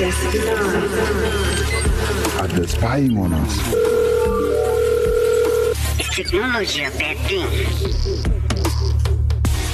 Are 0.00 0.06
they 2.48 2.66
spying 2.66 3.18
on 3.18 3.34
us? 3.34 3.52
Is 6.00 6.08
technology 6.08 6.84
a 6.84 6.90
bad 6.90 7.18
thing? 7.28 7.46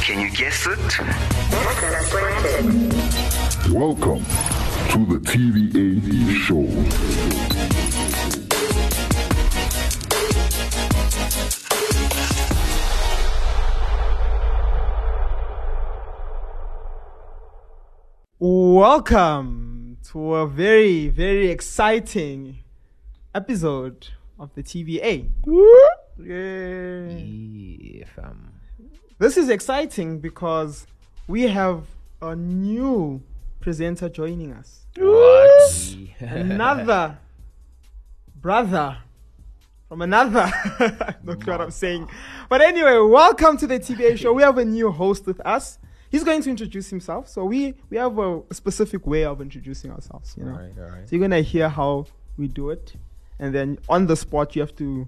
Can 0.03 0.21
you 0.23 0.31
guess 0.37 0.67
it? 0.67 0.99
Welcome 3.73 4.25
to 4.91 5.07
the 5.07 5.20
TVA 5.23 6.34
show. 6.34 6.66
Welcome 18.40 19.65
to 20.13 20.35
a 20.35 20.46
very, 20.46 21.09
very 21.09 21.49
exciting 21.49 22.59
episode 23.35 24.09
of 24.39 24.55
the 24.55 24.63
TVA. 24.63 25.29
Yeah, 26.19 28.05
fam. 28.15 28.25
Um, 28.25 28.53
this 29.19 29.37
is 29.37 29.49
exciting 29.49 30.21
because 30.21 30.87
we 31.27 31.43
have 31.43 31.85
a 32.23 32.37
new 32.37 33.23
presenter 33.61 34.09
joining 34.09 34.53
us. 34.53 34.87
What? 34.97 35.97
Another 36.20 37.19
brother 38.37 38.98
from 39.89 40.03
another. 40.03 40.53
Not 41.25 41.43
sure 41.43 41.55
what 41.55 41.61
I'm 41.61 41.70
saying. 41.70 42.09
But 42.48 42.61
anyway, 42.61 42.98
welcome 42.98 43.57
to 43.57 43.67
the 43.67 43.81
TVA 43.81 44.17
show. 44.17 44.33
We 44.33 44.43
have 44.43 44.59
a 44.59 44.65
new 44.65 44.93
host 44.93 45.27
with 45.27 45.41
us. 45.45 45.79
He's 46.11 46.25
going 46.25 46.42
to 46.42 46.51
introduce 46.51 46.89
himself. 46.91 47.28
So 47.28 47.45
we, 47.45 47.75
we 47.91 47.97
have 47.97 48.19
a 48.19 48.42
specific 48.53 49.06
way 49.06 49.25
of 49.25 49.41
introducing 49.41 49.91
ourselves, 49.91 50.34
you 50.39 50.45
know. 50.45 50.53
Alright, 50.53 50.73
alright. 50.79 51.09
So 51.09 51.17
you're 51.17 51.25
gonna 51.29 51.41
hear 51.43 51.69
how 51.69 52.07
we 52.39 52.48
do 52.48 52.71
it, 52.71 52.95
and 53.39 53.55
then 53.55 53.79
on 53.89 54.07
the 54.07 54.17
spot 54.17 54.55
you 54.55 54.63
have 54.63 54.75
to 54.77 55.07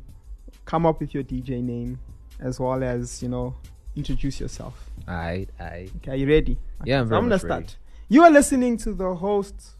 come 0.64 0.84
up 0.86 1.00
with 1.00 1.14
your 1.14 1.22
DJ 1.22 1.62
name 1.62 1.98
as 2.40 2.60
well 2.60 2.82
as 2.84 3.22
you 3.22 3.28
know 3.28 3.54
introduce 3.96 4.38
yourself. 4.40 4.90
Alright, 5.08 5.48
alright. 5.60 5.90
Okay, 5.96 6.12
are 6.12 6.16
you 6.16 6.28
ready? 6.28 6.58
Yeah, 6.84 7.00
I'm 7.00 7.08
So 7.08 7.16
I'm 7.16 7.24
gonna 7.24 7.38
start. 7.38 7.60
ready. 7.62 7.72
You 8.08 8.22
are 8.24 8.30
listening 8.30 8.76
to 8.78 8.92
the 8.92 9.14
host 9.14 9.76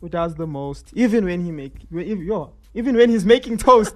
who 0.00 0.08
does 0.08 0.34
the 0.34 0.46
most, 0.46 0.90
even 0.94 1.24
when 1.24 1.44
he 1.44 1.50
make 1.50 1.72
when- 1.90 2.06
even, 2.06 2.24
yo, 2.24 2.52
even 2.74 2.96
when 2.96 3.08
he's 3.08 3.24
making 3.24 3.58
toast. 3.58 3.94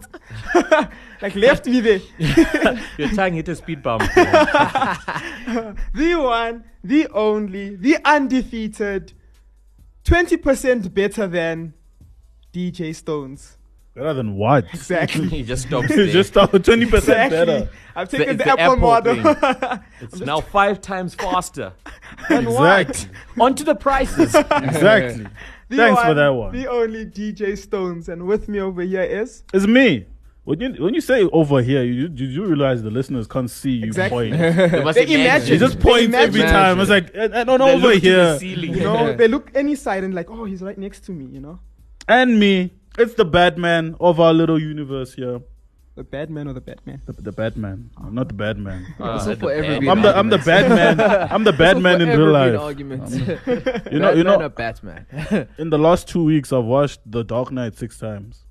like 1.22 1.34
left 1.34 1.66
me 1.66 1.80
there. 1.80 2.00
Your 2.98 3.08
tongue 3.10 3.34
hit 3.34 3.48
a 3.48 3.56
speed 3.56 3.82
bump. 3.82 4.02
the 4.14 5.74
one, 6.16 6.64
the 6.84 7.08
only, 7.08 7.74
the 7.76 7.98
undefeated, 8.04 9.12
twenty 10.04 10.36
percent 10.36 10.94
better 10.94 11.26
than 11.26 11.74
DJ 12.52 12.94
Stones. 12.94 13.56
Better 13.94 14.14
than 14.14 14.36
what? 14.36 14.64
Exactly. 14.72 15.26
he 15.28 15.42
just 15.42 15.66
stops 15.66 15.90
You 15.90 15.96
there. 15.96 16.06
just 16.06 16.28
started 16.28 16.62
20% 16.62 16.84
Exactly. 16.84 17.36
better. 17.36 17.68
I've 17.96 18.08
taken 18.08 18.28
it's 18.28 18.38
the, 18.38 18.44
the 18.44 18.50
Apple, 18.60 18.62
Apple 18.62 18.76
model. 19.16 19.82
it's 20.00 20.20
now 20.20 20.40
five 20.40 20.80
times 20.80 21.16
faster. 21.16 21.72
Exactly. 22.30 23.10
Onto 23.40 23.64
the 23.64 23.74
prices. 23.74 24.36
Exactly. 24.36 25.26
The 25.68 25.76
Thanks 25.76 26.02
for 26.02 26.14
that 26.14 26.28
one. 26.28 26.52
The 26.54 26.66
only 26.68 27.04
DJ 27.06 27.56
Stones, 27.58 28.08
and 28.08 28.26
with 28.26 28.48
me 28.48 28.60
over 28.60 28.82
here 28.82 29.02
is 29.02 29.42
It's 29.52 29.66
me. 29.66 30.06
When 30.44 30.60
you 30.62 30.70
when 30.82 30.94
you 30.94 31.02
say 31.02 31.24
over 31.24 31.60
here, 31.60 31.82
you 31.82 32.04
you 32.04 32.08
do 32.08 32.44
realize 32.46 32.82
the 32.82 32.90
listeners 32.90 33.26
can't 33.26 33.50
see 33.50 33.72
you 33.72 33.86
Exactly. 33.86 34.30
point. 34.30 34.40
They 34.72 34.82
must 34.82 34.96
They 34.96 35.02
imagine. 35.04 35.20
imagine. 35.20 35.52
You 35.52 35.58
just 35.58 35.78
point 35.78 36.12
They 36.12 36.18
every 36.18 36.40
imagine. 36.40 36.54
time. 36.58 36.80
It's 36.80 36.88
like 36.90 37.10
and, 37.14 37.34
and 37.34 37.50
on 37.50 37.58
They 37.60 37.74
over 37.74 37.86
look 37.88 37.94
to 37.94 38.00
the 38.00 38.06
here 38.08 38.38
ceiling. 38.38 38.74
you 38.74 38.80
know 38.80 39.14
they 39.20 39.28
look 39.28 39.50
any 39.54 39.74
side 39.74 40.04
and 40.04 40.14
like 40.14 40.30
oh 40.30 40.44
he's 40.46 40.62
right 40.62 40.78
next 40.78 41.00
to 41.06 41.12
me 41.12 41.26
you 41.26 41.40
know 41.40 41.58
and 42.08 42.40
me. 42.40 42.72
It's 42.98 43.14
the 43.14 43.24
Batman 43.26 43.94
of 44.00 44.18
our 44.18 44.32
little 44.32 44.58
universe 44.58 45.12
here. 45.12 45.40
The 45.98 46.04
bad 46.04 46.28
man 46.30 46.46
or 46.48 46.54
the 46.54 46.60
Batman? 46.70 47.02
The, 47.06 47.12
the 47.28 47.32
Batman, 47.32 47.90
I'm 48.02 48.14
not 48.14 48.28
the 48.28 48.34
Batman. 48.44 48.80
Uh, 49.00 49.04
Also 49.14 49.34
the 49.34 49.40
for 49.42 49.50
every 49.52 49.68
bad- 49.68 49.80
being 49.80 49.90
I'm 49.92 50.02
the 50.02 50.12
I'm 50.18 50.28
the 50.30 50.38
argument. 50.38 50.98
Batman. 50.98 51.28
I'm 51.34 51.44
the 51.44 51.52
Batman 51.64 52.00
in 52.04 52.08
real 52.18 52.32
life. 52.40 52.58
Arguments. 52.58 53.14
You 53.92 53.98
know 54.04 54.12
you 54.18 54.24
know. 54.24 54.40
a 54.40 54.48
Batman. 54.48 55.06
In 55.58 55.70
the 55.70 55.78
last 55.78 56.08
two 56.08 56.24
weeks, 56.32 56.52
I've 56.52 56.64
watched 56.64 57.00
The 57.16 57.22
Dark 57.24 57.50
Knight 57.52 57.74
six 57.76 57.98
times. 57.98 58.44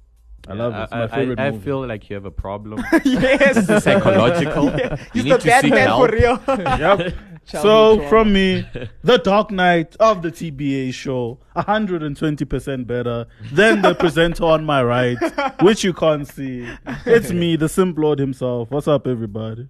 I 0.50 0.54
love 0.54 0.74
it. 0.74 0.84
It's 0.84 0.94
I, 0.94 0.98
my 1.00 1.04
I- 1.04 1.08
favorite 1.08 1.40
I 1.40 1.52
movie. 1.52 1.66
feel 1.66 1.86
like 1.88 2.10
you 2.10 2.14
have 2.16 2.26
a 2.26 2.32
problem. 2.32 2.84
yes, 3.04 3.70
It's 3.70 3.84
Psychological. 3.84 4.70
You 5.14 5.24
he's 5.24 5.24
need 5.26 5.34
the 5.34 5.38
to 5.40 5.46
bad 5.48 5.62
seek 5.64 5.74
man 5.74 5.88
help. 5.88 6.10
for 6.10 6.16
real. 6.16 6.42
Yep. 6.48 7.14
so 7.46 8.08
from 8.10 8.34
me, 8.34 8.68
the 9.04 9.18
Dark 9.20 9.52
Knight 9.52 9.96
of 10.02 10.22
the 10.22 10.32
TBA 10.32 10.94
show, 10.94 11.40
120% 11.56 12.86
better 12.88 13.26
than 13.54 13.82
the 13.82 13.94
presenter 13.96 14.44
on 14.46 14.66
my 14.66 14.84
right, 14.84 15.18
which 15.62 15.84
you 15.84 15.94
can't 15.94 16.28
see. 16.28 16.68
It's 17.06 17.32
me, 17.32 17.56
the 17.56 17.70
Simp 17.70 17.98
Lord 17.98 18.20
himself. 18.20 18.70
What's 18.72 18.88
up, 18.88 19.08
everybody? 19.08 19.70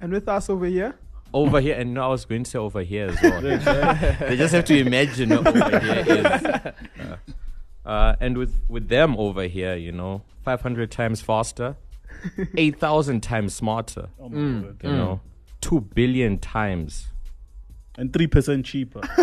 and 0.00 0.12
with 0.12 0.28
us 0.28 0.48
over 0.48 0.66
here, 0.66 0.94
over 1.34 1.60
here, 1.60 1.74
and 1.76 1.92
no, 1.94 2.04
I 2.04 2.06
was 2.08 2.24
going 2.24 2.44
to 2.44 2.50
say 2.50 2.58
over 2.58 2.82
here 2.82 3.08
as 3.08 3.20
well. 3.22 3.40
they 4.20 4.36
just 4.36 4.54
have 4.54 4.64
to 4.66 4.78
imagine 4.78 5.30
what 5.30 5.46
over 5.48 5.78
here 5.80 6.04
is. 6.06 6.24
Uh, 6.24 6.72
uh, 7.88 8.14
and 8.20 8.36
with, 8.38 8.54
with 8.68 8.88
them 8.88 9.16
over 9.16 9.42
here, 9.44 9.74
you 9.74 9.90
know, 9.92 10.22
500 10.44 10.90
times 10.90 11.20
faster, 11.20 11.76
8,000 12.56 13.20
times 13.22 13.54
smarter, 13.54 14.08
Oh 14.20 14.28
my 14.28 14.68
God. 14.68 14.76
you 14.82 14.96
know, 14.96 15.20
2 15.62 15.80
billion 15.80 16.38
times. 16.38 17.08
And 17.96 18.12
3% 18.12 18.64
cheaper. 18.64 19.00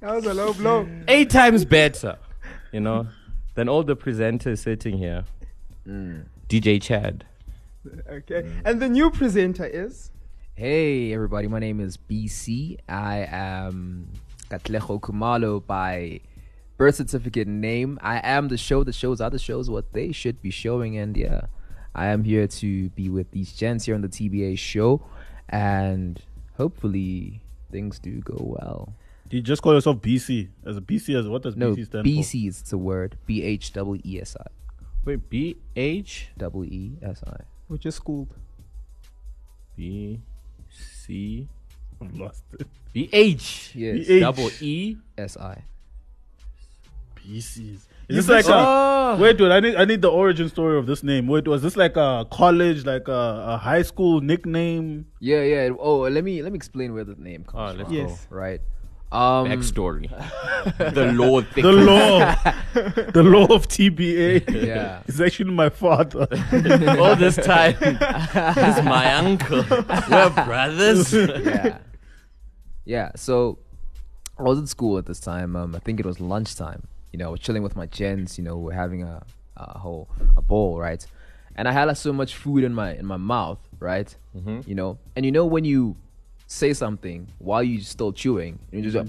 that 0.00 0.14
was 0.14 0.26
a 0.26 0.34
low 0.34 0.52
blow. 0.54 0.88
Eight 1.08 1.30
times 1.30 1.64
better, 1.64 2.18
you 2.72 2.80
know, 2.80 3.06
than 3.54 3.68
all 3.68 3.82
the 3.82 3.96
presenters 3.96 4.58
sitting 4.58 4.98
here. 4.98 5.24
DJ 5.86 6.80
Chad. 6.82 7.24
Okay, 8.08 8.50
and 8.64 8.80
the 8.80 8.88
new 8.88 9.10
presenter 9.10 9.66
is 9.66 10.10
Hey 10.56 11.12
everybody, 11.12 11.48
my 11.48 11.58
name 11.58 11.80
is 11.80 11.96
BC. 11.96 12.78
I 12.88 13.26
am 13.28 14.08
Katlego 14.48 15.00
Kumalo 15.00 15.66
by 15.66 16.20
birth 16.76 16.94
certificate 16.94 17.48
and 17.48 17.60
name. 17.60 17.98
I 18.00 18.18
am 18.18 18.46
the 18.46 18.56
show 18.56 18.84
that 18.84 18.94
shows 18.94 19.20
other 19.20 19.36
shows 19.36 19.68
what 19.68 19.92
they 19.92 20.12
should 20.12 20.40
be 20.40 20.50
showing, 20.50 20.96
and 20.96 21.16
yeah, 21.16 21.46
I 21.92 22.06
am 22.06 22.22
here 22.22 22.46
to 22.46 22.88
be 22.90 23.08
with 23.08 23.32
these 23.32 23.52
gents 23.52 23.86
here 23.86 23.96
on 23.96 24.02
the 24.02 24.08
TBA 24.08 24.56
show, 24.56 25.04
and 25.48 26.22
hopefully 26.56 27.42
things 27.72 27.98
do 27.98 28.20
go 28.20 28.36
well. 28.38 28.94
you 29.30 29.42
just 29.42 29.60
call 29.60 29.74
yourself 29.74 29.96
BC. 29.96 30.50
As 30.64 30.76
a 30.76 30.80
BC, 30.80 31.18
as 31.18 31.26
what 31.26 31.42
does 31.42 31.56
No, 31.56 31.72
BC 31.74 31.86
stand 31.86 32.04
for? 32.04 32.10
BC 32.10 32.46
is 32.46 32.62
the 32.62 32.78
word. 32.78 33.18
B 33.26 33.42
H 33.42 33.72
W 33.72 34.00
E 34.04 34.20
S 34.20 34.36
I. 34.40 34.46
Wait, 35.04 35.28
B 35.28 35.56
H 35.74 36.28
W 36.38 36.70
E 36.70 36.92
S 37.02 37.24
I. 37.26 37.38
which 37.66 37.84
is 37.86 37.96
schooled. 37.96 38.28
B 39.76 40.20
C 41.06 41.48
for? 41.98 42.04
I've 42.06 42.14
lost 42.16 42.42
it. 42.58 42.66
B 42.92 43.08
H 43.12 43.72
Yes. 43.74 44.06
BH. 44.08 44.20
double 44.20 44.50
E. 44.60 44.96
S 45.18 45.36
I. 45.36 45.62
BCs. 47.16 47.86
Is 48.06 48.26
this 48.26 48.28
like 48.28 48.44
a, 48.46 48.52
oh. 48.54 49.16
wait, 49.18 49.38
dude? 49.38 49.50
I 49.50 49.60
need 49.60 49.76
I 49.76 49.84
need 49.86 50.02
the 50.02 50.10
origin 50.10 50.48
story 50.50 50.76
of 50.78 50.84
this 50.86 51.02
name. 51.02 51.26
Wait, 51.26 51.48
was 51.48 51.62
this 51.62 51.74
like 51.76 51.96
a 51.96 52.26
college, 52.30 52.84
like 52.84 53.08
a, 53.08 53.44
a 53.48 53.56
high 53.56 53.80
school 53.80 54.20
nickname? 54.20 55.06
Yeah, 55.20 55.42
yeah. 55.42 55.70
Oh, 55.78 56.00
let 56.00 56.22
me 56.22 56.42
let 56.42 56.52
me 56.52 56.56
explain 56.56 56.92
where 56.92 57.04
the 57.04 57.14
name 57.16 57.44
comes 57.44 57.54
Oh, 57.56 57.68
from. 57.70 57.78
let's 57.78 57.90
Yes. 57.90 58.26
Right. 58.28 58.60
Um, 59.12 59.46
Backstory. 59.46 60.08
the 60.78 61.12
law. 61.12 61.40
The 61.40 61.72
law, 61.72 62.34
the 63.12 63.22
law 63.22 63.44
of 63.54 63.68
TBA. 63.68 64.66
Yeah. 64.66 65.02
is 65.06 65.20
actually 65.20 65.52
my 65.52 65.68
father. 65.68 66.26
All 67.00 67.14
this 67.14 67.36
time, 67.36 67.74
he's 67.74 68.84
my 68.84 69.14
uncle. 69.14 69.64
We're 70.10 70.30
brothers. 70.30 71.12
yeah. 71.12 71.78
Yeah. 72.84 73.10
So 73.14 73.58
I 74.38 74.42
was 74.42 74.58
in 74.58 74.66
school 74.66 74.98
at 74.98 75.06
this 75.06 75.20
time. 75.20 75.54
Um, 75.54 75.74
I 75.76 75.78
think 75.78 76.00
it 76.00 76.06
was 76.06 76.20
lunchtime. 76.20 76.88
You 77.12 77.18
know, 77.18 77.28
I 77.28 77.30
was 77.30 77.40
chilling 77.40 77.62
with 77.62 77.76
my 77.76 77.86
gents. 77.86 78.36
You 78.36 78.42
know, 78.44 78.56
we're 78.56 78.72
having 78.72 79.04
a, 79.04 79.22
a 79.56 79.78
whole 79.78 80.08
a 80.36 80.42
bowl, 80.42 80.78
right? 80.80 81.06
And 81.54 81.68
I 81.68 81.72
had 81.72 81.84
like, 81.84 81.96
so 81.96 82.12
much 82.12 82.34
food 82.34 82.64
in 82.64 82.74
my 82.74 82.94
in 82.96 83.06
my 83.06 83.16
mouth, 83.16 83.60
right? 83.78 84.12
Mhm. 84.36 84.66
You 84.66 84.74
know, 84.74 84.98
and 85.14 85.24
you 85.24 85.30
know 85.30 85.46
when 85.46 85.64
you 85.64 85.94
say 86.46 86.72
something 86.72 87.28
while 87.38 87.62
you're 87.62 87.82
still 87.82 88.12
chewing, 88.12 88.58
you 88.70 88.82
just 88.82 88.96
mm-hmm. 88.96 89.08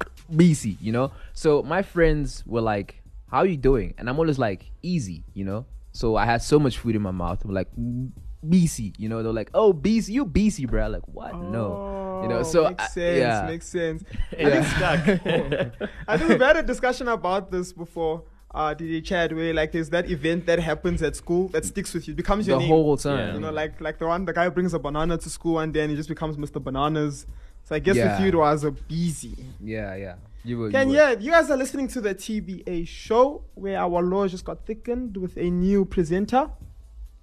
like, 0.00 0.08
BC, 0.32 0.76
you 0.80 0.92
know. 0.92 1.12
So 1.32 1.62
my 1.62 1.82
friends 1.82 2.42
were 2.46 2.60
like, 2.60 3.02
"How 3.30 3.38
are 3.38 3.46
you 3.46 3.56
doing?" 3.56 3.94
And 3.98 4.08
I'm 4.08 4.18
always 4.18 4.38
like, 4.38 4.70
"Easy," 4.82 5.24
you 5.34 5.44
know. 5.44 5.66
So 5.92 6.16
I 6.16 6.24
had 6.26 6.42
so 6.42 6.58
much 6.58 6.78
food 6.78 6.96
in 6.96 7.02
my 7.02 7.10
mouth. 7.10 7.44
I'm 7.44 7.54
like, 7.54 7.68
mm, 7.78 8.10
BC, 8.46 8.94
you 8.98 9.08
know. 9.08 9.22
They're 9.22 9.32
like, 9.32 9.50
"Oh, 9.54 9.72
BC, 9.72 10.08
you 10.10 10.26
BC, 10.26 10.68
bro." 10.68 10.84
I'm 10.84 10.92
like, 10.92 11.06
what? 11.08 11.34
no, 11.36 12.20
you 12.22 12.28
know. 12.28 12.38
Oh, 12.38 12.42
So 12.42 12.68
makes 12.68 12.84
I- 12.84 12.86
sense. 12.88 13.18
yeah. 13.18 13.46
Makes 13.46 13.66
sense. 13.66 14.04
And 14.36 14.48
it's 14.48 14.68
stuck. 14.68 15.88
I 16.08 16.18
think 16.18 16.28
we've 16.28 16.40
had 16.40 16.56
a 16.56 16.62
discussion 16.62 17.08
about 17.08 17.50
this 17.50 17.72
before. 17.72 18.24
Uh, 18.56 18.74
DJ 18.74 19.04
Chad, 19.04 19.32
where 19.36 19.52
like 19.54 19.70
there's 19.72 19.90
that 19.90 20.10
event 20.10 20.46
that 20.46 20.58
happens 20.58 21.02
at 21.02 21.14
school 21.14 21.48
that 21.48 21.64
sticks 21.64 21.92
with 21.94 22.08
you, 22.08 22.12
it 22.14 22.16
becomes 22.16 22.46
your 22.48 22.56
the 22.56 22.60
name. 22.60 22.68
whole 22.70 22.96
time. 22.96 23.34
You 23.34 23.40
know, 23.40 23.52
like 23.52 23.80
like 23.80 23.98
the 23.98 24.06
one 24.06 24.24
the 24.24 24.32
guy 24.32 24.48
brings 24.48 24.72
a 24.74 24.78
banana 24.78 25.18
to 25.18 25.28
school 25.30 25.54
one 25.54 25.70
day 25.72 25.82
and 25.82 25.90
he 25.90 25.96
just 25.96 26.08
becomes 26.08 26.36
Mr. 26.36 26.62
Bananas. 26.62 27.26
So 27.64 27.74
I 27.74 27.78
guess 27.80 27.96
Yeah. 27.96 28.12
with 28.12 28.22
you 28.22 28.28
it 28.28 28.34
was 28.36 28.64
a 28.64 28.70
busy. 28.70 29.36
yeah, 29.60 29.94
yeah. 29.96 30.14
You 30.44 30.58
were. 30.58 30.66
And 30.74 30.90
you 30.90 30.96
were. 30.96 31.02
yeah, 31.12 31.18
you 31.18 31.30
guys 31.32 31.50
are 31.50 31.56
listening 31.56 31.88
to 31.88 32.00
the 32.00 32.14
TBA 32.14 32.86
show 32.86 33.42
where 33.54 33.78
our 33.78 34.00
law 34.02 34.26
just 34.28 34.44
got 34.44 34.64
thickened 34.64 35.16
with 35.16 35.36
a 35.36 35.50
new 35.50 35.84
presenter. 35.84 36.48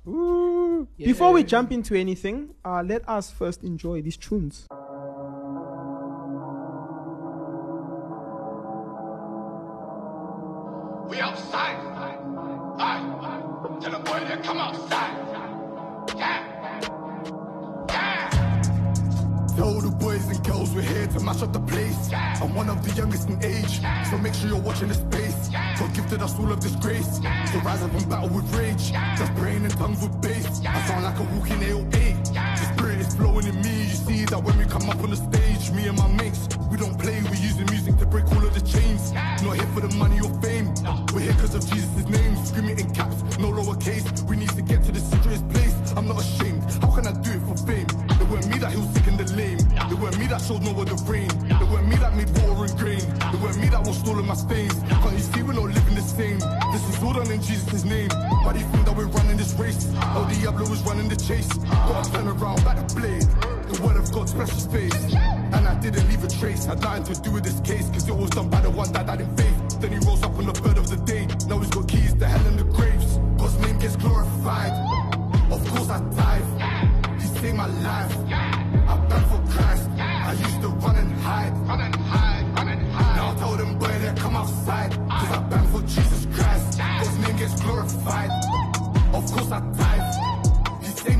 Ooh. 0.07 0.87
Before 0.97 1.31
we 1.31 1.43
jump 1.43 1.71
into 1.71 1.95
anything, 1.95 2.49
uh, 2.65 2.83
let 2.85 3.07
us 3.07 3.31
first 3.31 3.63
enjoy 3.63 4.01
these 4.01 4.17
tunes. 4.17 4.67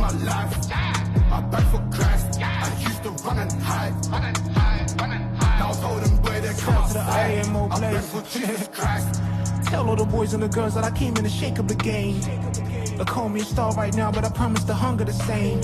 My 0.03 0.11
life. 0.25 0.53
I 1.31 1.41
burned 1.49 1.67
for 1.67 1.81
Christ. 1.95 2.39
I 2.41 2.77
used 2.81 3.03
to 3.03 3.09
run 3.25 3.39
and 3.39 3.51
hide. 3.63 3.93
Run 4.11 4.23
and 4.25 4.37
hide, 4.57 5.01
run 5.01 5.11
and 5.11 5.37
hide. 5.37 5.59
Now 5.59 5.69
I 5.71 5.75
told 5.83 6.03
them, 6.03 6.17
boy, 6.17 6.41
they 6.41 6.53
come 6.61 6.87
to 6.89 6.93
the. 6.93 6.99
IMO 6.99 7.69
I 7.71 7.79
burned 7.79 7.95
place. 7.95 8.11
for 8.11 8.21
Jesus 8.37 8.67
Christ. 8.67 9.21
Tell 9.69 9.89
all 9.89 9.95
the 9.95 10.05
boys 10.05 10.33
and 10.33 10.43
the 10.43 10.49
girls 10.49 10.73
that 10.75 10.83
I 10.83 10.91
came 10.91 11.15
in 11.15 11.23
to 11.23 11.29
shake 11.29 11.57
up 11.57 11.67
the 11.67 11.75
game. 11.75 12.19
They 12.97 13.05
call 13.05 13.29
me 13.29 13.41
a 13.41 13.45
star 13.45 13.71
right 13.73 13.95
now, 13.95 14.11
but 14.11 14.25
I 14.25 14.29
promise 14.29 14.63
the 14.65 14.73
hunger 14.73 15.05
the 15.05 15.13
same. 15.13 15.61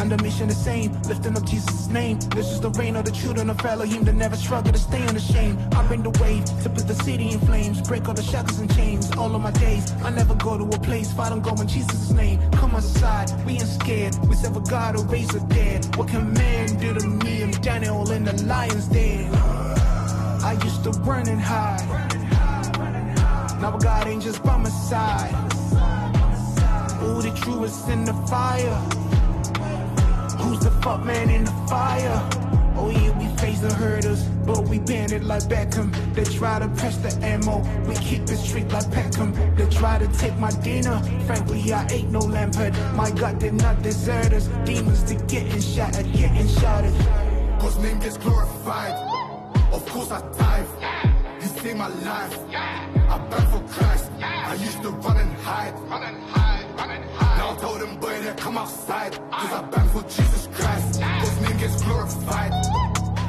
And 0.00 0.10
the 0.10 0.22
mission 0.22 0.48
the 0.48 0.54
same, 0.54 0.92
lifting 1.02 1.36
up 1.36 1.44
Jesus' 1.44 1.88
name. 1.88 2.18
This 2.30 2.50
is 2.50 2.60
the 2.60 2.70
reign 2.70 2.96
of 2.96 3.04
the 3.04 3.12
children 3.12 3.48
of 3.48 3.64
Elohim 3.64 4.04
that 4.04 4.14
never 4.14 4.36
struggle 4.36 4.72
to 4.72 4.78
stay 4.78 5.06
on 5.06 5.14
the 5.14 5.20
shame. 5.20 5.58
I 5.72 5.86
bring 5.86 6.02
the 6.02 6.10
wave 6.22 6.44
to 6.62 6.68
put 6.68 6.86
the 6.86 6.94
city 6.94 7.30
in 7.30 7.38
flames, 7.40 7.80
break 7.80 8.08
all 8.08 8.14
the 8.14 8.22
shackles 8.22 8.58
and 8.58 8.74
chains. 8.74 9.10
All 9.16 9.34
of 9.34 9.40
my 9.40 9.52
days, 9.52 9.92
I 10.02 10.10
never 10.10 10.34
go 10.34 10.58
to 10.58 10.64
a 10.64 10.78
place, 10.80 11.12
fight 11.12 11.32
and 11.32 11.42
go 11.42 11.52
in 11.54 11.68
Jesus' 11.68 12.10
name. 12.10 12.40
Come 12.52 12.74
outside, 12.74 13.30
we 13.46 13.54
ain't 13.54 13.62
scared. 13.62 14.14
We 14.26 14.34
serve 14.34 14.56
a 14.56 14.60
God 14.60 14.96
who 14.96 15.02
raised 15.04 15.32
the 15.32 15.40
dead. 15.54 15.96
What 15.96 16.08
can 16.08 16.32
man 16.32 16.66
do 16.78 16.94
to 16.94 17.06
me? 17.06 17.42
I'm 17.42 17.52
Daniel 17.52 18.10
in 18.10 18.24
the 18.24 18.34
lion's 18.44 18.88
den. 18.88 19.32
I 19.34 20.58
used 20.62 20.84
to 20.84 20.90
run 20.90 21.28
and 21.28 21.40
hide. 21.40 21.88
Now 23.60 23.78
God 23.78 24.06
ain't 24.06 24.22
just 24.22 24.42
by 24.42 24.56
my 24.56 24.68
side. 24.68 25.32
Ooh, 27.02 27.22
the 27.22 27.32
truest 27.42 27.88
in 27.88 28.04
the 28.04 28.12
fire. 28.28 29.13
Who's 30.44 30.60
the 30.60 30.70
fuck 30.82 31.04
man 31.04 31.30
in 31.30 31.44
the 31.44 31.50
fire? 31.68 32.28
Oh 32.76 32.90
yeah, 32.90 33.18
we 33.18 33.34
face 33.38 33.60
the 33.60 33.72
hurdles, 33.72 34.22
but 34.44 34.68
we 34.68 34.78
bend 34.78 35.12
it 35.12 35.24
like 35.24 35.44
Beckham. 35.44 35.88
They 36.14 36.24
try 36.24 36.58
to 36.58 36.68
press 36.68 36.98
the 36.98 37.12
ammo, 37.24 37.60
we 37.88 37.94
keep 37.94 38.22
it 38.22 38.36
street 38.36 38.68
like 38.70 38.90
Peckham. 38.90 39.32
They 39.56 39.66
try 39.70 39.98
to 39.98 40.08
take 40.18 40.36
my 40.38 40.50
dinner, 40.60 41.00
frankly 41.24 41.72
I 41.72 41.86
ain't 41.86 42.10
no 42.10 42.18
Lampard. 42.18 42.74
My 42.94 43.10
God 43.10 43.38
did 43.38 43.54
not 43.54 43.82
desert 43.82 44.34
us. 44.34 44.48
Demons 44.66 45.02
to 45.04 45.14
getting 45.14 45.62
shattered, 45.62 46.12
getting 46.12 46.48
shattered. 46.48 46.94
God's 47.58 47.78
name 47.78 47.98
gets 48.00 48.18
glorified. 48.18 48.94
Of 49.72 49.86
course 49.86 50.10
I 50.10 50.20
dive. 50.36 50.68
He 51.40 51.48
saved 51.48 51.78
my 51.78 51.88
life. 51.88 52.38
I 52.52 53.18
burn 53.30 53.46
for 53.46 53.62
Christ. 53.72 54.13
I 54.54 54.56
used 54.56 54.82
to 54.82 54.90
run 54.90 55.16
and 55.16 55.32
hide. 55.38 55.74
Run 55.90 56.02
and 56.04 56.22
hide, 56.30 56.78
run 56.78 56.90
and 56.92 57.04
hide. 57.10 57.38
Now 57.38 57.54
I 57.54 57.56
told 57.56 57.80
them, 57.80 57.98
boy, 57.98 58.20
they 58.20 58.32
come 58.34 58.56
outside. 58.56 59.12
Cause 59.32 59.52
I 59.52 59.62
burn 59.62 59.88
for 59.88 60.02
Jesus 60.02 60.48
Christ. 60.54 61.00
God's 61.00 61.40
name 61.40 61.56
gets 61.58 61.82
glorified. 61.82 62.52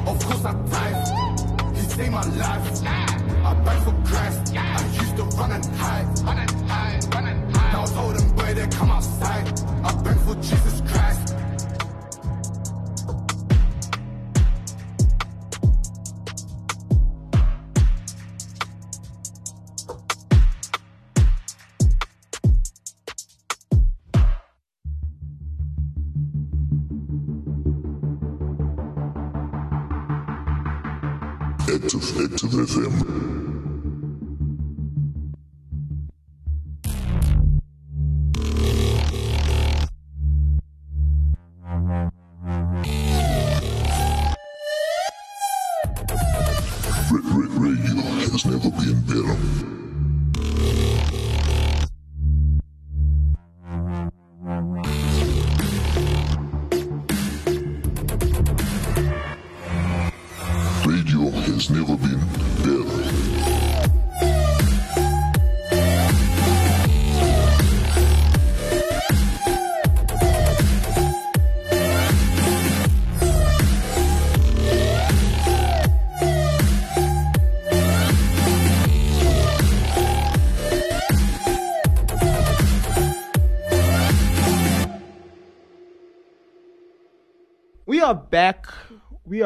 Of 0.06 0.24
course 0.24 0.44
I 0.44 0.52
dive. 0.52 1.74
He 1.74 1.82
saved 1.82 2.12
my 2.12 2.24
life. 2.36 2.82
I 2.86 3.54
burn 3.64 3.80
for 3.82 4.08
Christ. 4.08 4.54
I 4.56 4.86
used 5.02 5.16
to 5.16 5.24
run 5.36 5.50
and 5.50 5.64
hide. 5.74 6.06
Run 6.20 6.38
and 6.38 6.70
hide, 6.70 7.12
run 7.12 7.26
and 7.26 7.56
hide. 7.56 7.72
Now 7.72 7.82
I 7.82 7.86
told 7.86 8.14
them, 8.14 8.36
boy, 8.36 8.54
they 8.54 8.68
come 8.68 8.90
outside. 8.92 9.46
I 9.82 9.92
burn 10.04 10.18
for 10.18 10.34
Jesus 10.36 10.80
Christ. 10.86 11.25
Active, 31.76 32.24
Active 32.24 32.54
FM. 32.66 32.94
Ra- 32.94 33.35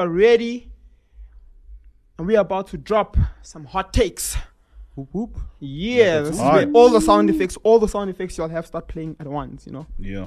are 0.00 0.09
ready. 0.09 0.71
And 2.19 2.26
we 2.26 2.37
are 2.37 2.40
about 2.40 2.66
to 2.69 2.78
drop 2.78 3.16
some 3.42 3.64
hot 3.64 3.92
takes. 3.92 4.37
Whoop 4.95 5.09
whoop. 5.12 5.38
Yeah, 5.61 6.21
this 6.21 6.35
is 6.35 6.40
hot. 6.40 6.54
where 6.54 6.71
all 6.73 6.90
the 6.90 7.00
sound 7.00 7.30
effects, 7.30 7.57
all 7.62 7.78
the 7.78 7.88
sound 7.88 8.11
effects 8.11 8.37
you'll 8.37 8.49
have 8.49 8.66
start 8.66 8.88
playing 8.88 9.16
at 9.21 9.26
once, 9.26 9.66
you 9.66 9.73
know? 9.73 9.87
Yeah. 9.99 10.26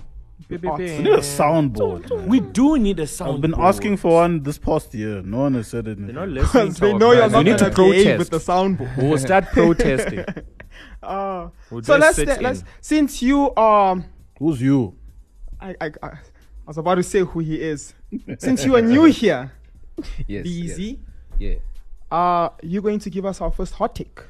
We 0.49 0.57
need 0.57 1.07
a 1.07 1.19
soundboard. 1.19 2.27
We 2.27 2.39
do 2.39 2.77
need 2.77 2.99
a 2.99 3.07
sound. 3.07 3.35
I've 3.35 3.41
been 3.41 3.55
asking 3.57 3.97
for 3.97 4.13
one 4.13 4.41
this 4.43 4.57
past 4.57 4.93
year. 4.93 5.21
No 5.21 5.39
one 5.41 5.53
has 5.53 5.67
said 5.67 5.87
it. 5.87 5.97
They're 6.03 6.13
not 6.13 6.29
listening. 6.29 6.73
To 6.73 6.79
they 6.81 6.93
know 6.93 7.11
you're 7.11 7.29
not 7.29 7.37
We 7.37 7.51
need 7.51 7.59
gonna 7.59 7.71
to 7.71 7.75
behave 7.75 8.17
protest. 8.17 8.19
with 8.19 8.29
the 8.31 8.51
soundboard. 8.51 8.97
We'll 8.97 9.17
start 9.17 9.45
protesting. 9.53 10.25
Uh, 11.01 11.49
We'll 11.69 11.83
so 11.83 11.97
just 11.97 12.01
let's 12.01 12.15
sit 12.15 12.41
let's 12.41 12.63
since 12.81 13.21
you 13.21 13.51
are 13.55 14.03
Who's 14.39 14.61
you? 14.61 14.95
I, 15.61 15.75
I 15.79 15.91
I 16.03 16.17
was 16.67 16.77
about 16.77 16.95
to 16.95 17.03
say 17.03 17.19
who 17.19 17.39
he 17.39 17.61
is. 17.61 17.93
Since 18.39 18.65
you 18.65 18.75
are 18.75 18.81
new 18.81 19.03
here, 19.05 19.51
Yes. 20.27 20.45
Easy, 20.45 20.99
yes, 21.39 21.59
Yeah. 22.11 22.17
uh, 22.17 22.49
you're 22.61 22.81
going 22.81 22.99
to 22.99 23.09
give 23.09 23.25
us 23.25 23.41
our 23.41 23.51
first 23.51 23.73
hot 23.75 23.95
take. 23.95 24.21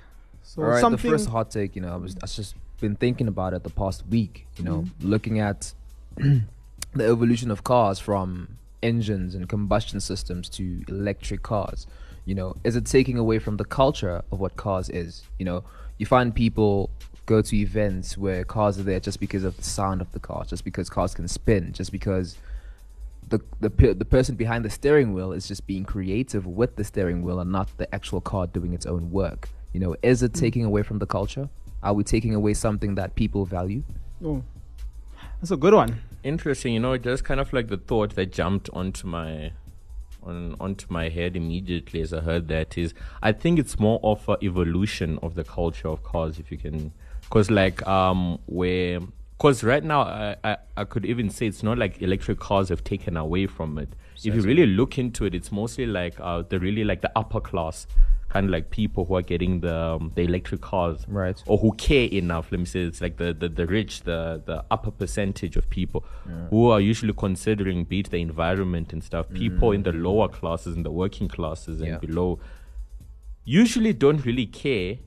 So 0.44 0.62
All 0.62 0.70
right, 0.70 0.82
something. 0.82 1.10
the 1.12 1.18
first 1.18 1.30
hot 1.30 1.52
take, 1.52 1.76
you 1.76 1.82
know, 1.82 1.94
I 1.94 1.96
was 1.96 2.16
I 2.22 2.26
just 2.28 2.56
been 2.82 2.96
thinking 2.96 3.28
about 3.28 3.54
it 3.54 3.64
the 3.64 3.70
past 3.70 4.04
week, 4.10 4.46
you 4.58 4.64
know, 4.66 4.86
looking 5.00 5.40
at 5.40 5.74
the 6.18 7.06
evolution 7.06 7.50
of 7.50 7.64
cars 7.64 7.98
from 8.00 8.58
engines 8.82 9.36
and 9.36 9.48
combustion 9.48 10.00
systems 10.02 10.50
to 10.50 10.84
electric 10.90 11.44
cars. 11.44 11.88
You 12.26 12.36
know, 12.36 12.56
is 12.64 12.76
it 12.76 12.86
taking 12.86 13.18
away 13.18 13.40
from 13.40 13.58
the 13.58 13.66
culture 13.66 14.22
of 14.32 14.40
what 14.40 14.56
cars 14.58 14.90
is? 14.90 15.24
You 15.40 15.46
know, 15.46 15.64
you 15.98 16.06
find 16.06 16.34
people 16.36 16.90
go 17.26 17.42
to 17.42 17.56
events 17.56 18.18
where 18.18 18.44
cars 18.44 18.78
are 18.78 18.84
there 18.84 19.00
just 19.00 19.20
because 19.20 19.44
of 19.46 19.56
the 19.56 19.64
sound 19.64 20.02
of 20.02 20.12
the 20.12 20.20
car, 20.20 20.44
just 20.46 20.66
because 20.66 20.90
cars 20.90 21.14
can 21.14 21.28
spin, 21.28 21.72
just 21.72 21.92
because 21.92 22.38
the 23.34 23.42
the 23.60 23.70
pe- 23.70 23.94
the 23.94 24.06
person 24.06 24.36
behind 24.36 24.64
the 24.64 24.70
steering 24.70 25.14
wheel 25.14 25.32
is 25.32 25.48
just 25.48 25.66
being 25.66 25.84
creative 25.84 26.46
with 26.46 26.76
the 26.76 26.84
steering 26.84 27.24
wheel 27.24 27.40
and 27.40 27.52
not 27.52 27.68
the 27.78 27.88
actual 27.94 28.22
car 28.22 28.46
doing 28.46 28.74
its 28.74 28.86
own 28.86 29.10
work. 29.12 29.50
You 29.74 29.80
know, 29.80 29.96
is 30.04 30.22
it 30.22 30.34
taking 30.36 30.64
away 30.64 30.84
from 30.84 31.00
the 31.00 31.08
culture? 31.08 31.50
Are 31.82 31.94
we 31.94 32.04
taking 32.04 32.36
away 32.36 32.54
something 32.54 32.96
that 32.96 33.16
people 33.16 33.46
value? 33.46 33.84
oh, 34.24 34.44
that's 35.40 35.52
a 35.52 35.58
good 35.58 35.74
one. 35.74 36.00
Interesting, 36.24 36.76
you 36.76 36.80
know, 36.80 36.96
just 36.98 37.24
kind 37.26 37.40
of 37.40 37.52
like 37.52 37.68
the 37.68 37.78
thought 37.78 38.16
that 38.16 38.32
jumped 38.32 38.70
onto 38.72 39.08
my 39.08 39.52
on 40.22 40.56
onto 40.60 40.86
my 40.90 41.10
head 41.10 41.36
immediately 41.36 42.00
as 42.02 42.14
I 42.14 42.22
heard 42.22 42.48
that 42.50 42.78
is 42.78 42.94
I 43.22 43.32
think 43.32 43.60
it's 43.60 43.78
more 43.80 44.00
of 44.04 44.30
a 44.30 44.38
evolution 44.42 45.20
of 45.22 45.34
the 45.36 45.44
culture 45.44 45.90
of 45.90 46.04
cars 46.04 46.40
if 46.40 46.50
you 46.52 46.58
can 46.58 46.94
because 47.24 47.52
like 47.52 47.86
um 47.86 48.40
where 48.46 49.00
because 49.38 49.64
right 49.64 49.84
now 49.84 50.02
I, 50.02 50.36
I 50.44 50.58
I 50.78 50.84
could 50.86 51.06
even 51.06 51.30
say 51.30 51.48
it's 51.48 51.64
not 51.64 51.78
like 51.78 52.02
electric 52.02 52.40
cars 52.40 52.70
have 52.70 52.84
taken 52.84 53.18
away 53.18 53.48
from 53.48 53.78
it. 53.78 53.90
If 54.24 54.36
you 54.36 54.42
really 54.42 54.68
look 54.68 54.98
into 54.98 55.26
it, 55.26 55.36
it's 55.36 55.52
mostly 55.52 55.86
like 55.86 56.16
uh 56.20 56.44
the 56.48 56.60
really 56.60 56.84
like 56.84 57.02
the 57.02 57.12
upper 57.16 57.42
class 57.42 57.88
kind 58.30 58.46
of 58.48 58.52
like 58.52 58.72
people 58.72 59.06
who 59.06 59.16
are 59.16 59.22
getting 59.22 59.60
the 59.60 59.76
um, 59.76 60.12
the 60.16 60.24
electric 60.24 60.62
cars 60.62 61.06
Right. 61.08 61.40
or 61.46 61.58
who 61.60 61.72
care 61.74 62.08
enough. 62.08 62.52
Let 62.52 62.60
me 62.60 62.66
say 62.66 62.80
it's 62.82 63.00
like 63.00 63.18
the, 63.18 63.32
the, 63.32 63.48
the 63.48 63.68
rich, 63.68 64.02
the, 64.04 64.42
the 64.44 64.66
upper 64.72 64.90
percentage 64.90 65.56
of 65.56 65.70
people 65.70 66.04
who 66.50 66.70
are 66.72 66.82
usually 66.82 67.14
considering 67.14 67.84
beat 67.84 68.10
the 68.10 68.18
environment 68.18 68.92
and 68.92 69.04
stuff. 69.04 69.30
People 69.30 69.72
in 69.72 69.84
the 69.84 69.92
lower 69.94 70.28
classes, 70.30 70.76
in 70.76 70.82
the 70.82 70.90
working 70.92 71.28
classes 71.28 71.80
and 71.80 71.90
Yeah. 71.90 71.98
below, 72.00 72.40
usually 73.46 73.94
don't 73.94 74.26
really 74.26 74.46
care. 74.48 74.98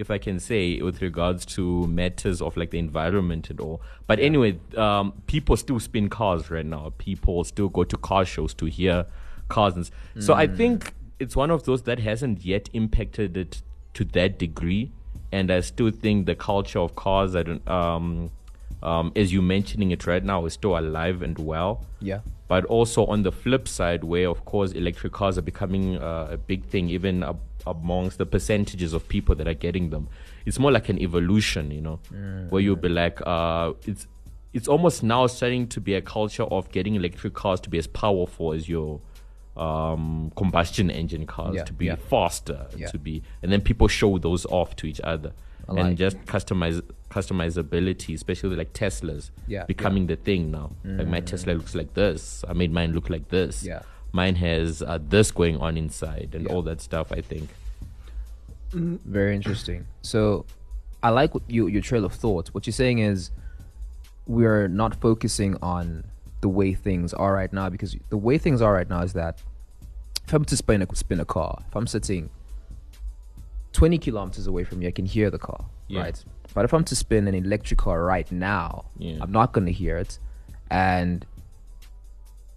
If 0.00 0.10
I 0.10 0.18
can 0.18 0.40
say, 0.40 0.80
with 0.80 1.02
regards 1.02 1.44
to 1.56 1.86
matters 1.86 2.40
of 2.46 2.56
like 2.56 2.70
the 2.70 2.78
environment 2.78 3.50
and 3.50 3.58
all, 3.60 3.80
but 4.06 4.18
anyway, 4.18 4.58
um, 4.76 5.12
people 5.26 5.56
still 5.64 5.78
spin 5.88 6.08
cars 6.08 6.50
right 6.50 6.66
now. 6.76 6.92
People 6.98 7.44
still 7.44 7.68
go 7.68 7.84
to 7.84 7.96
car 8.10 8.24
shows 8.24 8.52
to 8.54 8.66
hear 8.66 9.06
cars, 9.48 9.74
and 9.76 9.84
s- 9.84 10.24
so 10.26 10.32
I 10.34 10.46
think 10.56 10.94
it's 11.18 11.36
one 11.36 11.50
of 11.50 11.64
those 11.64 11.82
that 11.82 11.98
hasn't 11.98 12.44
yet 12.44 12.68
impacted 12.72 13.36
it 13.36 13.62
to 13.94 14.04
that 14.18 14.38
degree 14.38 14.90
and 15.32 15.50
I 15.50 15.60
still 15.60 15.90
think 15.90 16.26
the 16.26 16.34
culture 16.34 16.80
of 16.80 16.96
cars, 16.96 17.36
I 17.36 17.42
don't, 17.44 17.68
um, 17.68 18.30
um, 18.82 19.12
as 19.14 19.32
you 19.34 19.42
mentioning 19.42 19.90
it 19.92 20.06
right 20.06 20.24
now, 20.24 20.44
is 20.46 20.54
still 20.54 20.76
alive 20.78 21.22
and 21.22 21.38
well. 21.38 21.84
Yeah. 22.00 22.20
But 22.52 22.64
also 22.66 23.06
on 23.06 23.22
the 23.22 23.30
flip 23.42 23.64
side, 23.78 24.02
where 24.12 24.28
of 24.28 24.40
course 24.44 24.72
electric 24.72 25.12
cars 25.12 25.38
are 25.38 25.46
becoming 25.52 25.84
uh, 25.98 26.36
a 26.36 26.36
big 26.36 26.64
thing, 26.72 26.84
even 26.90 27.22
ab- 27.22 27.38
amongst 27.64 28.18
the 28.18 28.26
percentages 28.26 28.92
of 28.92 29.00
people 29.08 29.34
that 29.36 29.46
are 29.46 29.54
getting 29.66 29.90
them, 29.90 30.08
it's 30.46 30.58
more 30.58 30.72
like 30.72 30.88
an 30.94 30.98
evolution, 30.98 31.70
you 31.70 31.80
know, 31.80 31.98
where 32.50 32.60
you'll 32.64 32.74
be 32.88 32.88
like, 33.02 33.18
uh, 33.24 33.72
it's 33.86 34.06
it's 34.52 34.66
almost 34.74 35.04
now 35.04 35.28
starting 35.28 35.68
to 35.68 35.80
be 35.80 35.94
a 35.94 36.00
culture 36.16 36.42
of 36.56 36.62
getting 36.72 36.96
electric 36.96 37.34
cars 37.34 37.60
to 37.60 37.68
be 37.70 37.78
as 37.78 37.86
powerful 37.86 38.52
as 38.52 38.68
your 38.68 39.00
um, 39.56 40.32
combustion 40.36 40.90
engine 40.90 41.26
cars, 41.26 41.54
Yeah, 41.54 41.64
to 41.64 41.72
be 41.72 41.86
yeah. 41.86 41.96
faster, 41.96 42.66
Yeah. 42.76 42.88
to 42.88 42.98
be, 42.98 43.22
and 43.42 43.52
then 43.52 43.60
people 43.60 43.86
show 43.88 44.18
those 44.18 44.44
off 44.46 44.74
to 44.76 44.86
each 44.88 45.00
other, 45.04 45.32
I 45.68 45.72
like 45.72 45.84
and 45.84 45.96
just 45.96 46.16
customize 46.26 46.80
customizability, 47.10 48.14
especially 48.14 48.56
like 48.56 48.72
Teslas, 48.72 49.30
Yeah, 49.46 49.64
becoming 49.64 50.06
the 50.06 50.16
thing 50.16 50.50
now. 50.50 50.70
Like 50.84 51.08
my 51.08 51.20
Tesla 51.20 51.52
looks 51.52 51.74
like 51.74 51.94
this. 51.94 52.44
I 52.48 52.52
made 52.52 52.72
mine 52.72 52.92
look 52.92 53.10
like 53.10 53.28
this. 53.28 53.64
Yeah. 53.64 53.82
Mine 54.12 54.36
has 54.36 54.82
uh, 54.82 54.98
this 55.08 55.30
going 55.30 55.56
on 55.58 55.76
inside 55.76 56.30
and 56.34 56.44
Yeah. 56.46 56.52
all 56.52 56.62
that 56.62 56.80
stuff. 56.80 57.12
I 57.12 57.20
think. 57.20 57.48
Very 58.72 59.34
interesting. 59.34 59.86
So, 60.02 60.46
I 61.02 61.10
like 61.10 61.34
what 61.34 61.42
you, 61.48 61.66
your 61.66 61.82
trail 61.82 62.04
of 62.04 62.12
thought. 62.12 62.48
What 62.48 62.66
you're 62.66 62.72
saying 62.72 62.98
is, 63.00 63.30
we're 64.26 64.68
not 64.68 64.94
focusing 65.00 65.56
on 65.60 66.04
the 66.40 66.48
way 66.48 66.74
things 66.74 67.12
are 67.12 67.34
right 67.34 67.52
now 67.52 67.68
because 67.68 67.96
the 68.10 68.16
way 68.16 68.38
things 68.38 68.62
are 68.62 68.72
right 68.72 68.88
now 68.88 69.02
is 69.02 69.12
that 69.14 69.42
if 70.26 70.32
I'm 70.32 70.44
to 70.44 70.56
spin 70.56 70.82
a, 70.82 70.94
spin 70.94 71.18
a 71.20 71.24
car, 71.24 71.62
if 71.68 71.74
I'm 71.74 71.86
sitting 71.88 72.30
20 73.72 73.98
kilometers 73.98 74.46
away 74.46 74.64
from 74.64 74.82
you, 74.82 74.88
I 74.88 74.90
can 74.90 75.06
hear 75.06 75.30
the 75.30 75.38
car, 75.38 75.64
Yeah. 75.88 76.00
right? 76.02 76.24
But 76.54 76.64
if 76.64 76.72
I'm 76.74 76.84
to 76.84 76.96
spin 76.96 77.28
an 77.28 77.34
electric 77.34 77.78
car 77.78 78.02
right 78.04 78.30
now, 78.32 78.86
Yeah. 78.98 79.18
I'm 79.20 79.30
not 79.32 79.52
going 79.52 79.66
to 79.66 79.72
hear 79.72 79.96
it. 79.96 80.18
And 80.70 81.24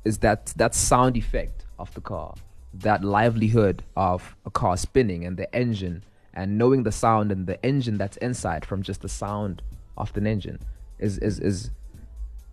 is 0.05 0.19
that 0.19 0.47
that 0.57 0.73
sound 0.75 1.15
effect 1.17 1.65
of 1.79 1.93
the 1.93 2.01
car, 2.01 2.33
that 2.73 3.03
livelihood 3.03 3.83
of 3.95 4.35
a 4.45 4.49
car 4.49 4.75
spinning 4.77 5.25
and 5.25 5.37
the 5.37 5.53
engine, 5.55 6.03
and 6.33 6.57
knowing 6.57 6.83
the 6.83 6.91
sound 6.91 7.31
and 7.31 7.45
the 7.47 7.63
engine 7.63 7.97
that's 7.97 8.17
inside 8.17 8.65
from 8.65 8.81
just 8.83 9.01
the 9.01 9.09
sound 9.09 9.61
of 9.97 10.11
the 10.13 10.21
engine, 10.27 10.59
is 10.99 11.17
is 11.19 11.39
is 11.39 11.69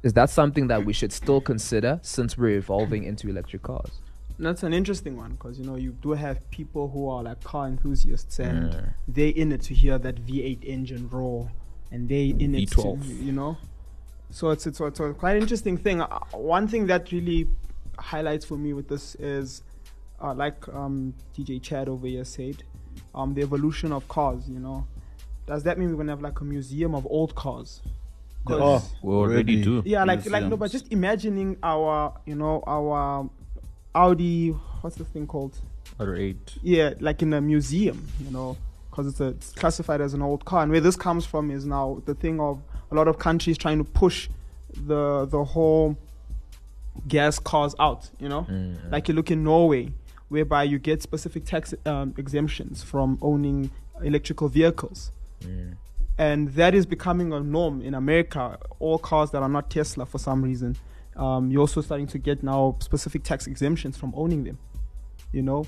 is 0.02 0.12
that 0.14 0.30
something 0.30 0.68
that 0.68 0.84
we 0.84 0.92
should 0.92 1.12
still 1.12 1.40
consider 1.40 1.98
since 2.02 2.36
we're 2.38 2.56
evolving 2.56 3.04
into 3.04 3.28
electric 3.28 3.62
cars? 3.62 4.00
That's 4.40 4.62
an 4.62 4.72
interesting 4.72 5.16
one 5.16 5.32
because 5.32 5.58
you 5.58 5.64
know 5.66 5.76
you 5.76 5.92
do 5.92 6.12
have 6.12 6.50
people 6.50 6.88
who 6.88 7.08
are 7.08 7.22
like 7.22 7.42
car 7.44 7.66
enthusiasts 7.68 8.38
and 8.38 8.92
they 9.06 9.28
in 9.28 9.52
it 9.52 9.60
to 9.62 9.74
hear 9.74 9.98
that 9.98 10.16
V8 10.26 10.64
engine 10.64 11.08
roar, 11.10 11.50
and 11.90 12.08
they 12.08 12.28
in 12.38 12.54
it 12.54 12.70
to 12.72 12.98
you 13.04 13.32
know. 13.32 13.56
So 14.30 14.50
it's 14.50 14.66
it's, 14.66 14.80
it's 14.80 15.00
a 15.00 15.12
quite 15.12 15.36
interesting 15.36 15.76
thing. 15.76 16.00
Uh, 16.00 16.06
one 16.32 16.66
thing 16.68 16.86
that 16.86 17.12
really 17.12 17.48
highlights 17.98 18.44
for 18.46 18.56
me 18.56 18.72
with 18.72 18.88
this 18.88 19.14
is, 19.16 19.62
uh, 20.22 20.32
like 20.32 20.66
um, 20.68 21.12
DJ 21.36 21.60
Chad 21.60 21.88
over 21.88 22.06
here 22.06 22.24
said, 22.24 22.62
um, 23.14 23.34
the 23.34 23.42
evolution 23.42 23.92
of 23.92 24.08
cars. 24.08 24.48
You 24.48 24.60
know, 24.60 24.86
does 25.46 25.64
that 25.64 25.78
mean 25.78 25.90
we're 25.90 25.96
gonna 25.96 26.12
have 26.12 26.22
like 26.22 26.40
a 26.40 26.44
museum 26.44 26.94
of 26.94 27.06
old 27.10 27.34
cars 27.34 27.82
Oh, 28.48 28.82
We 29.02 29.12
already 29.14 29.62
do. 29.62 29.82
yeah, 29.84 30.04
like 30.04 30.24
like 30.26 30.44
no, 30.44 30.56
but 30.56 30.70
just 30.70 30.90
imagining 30.92 31.58
our 31.62 32.14
you 32.24 32.34
know 32.34 32.62
our 32.66 33.28
Audi. 33.94 34.50
What's 34.80 34.96
this 34.96 35.08
thing 35.08 35.26
called? 35.26 35.56
Audi 35.98 36.22
eight. 36.22 36.58
Yeah, 36.62 36.94
like 37.00 37.22
in 37.22 37.32
a 37.32 37.40
museum, 37.40 38.06
you 38.24 38.30
know, 38.30 38.56
because 38.90 39.06
it's, 39.06 39.20
it's 39.20 39.52
classified 39.52 40.00
as 40.00 40.14
an 40.14 40.22
old 40.22 40.44
car. 40.44 40.62
And 40.62 40.72
where 40.72 40.80
this 40.80 40.96
comes 40.96 41.26
from 41.26 41.50
is 41.50 41.66
now 41.66 42.02
the 42.06 42.14
thing 42.14 42.40
of 42.40 42.60
a 42.90 42.94
lot 42.94 43.08
of 43.08 43.18
countries 43.18 43.56
trying 43.58 43.78
to 43.78 43.84
push 43.84 44.28
the 44.74 45.26
the 45.26 45.44
whole 45.44 45.96
gas 47.08 47.38
cars 47.38 47.74
out. 47.78 48.10
You 48.18 48.28
know, 48.28 48.46
like 48.90 49.08
you 49.08 49.14
look 49.14 49.30
in 49.30 49.44
Norway, 49.44 49.92
whereby 50.28 50.64
you 50.64 50.78
get 50.78 51.02
specific 51.02 51.44
tax 51.44 51.74
um, 51.86 52.14
exemptions 52.16 52.82
from 52.82 53.18
owning 53.20 53.70
electrical 54.02 54.48
vehicles. 54.48 55.10
And 56.18 56.48
that 56.50 56.74
is 56.74 56.84
becoming 56.84 57.32
a 57.32 57.40
norm 57.40 57.80
in 57.80 57.94
America. 57.94 58.58
All 58.78 58.98
cars 58.98 59.30
that 59.30 59.42
are 59.42 59.48
not 59.48 59.70
Tesla 59.70 60.04
for 60.04 60.18
some 60.18 60.42
reason, 60.42 60.76
um, 61.16 61.50
you're 61.50 61.60
also 61.60 61.80
starting 61.80 62.06
to 62.08 62.18
get 62.18 62.42
now 62.42 62.76
specific 62.80 63.22
tax 63.22 63.46
exemptions 63.46 63.96
from 63.96 64.12
owning 64.16 64.44
them. 64.44 64.58
You 65.32 65.42
know, 65.42 65.66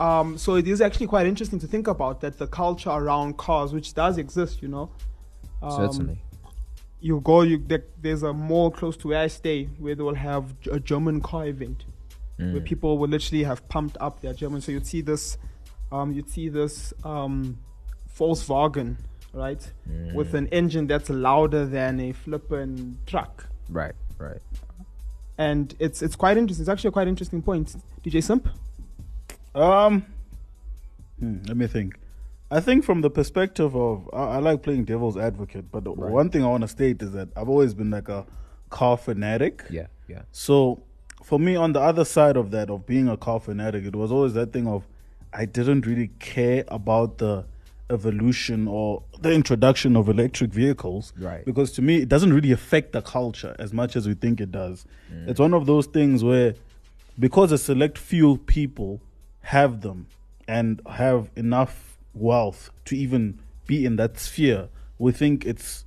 um, 0.00 0.38
so 0.38 0.54
it 0.54 0.66
is 0.66 0.80
actually 0.80 1.06
quite 1.06 1.26
interesting 1.26 1.58
to 1.60 1.66
think 1.66 1.88
about 1.88 2.20
that 2.20 2.38
the 2.38 2.46
culture 2.46 2.90
around 2.90 3.36
cars, 3.36 3.72
which 3.72 3.94
does 3.94 4.18
exist, 4.18 4.62
you 4.62 4.68
know. 4.68 4.90
Um, 5.62 5.70
Certainly. 5.72 6.18
You 7.00 7.20
go, 7.20 7.42
you 7.42 7.64
there's 8.00 8.24
a 8.24 8.32
mall 8.32 8.70
close 8.70 8.96
to 8.98 9.08
where 9.08 9.20
I 9.20 9.28
stay 9.28 9.64
where 9.78 9.94
they 9.94 10.02
will 10.02 10.16
have 10.16 10.54
a 10.70 10.80
German 10.80 11.20
car 11.20 11.46
event 11.46 11.84
where 12.38 12.60
people 12.60 12.98
will 12.98 13.08
literally 13.08 13.44
have 13.44 13.68
pumped 13.68 13.96
up 14.00 14.20
their 14.20 14.32
German. 14.32 14.60
So 14.60 14.72
you'd 14.72 14.86
see 14.86 15.00
this, 15.00 15.38
um, 15.90 16.12
you'd 16.12 16.30
see 16.30 16.48
this 16.48 16.92
um, 17.04 17.58
Volkswagen, 18.16 18.96
right, 19.32 19.60
with 20.14 20.34
an 20.34 20.46
engine 20.48 20.86
that's 20.86 21.10
louder 21.10 21.66
than 21.66 22.00
a 22.00 22.12
flippin' 22.12 22.98
truck, 23.06 23.46
Right, 23.68 23.94
right. 24.18 24.40
and 25.36 25.74
it's 25.78 26.02
it's 26.02 26.16
quite 26.16 26.36
interesting. 26.36 26.62
It's 26.62 26.68
actually 26.68 26.88
a 26.88 26.92
quite 26.92 27.08
interesting 27.08 27.42
point, 27.42 27.74
DJ 28.02 28.22
Simp. 28.22 28.48
Um, 29.54 30.06
hmm, 31.18 31.38
let 31.46 31.56
me 31.56 31.66
think. 31.66 31.96
I 32.50 32.60
think 32.60 32.84
from 32.84 33.02
the 33.02 33.10
perspective 33.10 33.76
of 33.76 34.08
I, 34.12 34.36
I 34.36 34.38
like 34.38 34.62
playing 34.62 34.84
devil's 34.84 35.16
advocate, 35.16 35.70
but 35.70 35.84
the 35.84 35.92
one 35.92 36.30
thing 36.30 36.42
I 36.44 36.48
want 36.48 36.62
to 36.62 36.68
state 36.68 37.02
is 37.02 37.12
that 37.12 37.28
I've 37.36 37.48
always 37.48 37.74
been 37.74 37.90
like 37.90 38.08
a 38.08 38.26
car 38.70 38.96
fanatic. 38.96 39.64
Yeah, 39.70 39.86
yeah. 40.08 40.22
So 40.32 40.82
for 41.22 41.38
me, 41.38 41.56
on 41.56 41.72
the 41.72 41.80
other 41.80 42.04
side 42.04 42.36
of 42.36 42.50
that, 42.52 42.70
of 42.70 42.86
being 42.86 43.08
a 43.08 43.16
car 43.16 43.40
fanatic, 43.40 43.84
it 43.84 43.94
was 43.94 44.10
always 44.10 44.34
that 44.34 44.52
thing 44.52 44.66
of 44.66 44.86
I 45.32 45.44
didn't 45.44 45.86
really 45.86 46.10
care 46.18 46.64
about 46.68 47.18
the 47.18 47.44
evolution 47.90 48.68
or 48.68 49.02
the 49.20 49.32
introduction 49.32 49.96
of 49.96 50.08
electric 50.08 50.50
vehicles. 50.50 51.12
Right. 51.18 51.44
Because 51.44 51.72
to 51.72 51.82
me, 51.82 51.96
it 51.96 52.08
doesn't 52.08 52.32
really 52.32 52.52
affect 52.52 52.92
the 52.92 53.02
culture 53.02 53.56
as 53.58 53.72
much 53.72 53.96
as 53.96 54.06
we 54.06 54.14
think 54.14 54.40
it 54.40 54.50
does. 54.50 54.84
Mm. 55.12 55.28
It's 55.28 55.40
one 55.40 55.54
of 55.54 55.66
those 55.66 55.86
things 55.86 56.22
where, 56.22 56.54
because 57.18 57.52
a 57.52 57.58
select 57.58 57.98
few 57.98 58.38
people 58.38 59.00
have 59.40 59.80
them 59.80 60.06
and 60.46 60.80
have 60.88 61.30
enough 61.36 61.98
wealth 62.14 62.70
to 62.86 62.96
even 62.96 63.40
be 63.66 63.84
in 63.84 63.96
that 63.96 64.18
sphere, 64.18 64.68
we 64.98 65.12
think 65.12 65.44
it's 65.44 65.84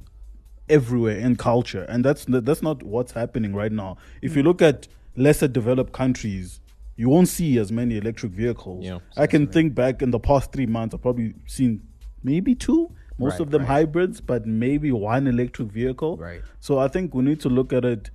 everywhere 0.70 1.17
in 1.17 1.36
culture, 1.36 1.86
and 1.89 2.05
that's 2.05 2.25
that's 2.27 2.62
not 2.62 2.81
what's 2.81 3.12
happening 3.12 3.53
right 3.53 3.72
now. 3.72 3.98
If 4.22 4.36
you 4.36 4.41
mm. 4.41 4.46
look 4.46 4.62
at 4.62 4.88
lesser 5.17 5.48
developed 5.48 5.91
countries, 5.91 6.62
you 6.96 7.10
won't 7.10 7.27
see 7.27 7.58
as 7.58 7.72
many 7.72 7.98
electric 7.98 8.31
vehicles. 8.31 8.86
Yeah, 8.86 9.00
I 9.17 9.27
can 9.27 9.48
think 9.48 9.75
back 9.75 10.01
in 10.01 10.12
the 10.12 10.20
past 10.20 10.53
three 10.53 10.67
months, 10.67 10.96
I've 10.96 11.01
probably 11.01 11.34
seen 11.46 11.81
maybe 12.24 12.56
two, 12.56 12.92
most 13.18 13.34
Right, 13.34 13.42
of 13.42 13.51
them 13.51 13.62
right. 13.62 13.68
hybrids, 13.68 14.22
but 14.22 14.46
maybe 14.46 14.92
one 14.92 15.28
electric 15.28 15.70
vehicle. 15.70 16.18
Right. 16.18 16.42
So 16.60 16.80
I 16.80 16.88
think 16.88 17.13
we 17.13 17.24
need 17.24 17.40
to 17.42 17.50
look 17.50 17.72
at 17.74 17.86
it 17.86 18.10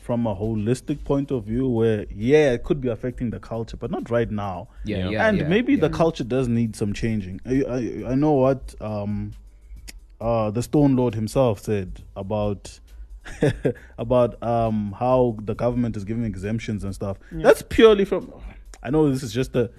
from 0.00 0.26
a 0.26 0.34
holistic 0.34 1.04
point 1.04 1.30
of 1.30 1.44
view, 1.44 1.68
where 1.68 2.06
yeah, 2.10 2.52
it 2.52 2.64
could 2.64 2.80
be 2.80 2.88
affecting 2.88 3.30
the 3.30 3.38
culture, 3.38 3.76
but 3.76 3.90
not 3.90 4.10
right 4.10 4.30
now 4.30 4.68
Yeah, 4.84 4.96
Yeah. 4.98 5.08
yeah. 5.10 5.28
and 5.28 5.38
yeah, 5.38 5.48
maybe 5.48 5.74
yeah. 5.74 5.80
the 5.80 5.90
culture 5.90 6.24
does 6.24 6.48
need 6.48 6.74
some 6.74 6.92
changing. 6.92 7.40
I, 7.46 7.62
I, 7.62 8.10
I 8.12 8.14
know 8.16 8.32
what 8.32 8.74
um, 8.80 9.32
uh, 10.20 10.50
the 10.50 10.62
Stone 10.62 10.96
Lord 10.96 11.14
himself 11.14 11.60
said 11.60 12.02
about 12.16 12.80
about 13.98 14.42
um, 14.42 14.94
how 14.98 15.36
the 15.44 15.54
government 15.54 15.96
is 15.96 16.04
giving 16.04 16.24
exemptions 16.24 16.82
and 16.84 16.92
stuff. 16.94 17.18
That's 17.30 17.62
purely 17.62 18.04
from. 18.04 18.32
I 18.82 18.90
know 18.90 19.08
this 19.10 19.22
is 19.22 19.32
just 19.32 19.54
a 19.54 19.70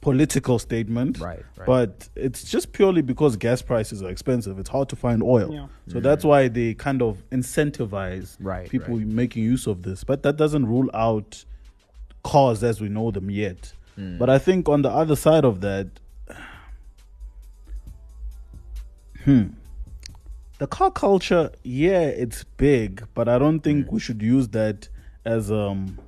political 0.00 0.58
statement, 0.58 1.20
Right, 1.20 1.42
right. 1.58 1.66
But 1.66 2.08
it's 2.16 2.50
just 2.50 2.72
purely 2.72 3.02
because 3.02 3.36
gas 3.36 3.60
prices 3.60 4.02
are 4.02 4.08
expensive. 4.08 4.58
It's 4.58 4.70
hard 4.70 4.88
to 4.88 4.96
find 4.96 5.22
oil, 5.22 5.52
Yeah. 5.52 5.66
so 5.88 6.00
that's 6.00 6.24
why 6.24 6.48
they 6.48 6.72
kind 6.74 7.02
of 7.02 7.22
incentivize 7.30 8.36
Right, 8.40 8.68
people 8.70 8.96
right. 8.96 9.06
making 9.06 9.44
use 9.44 9.66
of 9.66 9.82
this. 9.82 10.02
But 10.04 10.22
that 10.22 10.36
doesn't 10.36 10.66
rule 10.66 10.88
out 10.94 11.44
cars 12.24 12.64
as 12.64 12.80
we 12.80 12.88
know 12.88 13.10
them 13.10 13.30
yet. 13.30 13.72
Hmm. 13.96 14.16
But 14.18 14.30
I 14.30 14.38
think 14.38 14.68
on 14.68 14.82
the 14.82 14.90
other 14.90 15.16
side 15.16 15.44
of 15.44 15.60
that, 15.60 15.88
hmm, 19.24 19.44
the 20.58 20.66
car 20.66 20.90
culture, 20.90 21.50
yeah, 21.62 22.00
it's 22.02 22.44
big, 22.56 23.04
but 23.14 23.28
I 23.28 23.38
don't 23.38 23.60
think 23.60 23.86
Hmm. 23.88 23.94
we 23.94 24.00
should 24.00 24.22
use 24.22 24.48
that 24.48 24.88
as 25.24 25.50
um 25.50 25.98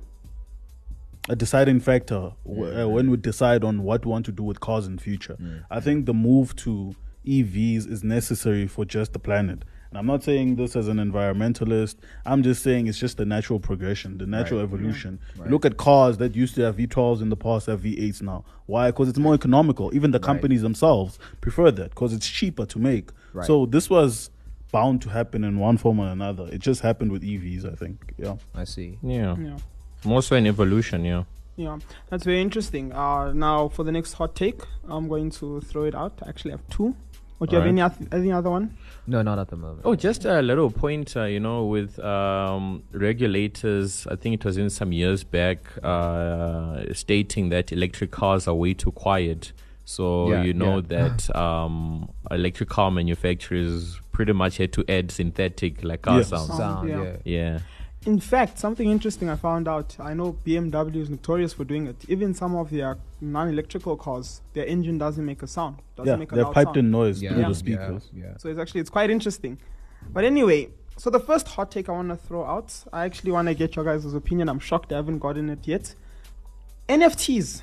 a 1.29 1.35
deciding 1.35 1.79
factor 1.79 2.31
w- 2.45 2.81
uh, 2.81 2.87
when 2.87 3.09
we 3.09 3.17
decide 3.17 3.63
on 3.63 3.83
what 3.83 4.05
we 4.05 4.11
want 4.11 4.25
to 4.25 4.31
do 4.31 4.43
with 4.43 4.59
cars 4.59 4.87
in 4.87 4.97
future. 4.97 5.37
I 5.71 5.79
think 5.79 6.05
the 6.05 6.13
move 6.13 6.55
to 6.57 6.95
EVs 7.25 7.89
is 7.89 8.03
necessary 8.03 8.67
for 8.67 8.83
just 8.85 9.13
the 9.13 9.19
planet. 9.19 9.63
And 9.89 9.99
I'm 9.99 10.07
not 10.07 10.23
saying 10.23 10.55
this 10.55 10.75
as 10.75 10.87
an 10.87 10.97
environmentalist. 10.97 11.97
I'm 12.25 12.41
just 12.43 12.63
saying 12.63 12.87
it's 12.87 12.97
just 12.99 13.17
the 13.17 13.25
natural 13.25 13.59
progression, 13.59 14.17
the 14.17 14.25
natural 14.25 14.59
evolution. 14.59 15.19
You 15.37 15.51
Look 15.51 15.65
at 15.65 15.77
cars 15.77 16.17
that 16.17 16.35
used 16.35 16.55
to 16.55 16.61
have 16.63 16.77
V12s 16.77 17.21
in 17.21 17.29
the 17.29 17.37
past 17.37 17.67
have 17.67 17.81
V8s 17.81 18.21
now. 18.23 18.43
Why? 18.65 18.89
Because 18.89 19.07
it's 19.07 19.19
more 19.19 19.35
economical. 19.35 19.93
Even 19.93 20.09
the 20.11 20.19
companies 20.19 20.61
themselves 20.63 21.19
prefer 21.41 21.69
that 21.71 21.89
because 21.91 22.11
it's 22.11 22.27
cheaper 22.27 22.65
to 22.65 22.79
make. 22.79 23.11
Right. 23.33 23.45
So 23.45 23.65
this 23.67 23.87
was 23.89 24.31
bound 24.71 25.03
to 25.03 25.09
happen 25.09 25.43
in 25.43 25.59
one 25.59 25.77
form 25.77 25.99
or 25.99 26.07
another. 26.07 26.49
It 26.51 26.59
just 26.59 26.81
happened 26.81 27.11
with 27.11 27.21
EVs, 27.21 27.71
I 27.71 27.75
think. 27.75 28.13
Yeah. 28.17 28.37
I 28.55 28.63
see. 28.63 28.97
Yeah. 29.03 29.35
Yeah. 29.37 29.57
More 30.05 30.21
so 30.21 30.35
an 30.35 30.47
evolution, 30.47 31.05
yeah. 31.05 31.23
Yeah, 31.55 31.77
that's 32.09 32.23
very 32.23 32.41
interesting. 32.41 32.91
Uh, 32.91 33.31
now 33.33 33.69
for 33.69 33.83
the 33.83 33.91
next 33.91 34.13
hot 34.13 34.35
take, 34.35 34.61
I'm 34.87 35.07
going 35.07 35.29
to 35.31 35.61
throw 35.61 35.83
it 35.83 35.93
out. 35.95 36.13
I 36.23 36.29
actually 36.29 36.51
have 36.51 36.67
two. 36.69 36.95
Or 37.39 37.47
do 37.47 37.55
you 37.55 37.59
have 37.59 37.67
any, 37.67 37.81
oth- 37.81 38.13
any 38.13 38.31
other 38.31 38.49
one? 38.49 38.77
No, 39.05 39.21
not 39.21 39.37
at 39.37 39.49
the 39.49 39.57
moment. 39.57 39.81
Oh, 39.83 39.95
just 39.95 40.23
a 40.23 40.41
little 40.41 40.71
pointer, 40.71 41.27
you 41.27 41.39
know, 41.41 41.65
with 41.65 41.99
um, 41.99 42.83
regulators, 42.93 44.07
I 44.07 44.15
think 44.15 44.35
it 44.35 44.45
was 44.45 44.57
in 44.57 44.69
some 44.69 44.91
years 44.93 45.23
back, 45.23 45.59
uh, 45.83 46.83
stating 46.93 47.49
that 47.49 47.71
electric 47.71 48.11
cars 48.11 48.47
are 48.47 48.53
way 48.55 48.73
too 48.73 48.91
quiet. 48.91 49.51
So, 49.85 50.29
Yeah, 50.31 50.43
you 50.43 50.53
know 50.53 50.75
yeah. 50.77 50.81
that 51.09 51.35
um, 51.35 52.09
electric 52.31 52.69
car 52.69 52.91
manufacturers 52.91 53.99
pretty 54.13 54.31
much 54.33 54.57
had 54.57 54.71
to 54.73 54.85
add 54.87 55.11
synthetic, 55.11 55.83
like 55.83 56.03
car 56.03 56.19
Yes. 56.19 56.29
sounds. 56.29 56.55
Sound, 56.55 56.89
yeah. 56.89 57.15
yeah. 57.25 57.59
Yeah. 58.05 58.11
In 58.13 58.19
fact, 58.19 58.59
something 58.59 58.89
interesting 58.89 59.29
I 59.29 59.35
found 59.35 59.67
out. 59.67 59.95
I 59.99 60.13
know 60.13 60.33
BMW 60.45 60.97
is 60.97 61.09
notorious 61.09 61.53
for 61.53 61.63
doing 61.63 61.87
it. 61.87 61.95
Even 62.07 62.33
some 62.33 62.55
of 62.55 62.69
their 62.69 62.97
non-electrical 63.21 63.97
cars, 63.97 64.41
their 64.53 64.65
engine 64.65 64.97
doesn't 64.97 65.25
make 65.25 65.41
a 65.43 65.47
sound. 65.47 65.77
Doesn't 65.95 66.07
Yeah, 66.11 66.15
make 66.17 66.31
a 66.31 66.35
they're 66.35 66.43
loud 66.45 66.53
piped 66.53 66.67
sound. 66.69 66.77
in 66.77 66.91
noise 66.91 67.21
Yeah, 67.21 67.31
through 67.31 67.41
Yeah. 67.41 67.47
the 67.49 67.55
speakers. 67.55 68.09
Yeah, 68.13 68.23
yeah. 68.25 68.37
So 68.37 68.49
it's 68.49 68.59
actually 68.59 68.81
it's 68.81 68.89
quite 68.89 69.09
interesting. 69.09 69.57
But 70.11 70.25
anyway, 70.25 70.69
so 70.97 71.09
the 71.09 71.19
first 71.19 71.47
hot 71.47 71.71
take 71.71 71.87
I 71.89 71.93
want 71.93 72.09
to 72.09 72.15
throw 72.17 72.43
out, 72.43 72.83
I 72.91 73.05
actually 73.05 73.31
want 73.31 73.47
to 73.47 73.53
get 73.55 73.75
your 73.75 73.85
guys' 73.85 74.13
opinion. 74.13 74.49
I'm 74.49 74.59
shocked 74.59 74.91
I 74.91 74.97
haven't 74.97 75.19
gotten 75.19 75.49
it 75.49 75.65
yet. 75.67 75.95
NFTs. 76.89 77.61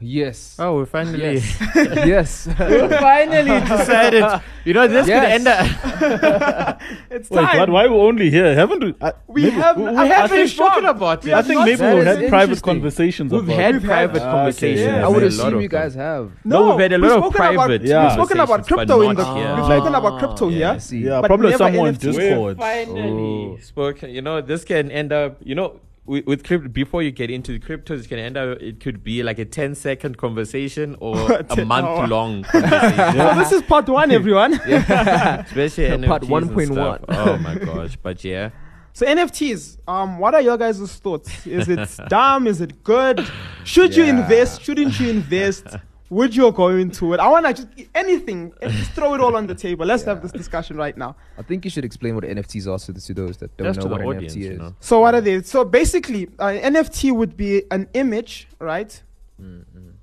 Yes. 0.00 0.56
Oh, 0.58 0.80
we 0.80 0.86
finally 0.86 1.18
Yes. 1.34 1.56
yes. 1.74 2.48
finally 2.56 3.60
decided. 3.66 4.42
You 4.64 4.74
know, 4.74 4.88
this 4.88 5.06
Yes. 5.06 5.20
could 5.20 5.32
end 5.32 5.46
up. 5.48 6.80
It's 7.10 7.30
Wait, 7.30 7.40
time. 7.40 7.56
but 7.58 7.70
why 7.70 7.86
we 7.86 7.94
only 7.94 8.28
here? 8.28 8.54
Haven't 8.54 8.82
we? 8.82 8.94
I, 9.00 9.12
We 9.28 9.50
have- 9.50 9.76
we, 9.76 9.84
we 9.84 9.90
We 9.90 9.96
have 9.96 10.08
haven't 10.08 10.36
been 10.36 10.48
spoken 10.48 10.84
about 10.86 11.24
it. 11.26 11.32
I 11.32 11.42
think 11.42 11.60
maybe 11.60 11.80
we 11.80 12.00
is 12.00 12.06
had 12.06 12.18
private 12.28 12.42
interesting. 12.58 12.60
conversations 12.72 13.32
We've 13.32 13.44
about 13.44 13.56
had 13.56 13.82
private 13.84 14.20
ah, 14.22 14.24
had- 14.24 14.32
conversations. 14.34 14.80
yeah. 14.86 15.06
I 15.06 15.08
would 15.08 15.22
assume 15.22 15.60
you 15.60 15.68
guys 15.68 15.94
have. 15.94 16.32
No, 16.44 16.70
we've 16.70 16.80
had 16.80 16.92
a 16.92 16.98
lot 16.98 17.10
of 17.12 17.24
spoken 17.24 17.40
about- 17.54 17.66
private 17.68 17.82
Yeah. 17.84 18.02
We've 18.02 18.12
spoken 18.12 18.40
about 18.40 18.66
crypto 18.66 19.00
in 19.08 19.16
the. 19.16 19.24
here. 19.24 19.54
We've 19.54 19.58
Like- 19.64 19.78
spoken 19.78 19.94
about 19.94 20.12
ah, 20.12 20.18
crypto 20.18 20.48
Yeah. 20.48 20.78
here. 20.78 21.00
Yeah, 21.10 21.20
probably 21.22 21.52
someone 21.54 21.94
NFTs. 21.94 22.00
Discord. 22.18 22.56
finally 22.58 23.56
oh. 23.56 23.58
spoken. 23.62 24.10
You 24.10 24.22
know, 24.22 24.40
this 24.42 24.64
can 24.64 24.90
end 24.90 25.12
up. 25.12 25.38
You 25.44 25.54
know, 25.54 25.80
with, 26.06 26.26
with 26.26 26.44
crypto. 26.44 26.68
Before 26.68 27.02
you 27.02 27.10
get 27.10 27.30
into 27.30 27.52
the 27.52 27.58
cryptos, 27.58 28.04
it 28.04 28.08
can 28.08 28.18
end 28.18 28.36
up. 28.36 28.60
It 28.60 28.80
could 28.80 29.02
be 29.02 29.22
like 29.22 29.38
a 29.38 29.44
10 29.44 29.74
second 29.74 30.16
conversation 30.18 30.96
or 31.00 31.32
a 31.50 31.64
month 31.64 31.86
hour. 31.86 32.06
long 32.06 32.42
conversation. 32.50 33.16
So 33.16 33.34
this 33.36 33.52
is 33.52 33.62
part 33.62 33.88
one, 33.88 34.10
everyone. 34.20 34.54
Especially 34.54 36.06
Part 36.06 36.22
NFTs 36.22 36.32
and 36.32 36.50
1.1. 36.50 36.72
stuff. 36.72 37.00
Oh 37.08 37.38
my 37.38 37.54
gosh! 37.56 37.96
But 38.02 38.22
yeah, 38.24 38.50
So 38.92 39.06
NFTs, 39.06 39.78
um, 39.88 40.18
what 40.18 40.34
are 40.34 40.40
your 40.42 40.56
guys' 40.58 40.80
thoughts? 40.96 41.46
Is 41.46 41.68
it 41.68 41.88
dumb? 42.08 42.46
Is 42.46 42.60
it 42.60 42.84
good? 42.84 43.26
Should 43.64 43.96
you 43.96 44.04
invest? 44.04 44.62
Shouldn't 44.62 44.98
you 45.00 45.10
invest? 45.10 45.66
Would 46.14 46.36
you 46.36 46.52
go 46.52 46.68
into 46.68 47.12
it? 47.12 47.18
I 47.18 47.26
want 47.26 47.44
to 47.44 47.52
just 47.52 47.90
anything. 47.92 48.52
Just 48.62 48.92
throw 48.92 49.14
it 49.14 49.20
all 49.20 49.34
on 49.34 49.48
the 49.48 49.54
table. 49.54 49.84
Let's 49.84 50.04
have 50.04 50.22
this 50.22 50.30
discussion 50.30 50.76
right 50.76 50.96
now. 50.96 51.16
I 51.36 51.42
think 51.42 51.64
you 51.64 51.72
should 51.72 51.84
explain 51.84 52.14
what 52.14 52.22
NFTs 52.22 52.72
are 52.72 52.78
to, 52.78 52.92
the, 52.92 53.00
to 53.00 53.14
those 53.14 53.36
that 53.38 53.56
don't 53.56 53.66
just 53.74 53.80
know 53.80 53.90
what 53.90 54.00
an 54.00 54.06
audience, 54.06 54.34
NFT 54.34 54.36
you 54.36 54.52
is. 54.52 54.58
know. 54.60 54.76
So 54.78 55.00
what 55.00 55.16
are 55.16 55.20
they? 55.20 55.42
So 55.42 55.64
basically, 55.64 56.28
uh, 56.38 56.52
NFT 56.74 57.10
would 57.10 57.36
be 57.36 57.64
an 57.72 57.88
image, 57.94 58.46
right? 58.60 59.02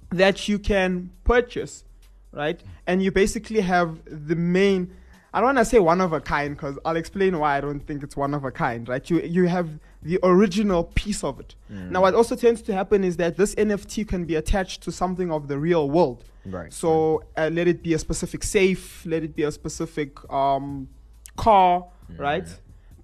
That 0.09 0.49
you 0.49 0.59
can 0.59 1.11
purchase, 1.23 1.85
right? 2.33 2.59
And 2.85 3.01
you 3.01 3.11
basically 3.13 3.61
have 3.61 3.99
the 4.05 4.35
main. 4.35 4.93
I 5.33 5.39
don't 5.39 5.55
want 5.55 5.59
to 5.59 5.65
say 5.65 5.79
one 5.79 6.01
of 6.01 6.11
a 6.11 6.19
kind 6.19 6.57
because 6.57 6.77
I'll 6.83 6.97
explain 6.97 7.39
why 7.39 7.57
I 7.57 7.61
don't 7.61 7.79
think 7.79 8.03
it's 8.03 8.17
one 8.17 8.33
of 8.33 8.43
a 8.43 8.51
kind, 8.51 8.89
right? 8.89 9.09
You 9.09 9.21
you 9.21 9.47
have 9.47 9.69
the 10.03 10.19
original 10.23 10.85
piece 10.85 11.23
of 11.23 11.39
it. 11.39 11.55
Now, 11.69 12.01
what 12.01 12.15
also 12.15 12.35
tends 12.35 12.61
to 12.63 12.73
happen 12.73 13.03
is 13.03 13.17
that 13.17 13.37
this 13.37 13.55
NFT 13.55 14.07
can 14.07 14.25
be 14.25 14.35
attached 14.35 14.81
to 14.83 14.91
something 14.91 15.31
of 15.31 15.47
the 15.47 15.57
real 15.57 15.89
world. 15.89 16.23
Right. 16.45 16.73
So 16.73 17.23
uh, 17.37 17.49
let 17.53 17.67
it 17.67 17.83
be 17.83 17.93
a 17.93 17.99
specific 17.99 18.43
safe, 18.43 19.05
let 19.05 19.23
it 19.23 19.35
be 19.35 19.43
a 19.43 19.51
specific 19.51 20.17
um, 20.31 20.89
car, 21.37 21.85
right? 22.17 22.47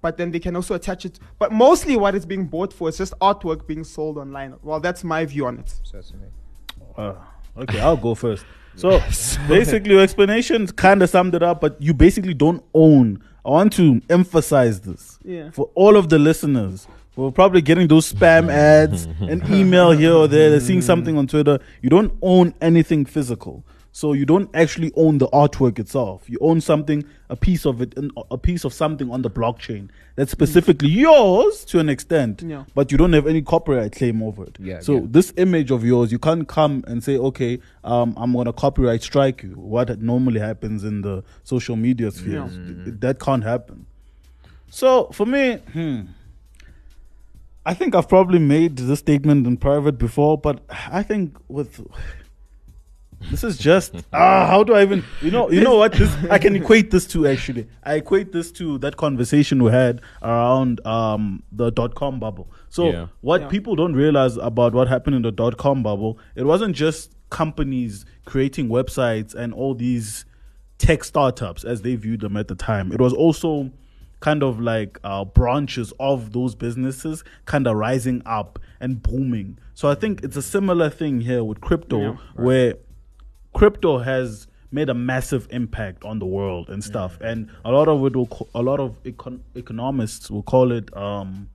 But 0.00 0.16
then 0.16 0.30
they 0.30 0.40
can 0.40 0.56
also 0.56 0.74
attach 0.74 1.04
it. 1.04 1.18
But 1.38 1.52
mostly, 1.52 1.96
what 1.96 2.14
it's 2.14 2.26
being 2.26 2.46
bought 2.46 2.72
for 2.72 2.88
is 2.88 2.98
just 2.98 3.14
artwork 3.20 3.66
being 3.66 3.84
sold 3.84 4.18
online. 4.18 4.54
Well, 4.62 4.80
that's 4.80 5.04
my 5.04 5.24
view 5.24 5.46
on 5.46 5.58
it. 5.58 5.74
Certainly. 5.84 6.28
Uh, 6.96 7.14
okay, 7.56 7.80
I'll 7.80 7.96
go 7.96 8.14
first. 8.14 8.44
So 8.74 9.00
basically, 9.48 9.92
your 9.92 10.02
explanation 10.02 10.66
kind 10.68 11.02
of 11.02 11.10
summed 11.10 11.34
it 11.34 11.42
up, 11.42 11.60
but 11.60 11.80
you 11.80 11.94
basically 11.94 12.34
don't 12.34 12.62
own. 12.74 13.22
I 13.48 13.50
want 13.50 13.72
to 13.74 14.02
emphasize 14.10 14.80
this 14.80 15.18
Yeah. 15.24 15.50
for 15.52 15.70
all 15.74 15.96
of 15.96 16.10
the 16.10 16.18
listeners. 16.18 16.86
We're 17.16 17.30
probably 17.30 17.62
getting 17.62 17.88
those 17.88 18.12
spam 18.12 18.50
ads, 18.50 19.06
an 19.20 19.42
email 19.50 19.92
here 19.92 20.12
or 20.12 20.28
there. 20.28 20.50
They're 20.50 20.60
seeing 20.60 20.80
mm. 20.80 20.90
something 20.90 21.16
on 21.16 21.26
Twitter. 21.26 21.58
You 21.80 21.88
don't 21.88 22.12
own 22.20 22.52
anything 22.60 23.06
physical, 23.06 23.64
so 23.98 24.12
you 24.12 24.24
don't 24.24 24.48
actually 24.54 24.92
own 24.94 25.18
the 25.18 25.26
artwork 25.42 25.76
itself. 25.80 26.30
You 26.30 26.38
own 26.40 26.60
something, 26.60 27.02
a 27.28 27.34
piece 27.34 27.66
of 27.66 27.82
it, 27.82 27.94
a 28.30 28.38
piece 28.38 28.62
of 28.64 28.72
something 28.72 29.10
on 29.10 29.22
the 29.22 29.30
blockchain 29.38 29.88
that's 30.14 30.30
specifically 30.30 30.88
yours 30.88 31.64
to 31.64 31.80
an 31.80 31.88
extent, 31.88 32.42
Yeah. 32.42 32.62
but 32.76 32.92
you 32.92 32.98
don't 32.98 33.12
have 33.12 33.26
any 33.26 33.42
copyright 33.42 33.90
claim 33.90 34.22
over 34.22 34.44
it. 34.44 34.56
Yeah, 34.60 34.78
So 34.78 34.92
yeah. 34.94 35.06
this 35.16 35.32
image 35.36 35.72
of 35.72 35.84
yours, 35.84 36.12
you 36.12 36.20
can't 36.20 36.46
come 36.46 36.84
and 36.86 37.02
say, 37.02 37.16
okay, 37.18 37.58
um, 37.82 38.14
I'm 38.16 38.32
gonna 38.34 38.52
copyright 38.52 39.02
strike 39.02 39.42
you. 39.42 39.54
What 39.56 40.00
normally 40.00 40.38
happens 40.38 40.84
in 40.84 41.00
the 41.00 41.24
social 41.42 41.74
media 41.74 42.12
spheres, 42.12 42.52
Th- 42.54 42.94
that 43.00 43.18
can't 43.18 43.42
happen. 43.42 43.86
So 44.70 45.08
for 45.12 45.26
me, 45.26 45.56
hmm, 45.72 46.00
I 47.66 47.74
think 47.74 47.96
I've 47.96 48.08
probably 48.08 48.38
made 48.38 48.76
this 48.76 49.00
statement 49.00 49.44
in 49.46 49.56
private 49.56 49.98
before, 49.98 50.38
but 50.38 50.60
I 51.00 51.02
think 51.02 51.36
with 51.48 51.80
This 53.30 53.42
is 53.44 53.58
just 53.58 53.94
ah. 54.12 54.46
How 54.46 54.62
do 54.64 54.74
I 54.74 54.82
even? 54.82 55.04
You 55.22 55.30
know. 55.30 55.50
You 55.50 55.62
know 55.62 55.76
what? 55.76 55.92
This 55.92 56.14
I 56.30 56.38
can 56.38 56.54
equate 56.54 56.90
this 56.90 57.06
to 57.08 57.26
actually. 57.26 57.66
I 57.84 57.94
equate 57.96 58.32
this 58.32 58.52
to 58.52 58.78
that 58.78 58.96
conversation 58.96 59.62
we 59.62 59.70
had 59.72 60.00
around 60.22 60.84
um 60.86 61.42
the 61.50 61.70
dot 61.70 61.94
com 61.94 62.20
bubble. 62.20 62.50
So 62.68 62.90
Yeah. 62.90 63.06
what 63.20 63.40
Yeah. 63.42 63.48
people 63.48 63.74
don't 63.76 63.94
realize 63.94 64.36
about 64.36 64.72
what 64.72 64.88
happened 64.88 65.16
in 65.16 65.22
the 65.22 65.32
dot 65.32 65.56
com 65.56 65.82
bubble, 65.82 66.18
it 66.36 66.44
wasn't 66.44 66.76
just 66.76 67.12
companies 67.30 68.04
creating 68.24 68.68
websites 68.68 69.34
and 69.34 69.52
all 69.52 69.74
these 69.74 70.24
tech 70.78 71.02
startups 71.02 71.64
as 71.64 71.82
they 71.82 71.96
viewed 71.96 72.20
them 72.20 72.36
at 72.36 72.46
the 72.48 72.54
time. 72.54 72.92
It 72.92 73.00
was 73.00 73.12
also 73.12 73.70
kind 74.20 74.42
of 74.42 74.60
like 74.60 74.98
uh, 75.04 75.24
branches 75.24 75.92
of 76.00 76.32
those 76.32 76.54
businesses 76.54 77.22
kind 77.46 77.66
of 77.66 77.76
rising 77.76 78.22
up 78.26 78.58
and 78.80 79.02
booming. 79.02 79.58
So 79.74 79.88
I 79.88 79.94
think 79.94 80.22
it's 80.24 80.36
a 80.36 80.42
similar 80.42 80.88
thing 80.88 81.20
here 81.20 81.44
with 81.44 81.60
crypto, 81.60 82.18
where 82.34 82.74
crypto 83.54 83.98
has 83.98 84.46
made 84.70 84.88
a 84.90 84.94
massive 84.94 85.48
impact 85.50 86.04
on 86.04 86.18
the 86.18 86.26
world 86.26 86.68
and 86.68 86.84
stuff, 86.84 87.18
and 87.22 87.50
a 87.64 87.70
lot 87.72 87.88
of 87.88 88.04
it 88.04 88.14
will, 88.14 88.26
co- 88.26 88.48
a 88.54 88.62
lot 88.62 88.80
of 88.80 89.02
econ- 89.04 89.40
economists 89.54 90.30
will 90.30 90.42
call 90.42 90.70
it 90.72 90.94
um, 90.96 91.48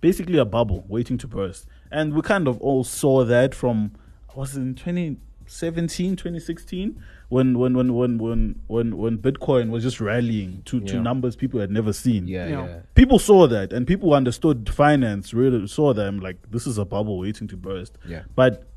basically 0.00 0.38
a 0.38 0.44
bubble 0.44 0.84
waiting 0.88 1.18
to 1.18 1.26
burst. 1.26 1.66
And 1.90 2.14
we 2.14 2.22
kind 2.22 2.46
of 2.46 2.60
all 2.60 2.84
saw 2.84 3.24
that 3.24 3.54
from 3.54 3.92
was 4.36 4.56
it 4.56 4.60
in 4.60 4.74
2017, 4.76 6.14
2016 6.16 7.02
when 7.30 7.58
when 7.58 7.74
when 7.76 7.94
when 7.94 8.18
when 8.18 8.60
when, 8.68 8.96
when 8.96 9.18
Bitcoin 9.18 9.70
was 9.70 9.82
just 9.82 10.00
rallying 10.00 10.62
to, 10.66 10.78
to 10.80 11.00
numbers 11.00 11.34
people 11.34 11.58
had 11.60 11.70
never 11.72 11.92
seen. 11.92 12.28
Yeah, 12.28 12.46
Yeah. 12.46 12.66
yeah. 12.66 12.78
People 12.94 13.18
saw 13.18 13.48
that 13.48 13.72
and 13.72 13.86
people 13.88 14.14
understood 14.14 14.68
finance 14.72 15.34
really 15.34 15.66
saw 15.66 15.92
them 15.92 16.20
like 16.20 16.36
this 16.50 16.66
is 16.68 16.78
a 16.78 16.84
bubble 16.84 17.18
waiting 17.18 17.48
to 17.48 17.56
burst. 17.56 17.98
Yeah. 18.06 18.22
But 18.36 18.69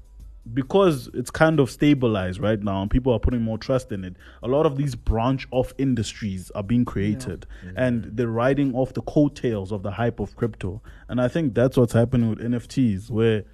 because 0.52 1.10
it's 1.14 1.32
kind 1.32 1.60
of 1.60 1.72
stabilized 1.72 2.40
right 2.42 2.62
now 2.62 2.82
and 2.82 2.92
people 2.92 3.14
are 3.14 3.20
putting 3.20 3.42
more 3.42 3.58
trust 3.58 3.92
in 3.94 4.04
it, 4.04 4.16
a 4.42 4.48
lot 4.48 4.66
of 4.66 4.76
these 4.76 4.94
branch 4.94 5.48
off 5.52 5.74
industries 5.78 6.52
are 6.52 6.64
being 6.64 6.84
created 6.84 7.46
and 7.78 8.04
they're 8.12 8.28
riding 8.28 8.76
off 8.76 8.94
the 8.94 9.02
coattails 9.04 9.72
of 9.72 9.84
the 9.84 9.92
hype 9.92 10.20
of 10.20 10.36
crypto. 10.36 10.82
And 11.08 11.22
I 11.22 11.30
think 11.30 11.54
that's 11.54 11.78
what's 11.78 11.94
happening 11.94 12.30
with 12.30 12.40
NFTs, 12.40 13.10
where 13.10 13.46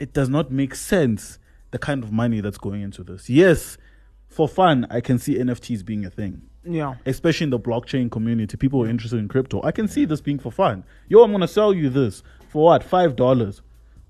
it 0.00 0.12
does 0.12 0.28
not 0.28 0.50
make 0.50 0.74
sense 0.74 1.38
the 1.70 1.78
kind 1.78 2.02
of 2.02 2.10
money 2.10 2.40
that's 2.40 2.58
going 2.58 2.82
into 2.82 3.04
this. 3.04 3.30
Yes, 3.30 3.78
for 4.26 4.48
fun, 4.48 4.86
I 4.90 5.00
can 5.00 5.18
see 5.18 5.36
NFTs 5.36 5.84
being 5.84 6.04
a 6.04 6.10
thing 6.10 6.42
Yeah. 6.64 6.94
especially 7.06 7.44
in 7.44 7.50
the 7.50 7.60
blockchain 7.60 8.10
community, 8.10 8.56
people 8.56 8.82
are 8.82 8.88
interested 8.88 9.18
in 9.18 9.28
crypto. 9.28 9.60
I 9.62 9.70
can 9.70 9.86
see 9.86 10.06
this 10.06 10.20
being 10.20 10.38
for 10.40 10.50
fun. 10.50 10.82
Yo, 11.08 11.22
I'm 11.22 11.30
gonna 11.30 11.46
sell 11.46 11.72
you 11.72 11.88
this 11.88 12.22
for 12.48 12.64
what? 12.64 12.82
Five 12.82 13.14
dollars. 13.14 13.62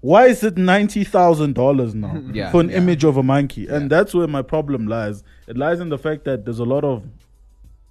Why 0.02 0.26
is 0.26 0.42
it 0.44 0.56
ninety 0.58 1.04
thousand 1.04 1.54
dollars 1.54 1.94
now 1.94 2.20
Yeah, 2.34 2.50
for 2.50 2.60
an 2.60 2.68
yeah. 2.70 2.76
image 2.78 3.04
of 3.04 3.16
a 3.16 3.22
monkey? 3.22 3.66
And 3.68 3.88
that's 3.88 4.12
where 4.12 4.26
my 4.26 4.42
problem 4.42 4.86
lies. 4.86 5.22
It 5.46 5.56
lies 5.56 5.80
in 5.80 5.88
the 5.90 5.98
fact 5.98 6.24
that 6.24 6.44
there's 6.44 6.58
a 6.58 6.64
lot 6.64 6.84
of 6.84 7.04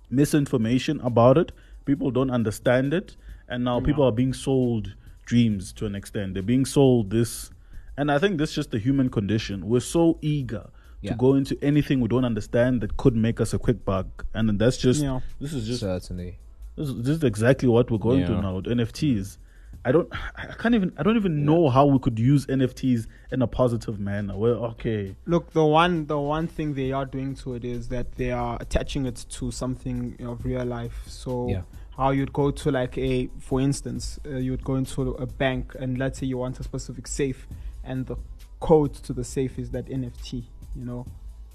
misinformation 0.09 0.99
about 1.01 1.37
it. 1.37 1.51
People 1.85 2.11
don't 2.11 2.29
understand 2.29 2.93
it, 2.93 3.15
and 3.47 3.63
now 3.63 3.79
people 3.79 4.03
are 4.03 4.11
being 4.11 4.33
sold 4.33 4.93
dreams 5.25 5.73
to 5.73 5.85
an 5.85 5.95
extent. 5.95 6.33
They're 6.33 6.43
being 6.43 6.65
sold 6.65 7.09
this, 7.09 7.49
and 7.97 8.11
I 8.11 8.19
think 8.19 8.37
this 8.37 8.49
is 8.51 8.55
just 8.55 8.71
the 8.71 8.79
human 8.79 9.09
condition. 9.09 9.67
We're 9.67 9.79
so 9.79 10.17
eager 10.21 10.69
Yeah. 11.01 11.11
to 11.11 11.17
go 11.17 11.33
into 11.33 11.57
anything 11.63 11.99
we 12.01 12.07
don't 12.07 12.25
understand 12.25 12.81
that 12.81 12.97
could 12.97 13.15
make 13.15 13.41
us 13.41 13.53
a 13.53 13.57
quick 13.59 13.83
buck, 13.85 14.25
and 14.33 14.47
then 14.49 14.57
that's 14.57 14.77
just 14.77 15.01
Yeah. 15.01 15.21
this 15.39 15.53
is 15.53 15.65
just 15.65 15.79
Certainly. 15.79 16.37
this 16.75 16.89
is, 16.89 16.95
this 16.97 17.17
is 17.17 17.23
exactly 17.23 17.69
what 17.69 17.89
we're 17.89 17.97
going 17.97 18.25
through 18.25 18.41
now 18.41 18.55
with 18.57 18.65
NFTs. 18.67 19.37
I 19.83 19.91
don't, 19.91 20.07
I 20.35 20.53
can't 20.59 20.75
even, 20.75 20.93
I 20.97 21.03
don't 21.03 21.15
even 21.17 21.43
know 21.43 21.69
how 21.69 21.85
we 21.87 21.97
could 21.99 22.19
use 22.19 22.45
NFTs 22.45 23.07
in 23.31 23.41
a 23.41 23.47
positive 23.47 23.99
manner. 23.99 24.37
Well, 24.37 24.63
okay, 24.73 25.15
Look, 25.25 25.53
the 25.53 25.65
one 25.65 26.05
the 26.05 26.19
one 26.19 26.47
thing 26.47 26.75
they 26.75 26.91
are 26.91 27.05
doing 27.05 27.33
to 27.37 27.55
it 27.55 27.65
is 27.65 27.87
that 27.89 28.11
they 28.13 28.31
are 28.31 28.57
attaching 28.61 29.05
it 29.07 29.25
to 29.29 29.49
something 29.51 30.17
of 30.23 30.45
real 30.45 30.65
life. 30.65 31.01
So 31.07 31.47
Yeah. 31.49 31.61
how 31.97 32.11
you'd 32.11 32.31
go 32.33 32.51
to 32.51 32.71
like 32.71 32.95
a, 32.97 33.27
for 33.39 33.59
instance, 33.59 34.19
uh, 34.25 34.35
you'd 34.37 34.63
go 34.63 34.75
into 34.75 35.01
a 35.13 35.25
bank 35.25 35.75
and 35.79 35.97
let's 35.97 36.19
say 36.19 36.27
you 36.27 36.37
want 36.37 36.59
a 36.59 36.63
specific 36.63 37.07
safe, 37.07 37.47
and 37.83 38.05
the 38.05 38.17
code 38.59 38.93
to 38.93 39.13
the 39.13 39.23
safe 39.23 39.57
is 39.57 39.71
that 39.71 39.87
NFT. 39.87 40.43
You 40.75 40.85
know, 40.85 41.05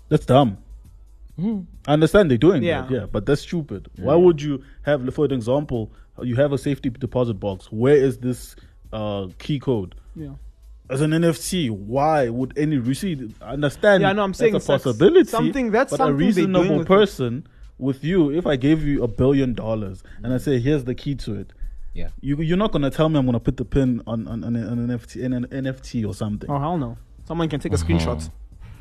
that's 0.09 0.27
dumb. 0.27 0.59
I 1.39 1.93
understand 1.93 2.31
they're 2.31 2.39
doing 2.39 2.63
Yeah. 2.63 2.83
that, 2.83 2.91
yeah, 2.91 3.07
but 3.07 3.27
that's 3.27 3.43
stupid. 3.43 3.89
Why 3.99 4.15
would 4.17 4.41
you 4.41 4.63
have, 4.83 5.13
for 5.15 5.27
an 5.27 5.33
example, 5.33 5.93
you 6.23 6.37
have 6.37 6.53
a 6.53 6.59
safety 6.59 6.91
deposit 6.91 7.35
box. 7.35 7.67
Where 7.73 7.95
is 7.97 8.19
this 8.19 8.57
uh, 8.93 9.29
key 9.39 9.59
code? 9.59 9.95
yeah. 10.15 10.31
As 10.89 11.01
an 11.01 11.11
NFT, 11.11 11.69
why 11.69 12.29
would 12.29 12.57
any 12.57 12.77
receipt 12.79 13.19
understand? 13.43 14.03
Yeah, 14.03 14.13
no, 14.13 14.23
I'm 14.23 14.31
that's 14.31 14.39
saying 14.39 14.55
a 14.55 14.59
it's 14.59 14.69
like 14.69 14.83
possibility. 14.85 15.29
something- 15.29 15.73
that's 15.73 15.91
but 15.91 15.97
something 15.97 16.15
a 16.15 16.17
reasonable 16.17 16.77
with 16.79 16.83
it. 16.83 16.87
person 16.87 17.45
with 17.79 18.05
you. 18.05 18.31
If 18.31 18.47
I 18.47 18.55
gave 18.55 18.85
you 18.85 19.03
a 19.03 19.09
billion 19.09 19.53
dollars 19.53 20.05
and 20.23 20.33
I 20.33 20.39
say, 20.39 20.61
"Here's 20.61 20.85
the 20.85 20.95
key 20.95 21.17
to 21.17 21.35
it," 21.35 21.53
Yeah. 21.93 22.11
you 22.21 22.37
you're 22.41 22.57
not 22.57 22.71
gonna 22.71 22.91
tell 22.91 23.09
me 23.09 23.19
I'm 23.19 23.27
gonna 23.27 23.41
put 23.41 23.57
the 23.57 23.65
pin 23.65 24.01
on 24.07 24.29
on, 24.29 24.45
on, 24.45 24.55
an- 24.55 24.69
on 24.69 24.79
an 24.79 24.89
NFT 24.97 25.23
in 25.25 25.33
an 25.33 25.47
NFT 25.47 26.07
or 26.07 26.15
something. 26.15 26.49
Oh 26.49 26.59
hell 26.61 26.79
no! 26.79 26.97
Someone 27.25 27.49
can 27.49 27.59
take 27.59 27.73
a 27.73 27.77
screenshot. 27.77 28.31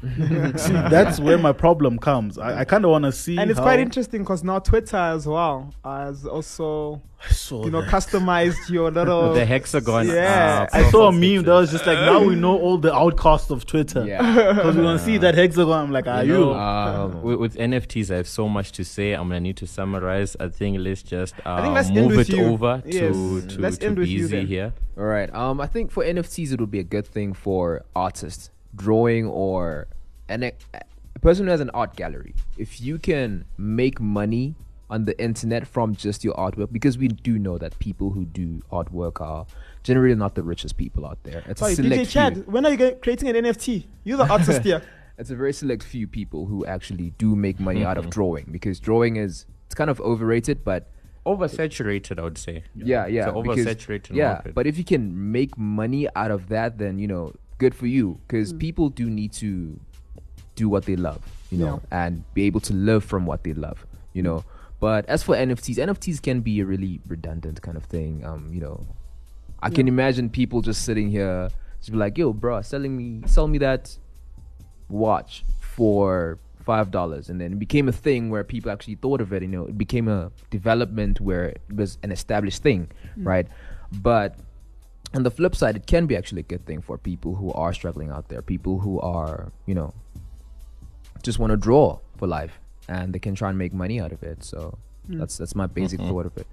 See, 0.57 0.73
that's 0.73 1.19
where 1.19 1.37
my 1.37 1.51
problem 1.51 1.97
comes. 1.99 2.37
I, 2.37 2.59
I 2.61 2.65
kind 2.65 2.85
of 2.85 2.91
want 2.91 3.05
to 3.05 3.11
see, 3.11 3.37
And 3.37 3.49
it's 3.49 3.57
how- 3.59 3.65
quite 3.65 3.79
interesting 3.79 4.21
because 4.21 4.43
now 4.43 4.59
Twitter 4.59 4.97
as 4.97 5.25
well 5.27 5.73
has 5.83 6.25
also, 6.25 7.01
I 7.27 7.31
saw 7.33 7.65
you 7.65 7.71
know, 7.71 7.81
that. 7.81 7.89
customized 7.89 8.69
your 8.69 8.91
little. 8.99 9.33
the 9.33 9.45
hexagon. 9.45 10.07
Yeah. 10.07 10.67
uh, 10.71 10.77
I 10.77 10.89
saw 10.91 11.07
a 11.07 11.11
meme 11.11 11.21
picture. 11.21 11.41
that 11.43 11.53
was 11.53 11.71
just 11.71 11.85
like, 11.87 11.97
now 11.99 12.23
we 12.23 12.35
know 12.35 12.57
all 12.59 12.77
the 12.77 12.93
outcasts 12.93 13.49
of 13.51 13.65
Twitter. 13.65 14.05
Yeah. 14.05 14.53
Because 14.55 14.75
we're 14.75 14.83
gonna 14.83 14.99
see 14.99 15.17
that 15.17 15.35
hexagon. 15.35 15.85
I'm 15.85 15.91
like, 15.91 16.07
are 16.07 16.23
You 16.23 16.33
you? 16.33 16.39
know, 16.39 16.53
Um, 16.53 17.21
with, 17.21 17.39
with 17.39 17.55
NFTs, 17.57 18.11
I 18.11 18.17
have 18.17 18.27
so 18.27 18.47
much 18.47 18.71
to 18.73 18.83
say. 18.85 19.13
I'm 19.13 19.27
gonna 19.27 19.39
need 19.39 19.57
to 19.57 19.67
summarize. 19.67 20.35
I 20.39 20.49
think 20.49 20.77
let's 20.79 21.01
just 21.03 21.35
uh, 21.45 21.61
think 21.61 21.73
let's 21.73 21.89
move 21.89 22.19
it 22.19 22.29
you. 22.29 22.45
over 22.45 22.81
Yes. 22.85 23.13
to 23.15 23.41
to, 23.47 23.59
Let's 23.59 23.77
to 23.79 23.85
end 23.87 23.97
with 23.97 24.07
you 24.07 24.27
Beezy 24.27 24.45
here. 24.45 24.73
All 24.97 25.03
right. 25.05 25.33
Um, 25.33 25.59
I 25.59 25.67
think 25.67 25.91
for 25.91 26.03
NFTs 26.03 26.51
it 26.53 26.59
would 26.59 26.71
be 26.71 26.79
a 26.79 26.83
good 26.83 27.07
thing 27.07 27.33
for 27.33 27.83
artists 27.95 28.49
drawing 28.75 29.25
or 29.25 29.87
an 30.29 30.43
a 30.43 30.51
person 31.21 31.45
who 31.45 31.51
has 31.51 31.61
an 31.61 31.69
art 31.71 31.95
gallery. 31.95 32.33
If 32.57 32.81
you 32.81 32.97
can 32.99 33.45
make 33.57 33.99
money 33.99 34.55
on 34.89 35.05
the 35.05 35.19
internet 35.21 35.67
from 35.67 35.95
just 35.95 36.23
your 36.23 36.33
artwork, 36.35 36.71
because 36.71 36.97
we 36.97 37.07
do 37.07 37.39
know 37.39 37.57
that 37.57 37.77
people 37.79 38.11
who 38.11 38.25
do 38.25 38.61
artwork 38.71 39.19
are 39.21 39.45
generally 39.83 40.13
not 40.15 40.35
the 40.35 40.43
richest 40.43 40.77
people 40.77 41.05
out 41.05 41.17
there. 41.23 41.43
It's 41.47 41.59
Sorry, 41.59 41.73
a 41.73 41.75
select 41.75 42.01
DJ 42.03 42.09
Chad, 42.09 42.33
few. 42.35 42.43
when 42.43 42.65
are 42.65 42.71
you 42.71 42.77
get, 42.77 43.01
creating 43.01 43.29
an 43.29 43.35
NFT? 43.45 43.85
You're 44.03 44.17
the 44.17 44.27
artist 44.31 44.61
here. 44.61 44.81
It's 45.17 45.29
a 45.29 45.35
very 45.35 45.53
select 45.53 45.81
few 45.81 46.07
people 46.07 46.45
who 46.47 46.65
actually 46.65 47.11
do 47.17 47.37
make 47.37 47.57
money 47.57 47.85
out 47.85 47.95
Mm-hmm. 47.95 48.07
of 48.07 48.11
drawing 48.13 48.45
because 48.51 48.81
drawing 48.81 49.15
is 49.15 49.45
it's 49.65 49.73
kind 49.73 49.89
of 49.89 50.01
overrated, 50.01 50.65
but 50.65 50.89
Oversaturated, 51.25 52.19
I 52.19 52.23
would 52.23 52.37
say. 52.37 52.63
yeah, 52.75 53.07
yeah, 53.07 53.29
It's 53.29 53.37
a 53.37 53.41
because- 53.41 53.65
oversaturated 53.65 54.13
yeah. 54.15 54.33
market. 54.33 54.53
But 54.53 54.67
if 54.67 54.77
you 54.77 54.83
can 54.83 55.31
make 55.31 55.57
money 55.57 56.07
out 56.15 56.31
of 56.31 56.49
that, 56.49 56.77
then 56.77 56.99
you 56.99 57.07
know, 57.07 57.33
good 57.57 57.73
for 57.73 57.87
you. 57.87 58.19
Because 58.27 58.53
people 58.53 58.89
do 58.89 59.09
need 59.09 59.31
to 59.33 59.79
do 60.55 60.69
what 60.69 60.85
they 60.85 60.95
love, 60.95 61.21
you 61.51 61.57
know, 61.57 61.81
and 61.91 62.23
be 62.33 62.43
able 62.43 62.59
to 62.61 62.73
live 62.73 63.03
from 63.03 63.25
what 63.25 63.43
they 63.43 63.53
love, 63.53 63.85
you 64.13 64.23
know. 64.23 64.43
But 64.79 65.05
as 65.07 65.23
for 65.23 65.35
NFTs, 65.35 65.77
NFTs 65.77 66.21
can 66.21 66.41
be 66.41 66.59
a 66.59 66.65
really 66.65 66.99
redundant 67.07 67.61
kind 67.61 67.77
of 67.77 67.85
thing. 67.85 68.25
Um, 68.25 68.49
you 68.51 68.61
know, 68.61 68.85
I 69.61 69.69
can 69.69 69.87
imagine 69.87 70.29
people 70.29 70.61
just 70.61 70.83
sitting 70.83 71.09
here, 71.09 71.49
just 71.79 71.91
be 71.91 71.97
like, 71.97 72.17
"Yo, 72.17 72.33
bro, 72.33 72.61
selling 72.61 72.95
me, 72.95 73.27
sell 73.27 73.47
me 73.47 73.57
that 73.59 73.97
watch 74.89 75.43
for 75.59 76.39
five 76.65 76.91
dollars. 76.91 77.29
And 77.29 77.39
then 77.39 77.53
it 77.53 77.59
became 77.59 77.87
a 77.87 77.91
thing 77.91 78.29
where 78.29 78.43
people 78.43 78.71
actually 78.71 78.95
thought 78.95 79.21
of 79.21 79.31
it 79.31 79.43
you 79.43 79.47
know. 79.47 79.65
It 79.65 79.77
became 79.77 80.07
a 80.07 80.31
development 80.49 81.21
where 81.21 81.45
it 81.45 81.61
was 81.73 81.97
an 82.03 82.11
established 82.11 82.63
thing 82.63 82.89
right? 83.17 83.47
But 83.91 84.37
on 85.13 85.23
the 85.23 85.31
flip 85.31 85.55
side 85.55 85.75
it 85.75 85.85
can 85.85 86.07
be 86.07 86.17
actually 86.17 86.41
a 86.41 86.43
good 86.43 86.65
thing 86.65 86.81
for 86.81 86.97
people 86.97 87.35
who 87.35 87.53
are 87.53 87.71
struggling 87.71 88.09
out 88.09 88.27
there 88.27 88.41
people 88.41 88.79
who 88.79 88.99
are 88.99 89.51
you 89.65 89.75
know 89.75 89.93
just 91.25 91.39
want 91.39 91.51
to 91.51 91.57
draw 91.57 91.99
for 92.17 92.27
life 92.27 92.59
and 92.87 93.13
they 93.13 93.19
can 93.19 93.35
try 93.35 93.49
and 93.49 93.57
make 93.57 93.73
money 93.73 93.99
out 93.99 94.11
of 94.11 94.21
it 94.23 94.43
so 94.43 94.77
hmm. 95.07 95.17
that's 95.17 95.37
that's 95.37 95.55
my 95.55 95.67
basic 95.67 95.99
mm-hmm. 95.99 96.09
thought 96.09 96.25
of 96.25 96.37
it 96.37 96.47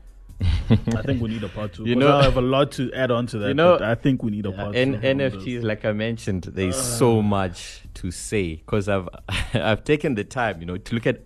I 0.68 1.02
think 1.02 1.22
we 1.22 1.28
need 1.28 1.44
a 1.44 1.48
part 1.48 1.72
two. 1.72 1.84
You 1.84 1.90
You 1.90 1.96
know- 1.96 2.08
know, 2.08 2.16
I 2.16 2.24
have 2.24 2.36
a 2.36 2.40
lot 2.42 2.72
to 2.72 2.92
add 2.92 3.10
on 3.10 3.26
to 3.28 3.38
that. 3.38 3.48
You 3.48 3.54
know- 3.54 3.78
I 3.80 3.94
think 3.94 4.22
we 4.22 4.30
need 4.30 4.46
a 4.46 4.52
part 4.52 4.74
and 4.74 5.00
two. 5.00 5.08
on. 5.08 5.18
NFTs, 5.18 5.62
like 5.62 5.84
I 5.84 5.92
mentioned, 5.92 6.44
there's 6.44 6.80
so 6.80 7.18
uh. 7.18 7.22
much 7.22 7.82
to 7.94 8.10
say 8.10 8.56
because 8.56 8.88
I've 8.88 9.08
I've 9.54 9.84
taken 9.84 10.14
the 10.14 10.24
time, 10.24 10.60
you 10.60 10.66
know, 10.66 10.76
to 10.76 10.94
look 10.94 11.06
at 11.06 11.20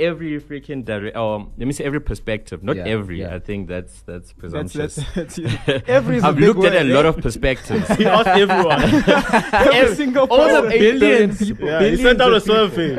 every 0.00 0.40
freaking 0.40 0.84
direct. 0.84 1.16
Um, 1.16 1.52
let 1.56 1.66
me 1.66 1.72
say 1.72 1.84
every 1.84 2.00
perspective, 2.00 2.62
not 2.64 2.76
Yeah, 2.76 2.84
every. 2.86 3.20
yeah. 3.20 3.34
I 3.34 3.38
think 3.38 3.68
that's 3.68 4.02
that's 4.02 4.32
That's, 4.32 4.32
presumptuous. 4.32 4.96
that's, 5.14 5.36
that's 5.36 5.82
every 5.88 6.16
is 6.16 6.24
a 6.24 6.28
I've 6.28 6.36
big 6.36 6.44
looked 6.44 6.64
at 6.64 6.72
word, 6.72 6.82
a 6.90 6.94
lot 6.94 7.06
of 7.06 7.18
perspectives. 7.18 7.86
He 7.96 8.06
asked 8.06 8.26
everyone. 8.28 8.82
every 9.74 9.94
single 9.94 10.26
all 10.30 10.38
the 10.62 10.62
person. 10.62 10.78
billions, 10.78 11.38
people. 11.38 11.66
yeah, 11.68 11.82
he 11.84 11.96
sent 11.96 12.20
out 12.20 12.32
a 12.32 12.40
survey. 12.40 12.96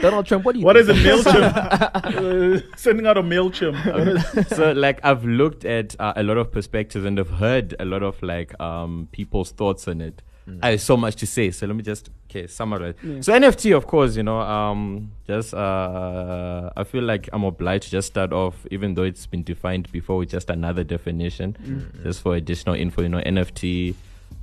donald 0.00 0.26
trump 0.26 0.44
what 0.44 0.52
do 0.54 0.58
you 0.60 0.64
What 0.66 0.76
is 0.76 0.86
think? 0.86 0.98
a 0.98 1.02
Mailchimp? 1.02 2.62
uh, 2.64 2.76
sending 2.76 3.06
out 3.06 3.16
a 3.18 3.22
Mailchimp. 3.22 4.54
so 4.54 4.72
like 4.72 5.00
I've 5.04 5.24
looked 5.24 5.64
at 5.64 5.96
uh, 6.00 6.12
a 6.16 6.22
lot 6.22 6.36
of 6.36 6.52
perspectives 6.52 7.04
and 7.04 7.18
I've 7.18 7.30
heard 7.30 7.74
a 7.80 7.84
lot 7.84 8.02
of 8.02 8.22
like 8.22 8.58
um 8.60 9.08
people's 9.12 9.50
thoughts 9.52 9.88
on 9.88 10.00
it. 10.00 10.22
I 10.62 10.70
have 10.72 10.80
so 10.80 10.96
much 10.96 11.16
to 11.16 11.26
say. 11.26 11.50
So 11.52 11.66
let 11.66 11.76
me 11.76 11.82
just 11.82 12.10
okay 12.28 12.46
summarize. 12.46 12.94
So 13.20 13.32
NFT, 13.32 13.76
of 13.76 13.86
course, 13.86 14.16
you 14.16 14.22
know, 14.24 14.40
um, 14.40 15.12
just 15.26 15.54
uh, 15.54 16.70
I 16.76 16.84
feel 16.84 17.04
like 17.04 17.28
I'm 17.32 17.44
obliged 17.44 17.84
to 17.84 17.90
just 17.90 18.08
start 18.08 18.32
off, 18.32 18.66
even 18.70 18.94
though 18.94 19.04
it's 19.04 19.26
been 19.26 19.42
defined 19.44 19.90
before, 19.92 20.18
with 20.18 20.30
just 20.30 20.50
another 20.50 20.84
definition, 20.84 21.56
Mm. 21.62 22.02
just 22.02 22.22
for 22.22 22.34
additional 22.36 22.74
info. 22.74 23.02
You 23.02 23.08
know, 23.10 23.20
NFT. 23.20 23.94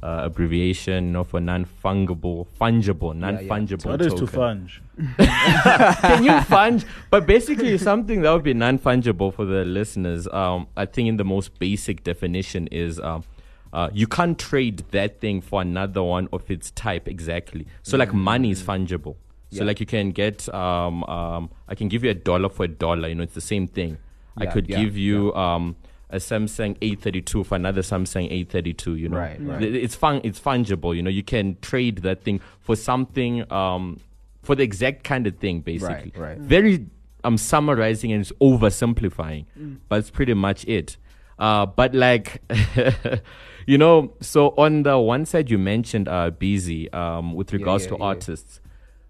Uh, 0.02 0.22
abbreviation, 0.24 1.08
you 1.08 1.12
know, 1.12 1.26
for 1.26 1.42
non-fungible, 1.42 2.48
fungible, 2.62 3.14
non-fungible. 3.14 3.86
What 3.86 4.02
is 4.02 4.14
to 4.14 4.28
token. 4.28 4.40
funge? 4.40 4.80
Can 6.02 6.24
you 6.24 6.32
funge? 6.32 6.86
But 7.10 7.26
basically, 7.26 7.78
something 7.78 8.22
that 8.22 8.32
would 8.32 8.44
be 8.44 8.54
non 8.54 8.80
fungible 8.80 9.34
for 9.34 9.44
the 9.44 9.66
listeners. 9.66 10.26
Um, 10.32 10.68
I 10.78 10.86
think 10.86 11.10
in 11.10 11.18
the 11.18 11.26
most 11.26 11.60
basic 11.60 12.06
definition 12.06 12.68
is 12.68 12.98
um, 13.02 13.26
uh, 13.74 13.90
you 13.94 14.08
can't 14.08 14.38
trade 14.40 14.84
that 14.92 15.20
thing 15.20 15.42
for 15.42 15.62
another 15.62 16.02
one 16.04 16.28
of 16.34 16.50
its 16.50 16.72
type 16.72 17.08
exactly. 17.08 17.68
So, 17.84 17.98
like 17.98 18.14
money 18.14 18.52
is 18.52 18.62
fungible. 18.64 19.16
So, 19.52 19.58
Yeah. 19.60 19.64
like 19.64 19.80
you 19.80 19.86
can 19.86 20.12
get, 20.12 20.48
um, 20.54 21.04
um, 21.06 21.50
I 21.68 21.76
can 21.76 21.88
give 21.88 22.04
you 22.04 22.10
a 22.12 22.16
dollar 22.16 22.50
for 22.50 22.66
a 22.66 22.68
dollar. 22.68 23.08
You 23.08 23.16
know, 23.16 23.24
it's 23.24 23.34
the 23.36 23.42
same 23.42 23.68
thing. 23.68 23.98
I 24.38 24.46
could 24.46 24.70
yeah, 24.70 24.84
give 24.84 24.96
you 24.98 25.34
um, 25.36 25.76
a 26.10 26.18
Samsung 26.18 26.78
A32 26.80 27.46
for 27.46 27.56
another 27.56 27.82
Samsung 27.82 28.32
A32. 28.32 28.98
You 29.00 29.10
know, 29.10 29.18
Right, 29.18 29.38
right. 29.42 29.62
It's 29.64 29.96
fun. 29.96 30.22
It's 30.24 30.40
fungible. 30.40 30.96
You 30.96 31.02
know, 31.04 31.10
you 31.10 31.24
can 31.24 31.58
trade 31.62 31.98
that 32.00 32.24
thing 32.24 32.42
for 32.62 32.76
something. 32.76 33.52
Um, 33.52 34.00
for 34.42 34.56
the 34.56 34.64
exact 34.64 35.04
kind 35.04 35.28
of 35.28 35.38
thing, 35.38 35.60
basically. 35.62 36.14
right. 36.16 36.38
Very, 36.38 36.86
I'm 37.24 37.38
summarizing 37.38 38.12
and 38.14 38.22
it's 38.22 38.32
oversimplifying, 38.42 39.46
but 39.90 40.00
it's 40.00 40.10
pretty 40.10 40.34
much 40.34 40.64
it. 40.66 40.96
Uh, 41.38 41.66
but 41.66 41.94
like, 41.94 42.42
you 43.70 43.78
know, 43.78 44.12
so 44.20 44.56
on 44.58 44.82
the 44.82 44.98
one 44.98 45.28
side 45.28 45.52
you 45.52 45.60
mentioned 45.60 46.08
uh, 46.08 46.32
busy 46.32 46.92
um, 46.92 47.36
with 47.36 47.54
regards 47.54 47.84
yeah, 47.84 47.92
to 47.92 47.98
yeah. 48.00 48.06
artists. 48.06 48.62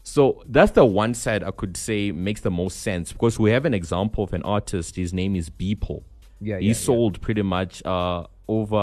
So 0.04 0.44
that's 0.46 0.74
the 0.74 0.84
one 0.84 1.14
side 1.14 1.44
I 1.44 1.52
could 1.52 1.78
say 1.78 2.12
makes 2.12 2.42
the 2.42 2.52
most 2.52 2.82
sense 2.82 3.14
because 3.14 3.40
we 3.40 3.52
have 3.52 3.64
an 3.64 3.74
example 3.74 4.26
of 4.26 4.34
an 4.34 4.44
artist. 4.44 4.98
His 4.98 5.14
name 5.14 5.38
is 5.38 5.50
Beeple. 5.50 6.04
Yeah, 6.42 6.58
he 6.58 6.66
yeah, 6.66 6.68
yeah. 6.68 6.74
sold 6.74 7.22
pretty 7.22 7.42
much 7.42 7.86
uh, 7.86 8.26
over. 8.50 8.78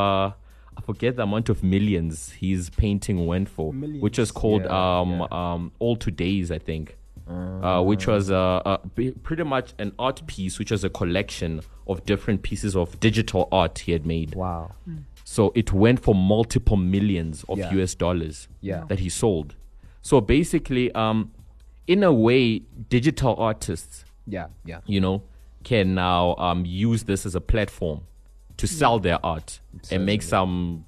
I 0.79 0.81
forget 0.83 1.17
the 1.17 1.25
amount 1.25 1.51
of 1.51 1.63
millions 1.63 2.31
his 2.33 2.71
painting 2.71 3.27
went 3.27 3.51
for, 3.51 3.73
which 3.73 4.17
was 4.17 4.31
called 4.31 4.63
Yeah, 4.63 5.01
um, 5.01 5.19
yeah. 5.21 5.27
um, 5.31 5.73
All 5.79 5.97
Today's, 5.97 6.51
I 6.51 6.59
think, 6.59 6.97
uh, 7.29 7.83
which 7.83 8.07
was 8.07 8.31
uh, 8.31 8.63
uh, 8.65 8.79
pretty 9.23 9.43
much 9.43 9.75
an 9.79 9.93
art 9.99 10.27
piece, 10.27 10.59
which 10.59 10.71
was 10.71 10.85
a 10.85 10.91
collection 10.91 11.61
of 11.87 12.07
different 12.07 12.43
pieces 12.43 12.75
of 12.75 12.99
digital 12.99 13.49
art 13.53 13.81
he 13.81 13.93
had 13.93 14.07
made. 14.07 14.35
Wow. 14.35 14.73
So 15.29 15.51
it 15.57 15.73
went 15.73 15.99
for 16.01 16.15
multiple 16.15 16.77
millions 16.77 17.45
of 17.49 17.59
Yeah. 17.59 17.73
US 17.75 17.97
dollars 17.97 18.47
Yeah. 18.61 18.85
that 18.87 19.01
he 19.01 19.09
sold. 19.09 19.57
So 20.01 20.21
basically, 20.21 20.93
um, 20.93 21.33
in 21.89 22.05
a 22.05 22.13
way, 22.13 22.61
digital 22.89 23.35
artists, 23.37 24.05
Yeah, 24.29 24.47
yeah. 24.65 24.81
you 24.87 25.01
know, 25.01 25.23
can 25.65 25.97
now 25.97 26.37
um, 26.39 26.65
use 26.65 27.03
this 27.05 27.27
as 27.27 27.35
a 27.35 27.41
platform 27.41 28.03
to 28.57 28.69
sell 28.69 29.01
their 29.01 29.19
art 29.27 29.59
and 29.91 30.07
make 30.07 30.23
some 30.23 30.85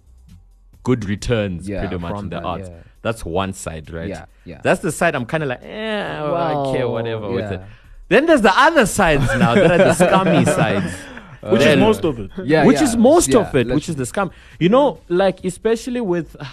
good 0.85 1.05
returns 1.05 1.69
Yeah, 1.69 1.81
pretty 1.81 1.99
much 2.01 2.17
in 2.23 2.29
their 2.29 2.41
that, 2.41 2.47
art. 2.47 2.61
yeah. 2.61 2.77
That's 3.03 3.25
one 3.25 3.53
side, 3.55 3.91
right? 3.91 4.09
Yeah, 4.09 4.27
yeah. 4.45 4.61
That's 4.63 4.81
the 4.81 4.93
side 4.93 5.17
I'm 5.17 5.27
kind 5.27 5.43
of 5.43 5.49
like, 5.49 5.63
eh, 5.65 6.21
I 6.23 6.73
care, 6.73 6.87
Well, 6.87 6.93
whatever 6.93 7.29
with 7.31 7.51
it. 7.53 7.61
Then 8.09 8.27
there's 8.27 8.41
the 8.43 8.57
other 8.57 8.87
sides 8.87 9.27
now 9.37 9.55
that 9.57 9.71
are 9.73 9.79
the 9.79 9.95
scummy 9.95 10.45
sides. 10.61 10.95
Which 11.43 11.61
Then- 11.63 11.79
is 11.79 11.85
most 11.85 12.05
of 12.05 12.19
it. 12.19 12.31
Yeah, 12.45 12.65
which 12.65 12.79
yeah. 12.79 12.85
is 12.85 12.97
most 12.97 13.29
Yeah, 13.29 13.39
of 13.41 13.55
it, 13.55 13.69
which 13.69 13.89
is 13.89 13.97
the 13.97 14.05
scam. 14.05 14.31
You 14.59 14.69
know, 14.69 15.01
like 15.09 15.45
especially 15.45 16.01
with. 16.01 16.37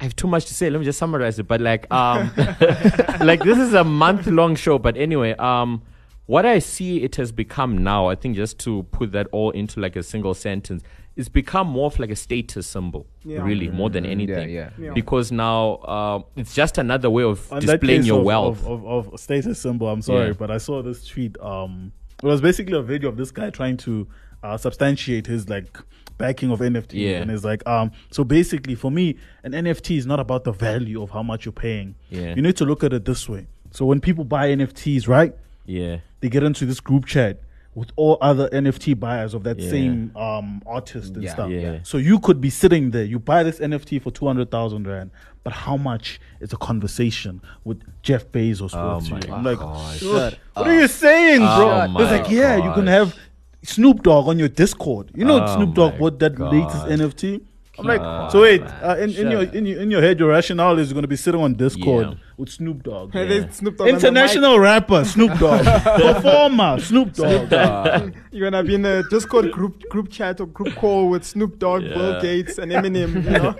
I 0.00 0.04
have 0.04 0.14
too 0.14 0.28
much 0.28 0.44
to 0.46 0.54
say. 0.54 0.70
Let 0.70 0.78
me 0.78 0.84
just 0.84 0.98
summarize 1.00 1.40
it. 1.40 1.48
But 1.48 1.60
like, 1.60 1.92
um, 1.92 2.30
like 3.20 3.42
this 3.42 3.58
is 3.58 3.74
a 3.74 3.82
month 3.82 4.28
long 4.28 4.54
show. 4.54 4.78
But 4.78 4.96
anyway, 4.96 5.32
um, 5.38 5.82
what 6.26 6.46
I 6.46 6.60
see 6.60 7.02
it 7.02 7.16
has 7.16 7.32
become 7.32 7.78
now, 7.78 8.06
I 8.06 8.14
think, 8.14 8.36
just 8.36 8.60
to 8.60 8.84
put 8.92 9.10
that 9.10 9.26
all 9.32 9.50
into 9.50 9.80
like 9.80 9.96
a 9.96 10.04
single 10.04 10.34
sentence, 10.34 10.84
it's 11.16 11.28
become 11.28 11.66
more 11.66 11.86
of 11.86 11.98
like 11.98 12.10
a 12.10 12.16
status 12.16 12.64
symbol, 12.68 13.08
Yeah. 13.24 13.42
really, 13.42 13.70
more 13.70 13.90
than 13.90 14.06
anything. 14.06 14.50
yeah. 14.50 14.70
Yeah. 14.78 14.92
Because 14.92 15.32
now 15.32 15.74
uh, 15.82 16.22
it's 16.36 16.54
just 16.54 16.78
another 16.78 17.10
way 17.10 17.24
of 17.24 17.50
On 17.52 17.60
displaying 17.60 18.04
your 18.04 18.20
of, 18.20 18.24
wealth. 18.24 18.64
Of, 18.64 18.84
of, 18.86 19.12
of 19.12 19.18
status 19.20 19.60
symbol, 19.60 19.88
I'm 19.88 20.00
sorry, 20.02 20.28
Yeah. 20.28 20.32
but 20.38 20.52
I 20.52 20.58
saw 20.58 20.80
this 20.80 21.04
tweet. 21.04 21.36
Um, 21.40 21.90
it 22.22 22.26
was 22.26 22.40
basically 22.40 22.76
a 22.76 22.82
video 22.82 23.08
of 23.08 23.16
this 23.16 23.30
guy 23.30 23.50
trying 23.50 23.76
to 23.78 24.06
uh, 24.42 24.56
substantiate 24.56 25.26
his 25.26 25.48
like 25.48 25.78
backing 26.16 26.50
of 26.50 26.60
NFT. 26.60 26.94
Yeah. 26.94 27.18
And 27.18 27.30
it's 27.30 27.44
like, 27.44 27.66
um, 27.66 27.92
so 28.10 28.24
basically 28.24 28.74
for 28.74 28.90
me, 28.90 29.16
an 29.44 29.52
NFT 29.52 29.96
is 29.96 30.06
not 30.06 30.20
about 30.20 30.44
the 30.44 30.52
value 30.52 31.02
of 31.02 31.10
how 31.10 31.22
much 31.22 31.44
you're 31.44 31.52
paying. 31.52 31.94
Yeah. 32.10 32.34
You 32.34 32.42
need 32.42 32.56
to 32.56 32.64
look 32.64 32.82
at 32.82 32.92
it 32.92 33.04
this 33.04 33.28
way. 33.28 33.46
So 33.70 33.84
when 33.84 34.00
people 34.00 34.24
buy 34.24 34.48
NFTs, 34.48 35.06
right, 35.08 35.34
yeah, 35.66 35.98
they 36.20 36.28
get 36.28 36.42
into 36.42 36.64
this 36.66 36.80
group 36.80 37.06
chat 37.06 37.40
with 37.78 37.90
all 37.96 38.18
other 38.20 38.48
NFT 38.50 38.98
buyers 38.98 39.32
of 39.34 39.42
that 39.44 39.58
Yeah. 39.58 39.70
same 39.70 40.12
um 40.16 40.60
artist 40.66 41.14
and 41.14 41.22
Yeah, 41.24 41.32
stuff. 41.32 41.50
yeah. 41.50 41.78
So 41.84 41.96
you 41.98 42.18
could 42.18 42.40
be 42.40 42.50
sitting 42.50 42.90
there, 42.90 43.04
you 43.04 43.18
buy 43.18 43.42
this 43.42 43.58
NFT 43.60 44.02
for 44.02 44.10
two 44.10 44.26
hundred 44.26 44.50
thousand 44.50 44.86
rand, 44.86 45.10
but 45.44 45.52
how 45.52 45.76
much 45.76 46.20
is 46.40 46.52
a 46.52 46.56
conversation 46.56 47.40
with 47.64 47.78
Jeff 48.02 48.24
Bezos 48.32 48.72
Oh 48.74 48.96
worth 48.96 49.08
to 49.22 49.26
you? 49.28 49.32
I'm 49.34 49.44
like, 49.44 49.58
gosh. 49.60 50.02
what 50.02 50.38
are 50.66 50.74
you 50.80 50.88
saying, 50.88 51.40
bro? 51.40 51.86
Oh 51.88 52.02
it's 52.02 52.10
like, 52.16 52.30
yeah, 52.30 52.56
you 52.56 52.72
can 52.72 52.86
have 52.88 53.14
Snoop 53.62 54.02
Dogg 54.02 54.28
on 54.28 54.38
your 54.38 54.48
Discord. 54.48 55.10
You 55.14 55.24
know 55.24 55.40
Oh 55.42 55.54
Snoop 55.56 55.74
Dogg 55.74 55.98
bought 55.98 56.18
that 56.18 56.34
gosh. 56.34 56.52
latest 56.52 56.86
NFT. 56.86 57.42
I'm 57.78 57.86
like, 57.86 58.00
Come 58.00 58.30
so 58.30 58.42
wait, 58.42 58.62
uh, 58.62 58.96
in, 58.98 59.10
in 59.14 59.30
your 59.30 59.42
in 59.44 59.64
your 59.66 59.80
in 59.80 59.90
your 59.90 60.02
head, 60.02 60.18
your 60.18 60.30
rationale 60.30 60.78
is 60.78 60.92
gonna 60.92 61.06
be 61.06 61.16
sitting 61.16 61.40
on 61.40 61.54
Discord 61.54 62.06
Yeah. 62.06 62.14
with 62.36 62.48
Snoop 62.50 62.82
Dogg. 62.82 63.14
Yeah. 63.14 63.48
Snoop 63.50 63.76
Dogg 63.76 63.86
on 63.86 63.86
the 63.86 63.92
mic. 63.92 64.04
International 64.04 64.58
rapper 64.58 65.04
Snoop 65.04 65.38
Dogg, 65.38 65.64
performer 65.84 66.80
Snoop 66.80 67.12
Dogg. 67.14 67.52
Uh, 67.52 68.08
You're 68.32 68.50
gonna 68.50 68.64
be 68.64 68.74
in 68.74 68.84
a 68.84 69.02
Discord 69.08 69.52
group 69.52 69.82
group 69.90 70.10
chat 70.10 70.40
or 70.40 70.46
group 70.46 70.74
call 70.74 71.08
with 71.08 71.24
Snoop 71.24 71.58
Dogg, 71.58 71.82
Bill 71.82 72.20
Gates, 72.20 72.58
and 72.58 72.72
Eminem. 72.72 73.14
You 73.24 73.30
know, 73.30 73.54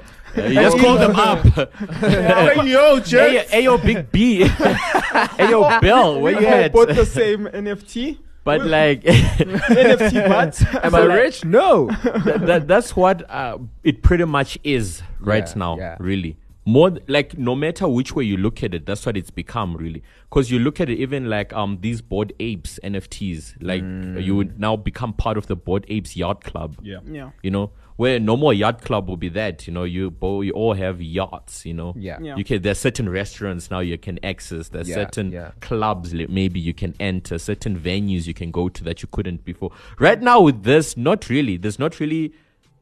you 0.48 0.54
just 0.54 0.78
call 0.78 0.96
them 0.98 1.14
up. 1.16 1.44
Hey, 2.00 2.54
yo, 2.70 2.96
hey, 2.96 3.02
Jeff. 3.02 3.48
hey, 3.50 3.64
yo, 3.64 3.78
Big 3.78 4.10
B. 4.12 4.44
hey, 4.48 5.50
yo, 5.50 5.80
Bill, 5.80 6.20
where 6.20 6.34
we 6.36 6.42
you 6.42 6.46
all 6.48 6.54
at? 6.54 6.72
bought 6.72 6.88
the 6.88 7.06
same 7.06 7.46
NFT. 7.46 8.18
But 8.44 8.64
like, 8.64 9.02
NFT 9.02 10.28
but 10.28 10.84
am 10.84 10.94
I 10.94 11.00
rich? 11.22 11.44
No. 11.44 11.88
that, 11.88 12.42
that, 12.46 12.68
that's 12.68 12.96
what 12.96 13.28
uh, 13.30 13.58
it 13.84 14.02
pretty 14.02 14.24
much 14.24 14.58
is 14.64 15.02
right 15.20 15.46
Yeah, 15.48 15.54
now, 15.56 15.76
yeah. 15.78 15.96
really. 16.00 16.36
More 16.64 16.90
th- 16.90 17.02
like 17.08 17.36
no 17.38 17.54
matter 17.54 17.88
which 17.88 18.14
way 18.14 18.24
you 18.24 18.36
look 18.36 18.62
at 18.62 18.74
it, 18.74 18.84
that's 18.84 19.04
what 19.06 19.16
it's 19.16 19.30
become 19.30 19.74
really. 19.76 20.02
Because 20.28 20.50
you 20.50 20.58
look 20.58 20.80
at 20.80 20.90
it, 20.90 20.98
even 20.98 21.28
like 21.30 21.52
um 21.54 21.78
these 21.80 22.02
Bored 22.02 22.32
Apes 22.40 22.78
NFTs, 22.84 23.54
like 23.60 23.82
Mm. 23.82 24.22
you 24.22 24.36
would 24.36 24.60
now 24.60 24.76
become 24.76 25.12
part 25.14 25.38
of 25.38 25.46
the 25.46 25.56
Bored 25.56 25.86
Apes 25.88 26.14
yacht 26.16 26.44
club. 26.44 26.76
Yeah. 26.82 26.98
Yeah. 27.10 27.30
You 27.42 27.50
know, 27.50 27.70
where 27.98 28.18
no 28.20 28.36
more 28.36 28.54
yacht 28.54 28.82
club 28.82 29.08
will 29.08 29.16
be 29.16 29.28
that. 29.28 29.66
You 29.66 29.72
know, 29.74 29.84
you 29.84 30.10
bo- 30.10 30.40
you 30.42 30.52
all 30.52 30.72
have 30.74 31.02
yachts. 31.02 31.66
You 31.66 31.74
know, 31.74 31.94
Yeah. 31.96 32.18
Yeah. 32.20 32.36
You 32.36 32.44
can 32.44 32.62
there's 32.62 32.78
certain 32.78 33.08
restaurants 33.08 33.70
now 33.70 33.80
you 33.80 33.98
can 33.98 34.18
access. 34.24 34.68
There's 34.68 34.88
Yeah, 34.88 34.94
certain 34.94 35.32
yeah. 35.32 35.50
clubs 35.60 36.14
li- 36.14 36.26
maybe 36.28 36.58
you 36.60 36.72
can 36.72 36.94
enter. 37.00 37.38
Certain 37.38 37.78
venues 37.78 38.26
you 38.26 38.34
can 38.34 38.50
go 38.50 38.68
to 38.68 38.84
that 38.84 39.02
you 39.02 39.08
couldn't 39.12 39.44
before. 39.44 39.70
Right 39.98 40.20
now 40.22 40.40
with 40.40 40.62
this, 40.62 40.96
not 40.96 41.28
really. 41.28 41.56
There's 41.58 41.78
not 41.78 41.98
really. 42.00 42.32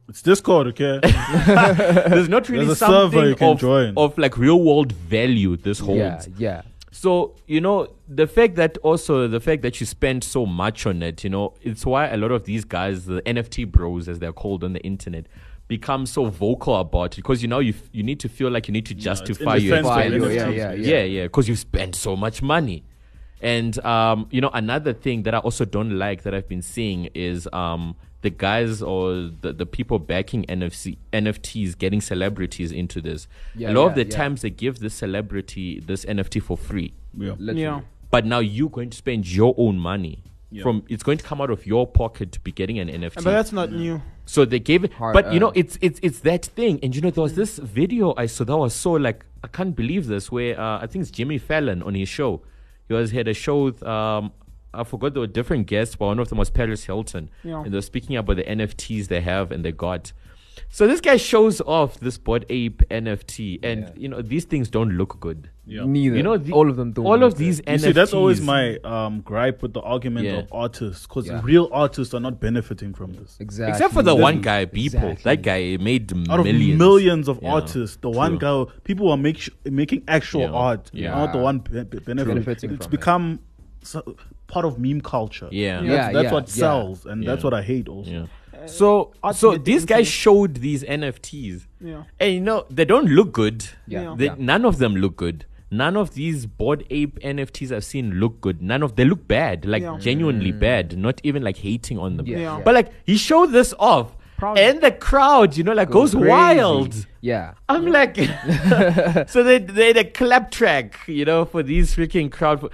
It's 0.08 0.22
Discord, 0.22 0.68
okay? 0.68 1.00
There's 2.08 2.28
not 2.28 2.48
really 2.48 2.66
There's 2.66 2.80
a 2.82 2.86
server 2.86 3.10
something 3.10 3.28
you 3.30 3.34
can 3.34 3.48
of, 3.54 3.58
join. 3.60 3.94
of 3.96 4.16
like 4.18 4.36
real 4.38 4.62
world 4.62 4.92
value 4.92 5.56
this 5.56 5.78
holds. 5.80 5.98
yeah, 5.98 6.22
yeah. 6.38 6.62
So, 6.96 7.34
you 7.46 7.60
know, 7.60 7.88
the 8.08 8.26
fact 8.26 8.54
that 8.54 8.78
also 8.78 9.28
the 9.28 9.38
fact 9.38 9.60
that 9.60 9.80
you 9.80 9.86
spend 9.86 10.24
so 10.24 10.46
much 10.46 10.86
on 10.86 11.02
it, 11.02 11.22
you 11.24 11.28
know, 11.28 11.52
it's 11.60 11.84
why 11.84 12.08
a 12.08 12.16
lot 12.16 12.30
of 12.30 12.44
these 12.44 12.64
guys, 12.64 13.04
the 13.04 13.20
NFT 13.20 13.70
bros 13.70 14.08
as 14.08 14.18
they're 14.18 14.32
called 14.32 14.64
on 14.64 14.72
the 14.72 14.80
internet, 14.80 15.26
become 15.68 16.06
so 16.06 16.24
vocal 16.24 16.76
about 16.76 17.12
it 17.12 17.16
because 17.16 17.42
you 17.42 17.48
know 17.48 17.58
you 17.58 17.74
f- 17.74 17.90
you 17.92 18.02
need 18.02 18.18
to 18.20 18.30
feel 18.30 18.50
like 18.50 18.66
you 18.66 18.72
need 18.72 18.86
to 18.86 18.94
justify 18.94 19.56
your 19.56 19.76
defense 19.76 19.86
Value, 19.86 20.24
expenses. 20.24 20.36
yeah, 20.36 20.46
NFTs, 20.46 20.56
yeah, 20.56 20.72
yeah, 20.72 21.02
yeah, 21.02 21.22
because 21.24 21.48
you 21.48 21.56
spend 21.56 21.94
so 21.94 22.16
much 22.16 22.40
money. 22.40 22.82
And 23.42 23.78
um, 23.84 24.26
you 24.30 24.40
know, 24.40 24.50
another 24.54 24.94
thing 24.94 25.24
that 25.24 25.34
I 25.34 25.38
also 25.38 25.66
don't 25.66 25.98
like 25.98 26.22
that 26.22 26.32
I've 26.34 26.48
been 26.48 26.62
seeing 26.62 27.10
is 27.12 27.46
um 27.52 27.94
the 28.22 28.30
guys 28.30 28.82
or 28.82 29.30
the, 29.40 29.52
the 29.52 29.66
people 29.66 29.98
backing 29.98 30.44
NFC 30.46 30.96
NFTs 31.12 31.76
getting 31.78 32.00
celebrities 32.00 32.72
into 32.72 33.00
this. 33.00 33.28
Yeah, 33.54 33.70
a 33.70 33.72
lot 33.72 33.88
of 33.88 33.94
the 33.94 34.04
yeah. 34.04 34.16
times 34.16 34.42
they 34.42 34.50
give 34.50 34.80
this 34.80 34.94
celebrity 34.94 35.80
this 35.80 36.04
NFT 36.04 36.42
for 36.42 36.56
free. 36.56 36.92
Yeah. 37.16 37.34
Literally. 37.38 37.62
Yeah. 37.62 37.80
But 38.10 38.24
now 38.24 38.38
you're 38.38 38.70
going 38.70 38.90
to 38.90 38.96
spend 38.96 39.28
your 39.28 39.54
own 39.56 39.78
money. 39.78 40.22
From 40.62 40.84
it's 40.88 41.02
going 41.02 41.18
to 41.18 41.24
come 41.24 41.42
out 41.42 41.50
of 41.50 41.66
your 41.66 41.86
pocket 41.86 42.32
to 42.32 42.40
be 42.40 42.50
getting 42.50 42.78
an 42.78 42.88
NFT. 42.88 43.16
But 43.16 43.24
that's 43.24 43.52
not 43.52 43.72
new. 43.72 44.00
So 44.24 44.44
they 44.44 44.58
gave 44.58 44.84
it, 44.84 44.92
Hard 44.94 45.12
but 45.12 45.32
you 45.32 45.38
know, 45.38 45.52
it's 45.54 45.76
it's 45.82 46.00
it's 46.02 46.20
that 46.20 46.46
thing. 46.46 46.78
And 46.82 46.94
you 46.96 47.02
know, 47.02 47.10
there 47.10 47.22
was 47.22 47.34
this 47.34 47.58
video 47.58 48.14
I 48.16 48.26
saw 48.26 48.44
that 48.44 48.56
was 48.56 48.74
so 48.74 48.92
like 48.92 49.26
I 49.44 49.48
can't 49.48 49.76
believe 49.76 50.06
this. 50.06 50.32
Where 50.32 50.58
uh, 50.58 50.80
I 50.80 50.86
think 50.86 51.02
it's 51.02 51.10
Jimmy 51.10 51.36
Fallon 51.36 51.82
on 51.82 51.94
his 51.94 52.08
show. 52.08 52.40
He 52.88 52.94
was 52.94 53.10
he 53.10 53.18
had 53.18 53.28
a 53.28 53.34
show 53.34 53.64
with 53.64 53.82
um 53.82 54.32
I 54.80 54.84
forgot 54.84 55.14
there 55.14 55.20
were 55.20 55.26
different 55.26 55.66
guests, 55.66 55.96
but 55.96 56.06
one 56.06 56.18
of 56.18 56.28
them 56.28 56.38
was 56.38 56.50
Paris 56.50 56.84
Hilton, 56.84 57.30
Yeah. 57.44 57.62
and 57.62 57.72
they 57.72 57.76
were 57.76 57.82
speaking 57.82 58.16
about 58.16 58.36
the 58.36 58.44
NFTs 58.44 59.08
they 59.08 59.20
have 59.22 59.50
and 59.52 59.64
they 59.64 59.72
got. 59.72 60.12
So 60.70 60.86
this 60.86 61.02
guy 61.02 61.18
shows 61.18 61.60
off 61.60 62.00
this 62.00 62.16
Bored 62.16 62.46
Ape 62.48 62.82
NFT, 62.90 63.60
and 63.62 63.80
Yeah. 63.82 63.90
you 63.96 64.08
know 64.08 64.22
these 64.22 64.44
things 64.46 64.70
don't 64.70 64.92
look 64.92 65.20
good. 65.20 65.50
Yeah. 65.66 65.84
Neither. 65.84 66.16
You 66.16 66.22
know, 66.22 66.38
the- 66.38 66.52
all 66.52 66.70
of 66.70 66.76
them 66.76 66.92
don't. 66.92 67.04
All 67.04 67.22
of 67.22 67.36
these 67.36 67.60
good. 67.60 67.66
NFTs. 67.68 67.72
You 67.82 67.88
see, 67.88 67.92
that's 67.92 68.14
always 68.14 68.40
my 68.40 68.76
um, 68.78 69.20
gripe 69.20 69.60
with 69.62 69.74
the 69.74 69.80
argument 69.82 70.24
Yeah. 70.26 70.38
of 70.38 70.48
artists, 70.52 71.06
because 71.06 71.26
Yeah. 71.26 71.40
real 71.44 71.68
artists 71.72 72.14
are 72.14 72.20
not 72.20 72.40
benefiting 72.40 72.94
from 72.94 73.12
this. 73.12 73.36
exactly. 73.38 73.72
Except 73.72 73.92
for 73.92 74.02
the 74.02 74.12
There's- 74.14 74.22
one 74.22 74.40
guy, 74.40 74.64
people. 74.64 75.10
Exactly. 75.10 75.22
That 75.24 75.42
guy 75.42 75.76
made 75.76 76.10
Out 76.30 76.40
of 76.40 76.46
millions. 76.46 76.78
millions, 76.78 77.28
of 77.28 77.38
Yeah, 77.42 77.52
artists, 77.52 77.96
the 77.98 78.10
one 78.10 78.38
guy, 78.38 78.64
people 78.84 79.10
are 79.10 79.18
make, 79.18 79.48
making 79.70 80.04
actual 80.08 80.40
Yeah. 80.42 80.50
art, 80.68 80.90
Yeah. 80.94 81.10
not 81.10 81.32
the 81.34 81.38
one 81.38 81.58
be- 81.58 81.84
be- 81.84 81.98
benefiting. 81.98 82.34
Benefiting 82.34 82.70
It's 82.70 82.86
from 82.86 82.94
it. 82.94 82.96
become 82.98 83.40
so, 83.82 84.16
part 84.48 84.64
of 84.64 84.78
meme 84.78 85.00
culture. 85.00 85.48
Yeah. 85.50 85.76
That's, 85.76 85.86
Yeah, 85.86 86.12
that's 86.12 86.24
yeah, 86.24 86.32
what 86.32 86.48
yeah. 86.48 86.54
sells, 86.54 87.06
and 87.06 87.26
that's 87.26 87.42
what 87.44 87.54
I 87.54 87.62
hate 87.62 87.88
also. 87.88 88.10
Yeah. 88.10 88.26
So, 88.66 89.12
art 89.22 89.36
so 89.36 89.52
made 89.52 89.64
these 89.64 89.84
guys 89.84 90.08
showed 90.08 90.56
these 90.56 90.82
NFTs, 90.82 91.66
Yeah. 91.80 92.04
and 92.18 92.32
you 92.34 92.40
know 92.40 92.64
they 92.70 92.84
don't 92.84 93.06
look 93.08 93.32
good. 93.32 93.64
Yeah. 93.86 94.14
They, 94.16 94.26
Yeah. 94.26 94.34
None 94.38 94.64
of 94.64 94.78
them 94.78 94.96
look 94.96 95.16
good. 95.16 95.44
None 95.70 95.96
of 95.96 96.14
these 96.14 96.46
Bored 96.46 96.84
Ape 96.90 97.18
NFTs 97.20 97.70
I've 97.72 97.84
seen 97.84 98.14
look 98.20 98.40
good. 98.40 98.62
None 98.62 98.82
of 98.82 98.96
they 98.96 99.04
look 99.04 99.26
bad, 99.28 99.66
like 99.66 99.82
Yeah. 99.82 99.98
genuinely 100.00 100.52
bad. 100.52 100.96
Not 100.96 101.20
even 101.22 101.42
like 101.42 101.58
hating 101.58 101.98
on 101.98 102.16
them. 102.16 102.26
Yeah, 102.26 102.38
Yeah. 102.38 102.60
But 102.64 102.74
like 102.74 102.92
he 103.04 103.16
showed 103.16 103.52
this 103.52 103.74
off, 103.78 104.16
Proud. 104.38 104.58
and 104.58 104.80
the 104.80 104.92
crowd, 104.92 105.56
you 105.56 105.64
know, 105.64 105.72
like 105.74 105.90
goes, 105.90 106.12
crazy. 106.14 106.28
wild. 106.28 107.06
Yeah. 107.20 107.54
I'm 107.68 107.86
like, 107.86 108.16
so 109.28 109.42
they 109.42 109.58
they 109.58 109.88
had 109.88 109.96
a 109.98 110.04
clap 110.04 110.50
track, 110.50 110.98
you 111.08 111.24
know, 111.24 111.44
for 111.44 111.62
these 111.62 111.94
freaking 111.96 112.30
crowd. 112.30 112.68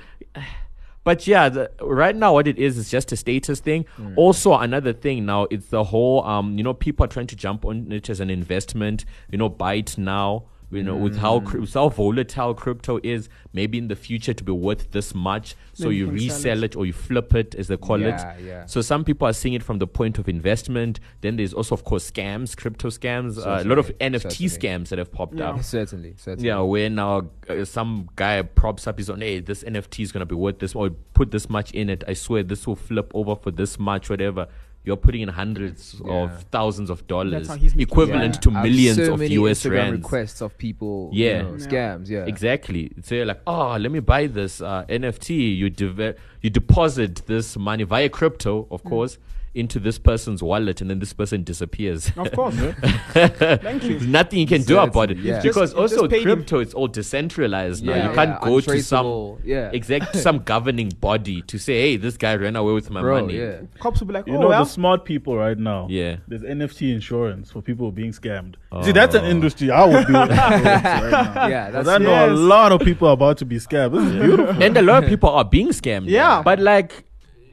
But 1.04 1.26
yeah, 1.26 1.48
the, 1.48 1.70
right 1.80 2.14
now 2.14 2.34
what 2.34 2.46
it 2.46 2.58
is 2.58 2.78
is 2.78 2.90
just 2.90 3.10
a 3.12 3.16
status 3.16 3.60
thing. 3.60 3.86
Also, 4.16 4.54
another 4.54 4.92
thing 4.92 5.26
now 5.26 5.48
it's 5.50 5.66
the 5.66 5.84
whole, 5.84 6.24
um, 6.24 6.56
you 6.56 6.62
know, 6.62 6.74
people 6.74 7.04
are 7.04 7.08
trying 7.08 7.26
to 7.28 7.36
jump 7.36 7.64
on 7.64 7.90
it 7.90 8.08
as 8.08 8.20
an 8.20 8.30
investment. 8.30 9.04
You 9.30 9.38
know, 9.38 9.48
buy 9.48 9.74
it 9.74 9.98
now. 9.98 10.44
You 10.72 10.82
know, 10.82 10.96
with 10.96 11.16
how 11.18 11.38
with 11.40 11.74
how 11.74 11.90
volatile 11.90 12.54
crypto 12.54 12.98
is, 13.02 13.28
maybe 13.52 13.76
in 13.76 13.88
the 13.88 13.94
future 13.96 14.32
to 14.32 14.42
be 14.42 14.52
worth 14.52 14.90
this 14.92 15.14
much, 15.14 15.54
so 15.74 15.90
you 15.90 16.06
you 16.06 16.10
resell 16.12 16.62
it 16.64 16.74
or 16.76 16.86
you 16.86 16.92
flip 16.94 17.34
it, 17.34 17.54
as 17.54 17.68
they 17.68 17.76
call 17.76 18.00
Yeah, 18.00 18.32
it. 18.36 18.44
yeah. 18.44 18.66
So 18.66 18.80
some 18.80 19.04
people 19.04 19.28
are 19.28 19.34
seeing 19.34 19.52
it 19.54 19.62
from 19.62 19.78
the 19.78 19.86
point 19.86 20.18
of 20.18 20.28
investment. 20.28 20.98
Then 21.20 21.36
there's 21.36 21.52
also, 21.52 21.74
of 21.74 21.84
course, 21.84 22.10
scams, 22.10 22.56
crypto 22.56 22.88
scams, 22.88 23.36
uh, 23.38 23.62
a 23.62 23.68
lot 23.68 23.78
of 23.78 23.88
NFT 23.98 24.48
certainly. 24.48 24.84
scams 24.84 24.88
that 24.88 24.98
have 24.98 25.12
popped 25.12 25.34
Yeah. 25.34 25.50
up. 25.50 25.62
Certainly. 25.62 26.14
Certainly. 26.16 26.48
Yeah, 26.48 26.60
where 26.60 26.88
now 26.88 27.28
uh, 27.50 27.64
some 27.66 28.08
guy 28.16 28.40
props 28.42 28.86
up 28.86 28.96
his 28.98 29.10
own, 29.10 29.20
hey, 29.20 29.40
this 29.40 29.62
NFT 29.64 30.02
is 30.02 30.10
gonna 30.12 30.24
be 30.26 30.34
worth 30.34 30.58
this, 30.58 30.74
or 30.74 30.90
put 31.12 31.30
this 31.32 31.50
much 31.50 31.70
in 31.72 31.90
it. 31.90 32.02
I 32.08 32.14
swear 32.14 32.42
this 32.42 32.66
will 32.66 32.76
flip 32.76 33.10
over 33.14 33.36
for 33.36 33.50
this 33.50 33.78
much, 33.78 34.08
whatever. 34.08 34.48
You're 34.84 34.96
putting 34.96 35.20
in 35.20 35.28
hundreds 35.28 36.00
Yeah. 36.04 36.12
of 36.24 36.42
thousands 36.50 36.90
of 36.90 37.06
dollars, 37.06 37.46
how 37.48 37.54
he's 37.54 37.74
making 37.74 37.82
equivalent 37.92 38.34
Yeah. 38.34 38.40
to 38.40 38.50
millions 38.50 38.96
so 38.96 39.12
of 39.14 39.20
many 39.20 39.34
US 39.34 39.62
Instagram 39.64 39.72
rands. 39.76 39.98
requests 40.02 40.40
of 40.42 40.58
people. 40.58 41.10
Yeah. 41.12 41.36
You 41.36 41.42
know, 41.44 41.50
Yeah. 41.58 41.66
scams. 41.66 42.08
Yeah. 42.08 42.24
Exactly. 42.26 42.90
So 43.02 43.14
you're 43.14 43.26
like, 43.26 43.40
oh, 43.46 43.76
let 43.78 43.92
me 43.92 44.00
buy 44.00 44.26
this 44.26 44.60
uh, 44.60 44.84
NFT. 44.88 45.54
You 45.56 45.70
deve- 45.70 46.16
you 46.40 46.50
deposit 46.50 47.22
this 47.26 47.56
money 47.56 47.84
via 47.84 48.08
crypto, 48.08 48.66
of 48.72 48.82
course, 48.82 49.18
into 49.54 49.78
this 49.78 49.98
person's 49.98 50.42
wallet, 50.42 50.80
and 50.80 50.88
then 50.88 50.98
this 50.98 51.12
person 51.12 51.42
disappears. 51.44 52.10
Of 52.16 52.32
course. 52.32 52.54
Thank 53.12 53.84
you. 53.84 54.00
Nothing 54.00 54.38
you 54.38 54.46
can 54.46 54.62
do 54.62 54.78
about 54.78 55.10
it 55.10 55.18
yeah. 55.18 55.40
because 55.42 55.72
Just- 55.74 55.76
also 55.76 56.08
paid 56.08 56.26
him. 56.26 56.36
crypto 56.36 56.60
it's 56.60 56.72
all 56.74 56.88
decentralized 56.88 57.84
now. 57.84 57.94
Yeah, 57.94 58.08
you 58.08 58.14
can't 58.14 58.30
yeah, 58.30 58.48
go 58.48 58.60
to 58.60 58.82
some 58.82 59.38
yeah. 59.44 59.70
exact 59.72 60.16
some 60.26 60.38
governing 60.38 60.88
body 60.88 61.42
to 61.42 61.58
say, 61.58 61.80
hey, 61.80 61.96
this 61.96 62.16
guy 62.16 62.34
ran 62.36 62.56
away 62.56 62.72
with 62.72 62.90
my 62.90 63.00
Bro, 63.02 63.22
money. 63.22 63.38
yeah. 63.38 63.60
Cops 63.78 64.00
will 64.00 64.06
be 64.06 64.14
like, 64.14 64.26
You 64.26 64.36
oh, 64.36 64.40
know 64.40 64.48
well. 64.48 64.64
the 64.64 64.70
smart 64.70 65.04
people 65.04 65.36
right 65.36 65.58
now. 65.58 65.86
Yeah. 65.90 66.16
There's 66.28 66.42
NFT 66.42 66.92
insurance 66.94 67.50
for 67.50 67.60
people 67.60 67.90
being 67.92 68.12
scammed. 68.12 68.54
See, 68.84 68.92
that's 68.92 69.14
an 69.14 69.24
oh. 69.24 69.28
industry 69.30 69.70
I 69.70 69.84
would 69.84 70.06
be 70.06 70.12
in 70.14 70.18
right 70.20 70.30
now. 70.30 71.46
Yeah, 71.48 71.66
Because 71.66 71.86
that's 71.86 71.88
I 71.88 71.98
know 71.98 72.10
Yes. 72.10 72.30
a 72.30 72.34
lot 72.34 72.72
of 72.72 72.80
people 72.80 73.08
are 73.08 73.12
about 73.14 73.36
to 73.38 73.44
be 73.44 73.56
scammed. 73.56 73.92
This 73.92 74.04
is 74.04 74.12
beautiful. 74.22 74.62
and 74.62 74.76
a 74.76 74.82
lot 74.82 75.02
of 75.04 75.10
people 75.10 75.28
are 75.28 75.44
being 75.44 75.68
scammed. 75.68 76.08
Yeah. 76.08 76.42
But 76.42 76.58
like, 76.58 77.04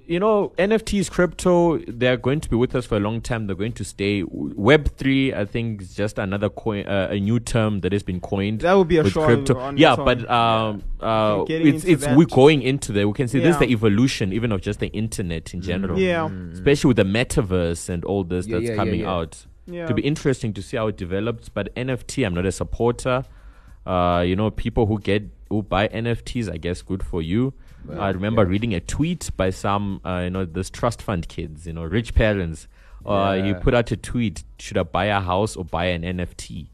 you 0.10 0.20
know, 0.20 0.52
NFTs, 0.58 1.12
crypto, 1.12 1.78
they're 1.88 2.18
going 2.18 2.42
to 2.42 2.50
be 2.50 2.56
with 2.56 2.74
us 2.74 2.88
for 2.88 2.98
a 2.98 3.00
long 3.00 3.22
time. 3.22 3.46
They're 3.46 3.56
going 3.56 3.74
to 3.74 3.84
stay. 3.84 4.24
Web 4.24 4.90
three, 4.98 5.32
I 5.36 5.46
think, 5.46 5.84
is 5.84 5.94
just 5.94 6.18
another 6.18 6.50
coin, 6.50 6.88
uh, 6.88 7.10
a 7.12 7.20
new 7.20 7.40
term 7.40 7.82
that 7.82 7.92
has 7.94 8.02
been 8.02 8.20
coined. 8.20 8.62
That 8.62 8.74
would 8.74 8.88
be 8.88 8.98
a 8.98 9.04
with 9.04 9.14
show 9.14 9.24
crypto. 9.24 9.60
on 9.60 9.78
yeah, 9.78 9.96
but 9.96 10.28
um, 10.28 10.84
uh, 11.00 11.42
Okay, 11.42 11.62
it's 11.62 11.86
it's 11.86 12.08
we're 12.08 12.26
going 12.26 12.64
into 12.64 12.92
there. 12.92 13.08
We 13.08 13.14
can 13.14 13.28
see 13.28 13.40
this 13.40 13.54
is 13.54 13.60
the 13.60 13.70
evolution, 13.70 14.34
even 14.34 14.52
of 14.52 14.62
just 14.62 14.80
the 14.80 14.88
internet 14.88 15.54
in 15.54 15.62
general. 15.62 16.00
Yeah. 16.00 16.28
especially 16.54 16.88
with 16.88 16.98
the 16.98 17.04
metaverse 17.04 17.88
and 17.90 18.04
all 18.04 18.24
this 18.24 18.48
Yeah, 18.48 18.56
that's 18.56 18.64
yeah, 18.64 18.72
yeah, 18.72 18.76
coming 18.78 19.00
yeah. 19.02 19.12
out. 19.12 19.46
Yeah. 19.68 19.84
It'll 19.84 19.96
be 19.96 20.08
interesting 20.08 20.54
to 20.54 20.64
see 20.64 20.76
how 20.78 20.88
it 20.88 20.98
develops. 20.98 21.50
But 21.50 21.74
NFT, 21.76 22.26
I'm 22.26 22.34
not 22.34 22.48
a 22.48 22.52
supporter. 22.52 23.26
Uh, 23.86 24.24
you 24.26 24.36
know, 24.36 24.50
people 24.50 24.88
who 24.88 25.00
get 25.00 25.30
who 25.50 25.62
buy 25.62 25.88
NFTs, 25.88 26.52
I 26.52 26.58
guess, 26.58 26.82
good 26.82 27.04
for 27.04 27.22
you. 27.22 27.54
I 27.98 28.10
remember 28.10 28.46
reading 28.46 28.74
a 28.74 28.80
tweet 28.80 29.30
by 29.38 29.50
some, 29.52 30.02
uh, 30.06 30.22
you 30.26 30.30
know, 30.30 30.46
this 30.46 30.70
trust 30.70 31.02
fund 31.02 31.28
kids, 31.28 31.66
you 31.66 31.74
know, 31.74 31.84
rich 31.84 32.14
parents. 32.14 32.68
Uh, 33.06 33.36
he 33.36 33.50
Yeah. 33.50 33.60
put 33.60 33.74
out 33.74 33.92
a 33.92 33.98
tweet: 33.98 34.44
Should 34.60 34.78
I 34.78 34.84
buy 34.84 35.06
a 35.06 35.20
house 35.22 35.56
or 35.56 35.64
buy 35.66 35.86
an 35.86 36.04
NFT? 36.04 36.68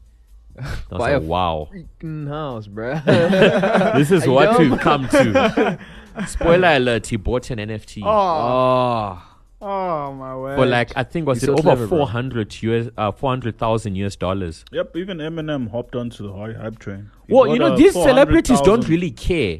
I 0.58 0.62
was 0.90 0.98
Buy 0.98 1.10
a 1.10 1.18
like, 1.20 1.28
wow, 1.28 1.68
freaking 1.72 2.28
house, 2.28 2.66
bruh. 2.66 3.04
this 3.96 4.10
is 4.10 4.24
I 4.24 4.28
what 4.28 4.52
know. 4.52 4.70
we've 4.70 4.80
come 4.80 5.08
to. 5.10 5.78
Spoiler 6.26 6.68
alert: 6.76 7.06
He 7.06 7.16
bought 7.16 7.50
an 7.50 7.58
NFT. 7.58 8.02
Oh, 8.04 8.08
oh. 8.08 9.22
oh, 9.62 10.12
my 10.14 10.34
word. 10.36 10.56
for 10.56 10.66
like 10.66 10.92
I 10.96 11.04
think 11.04 11.26
was 11.26 11.42
You're 11.42 11.54
it 11.54 11.62
so 11.62 11.70
over 11.70 11.86
four 11.86 12.08
hundred 12.08 12.60
US 12.62 12.88
uh, 12.96 13.12
four 13.12 13.30
hundred 13.30 13.58
thousand 13.58 13.96
US 13.96 14.16
dollars. 14.16 14.64
Yep, 14.72 14.96
even 14.96 15.18
Eminem 15.18 15.70
hopped 15.70 15.94
onto 15.94 16.26
the 16.26 16.32
hy- 16.32 16.54
hype 16.54 16.78
train. 16.78 17.10
He 17.28 17.34
Well, 17.34 17.48
you 17.48 17.58
know 17.58 17.76
these 17.76 17.92
celebrities 17.92 18.60
don't 18.62 18.88
really 18.88 19.10
care. 19.10 19.58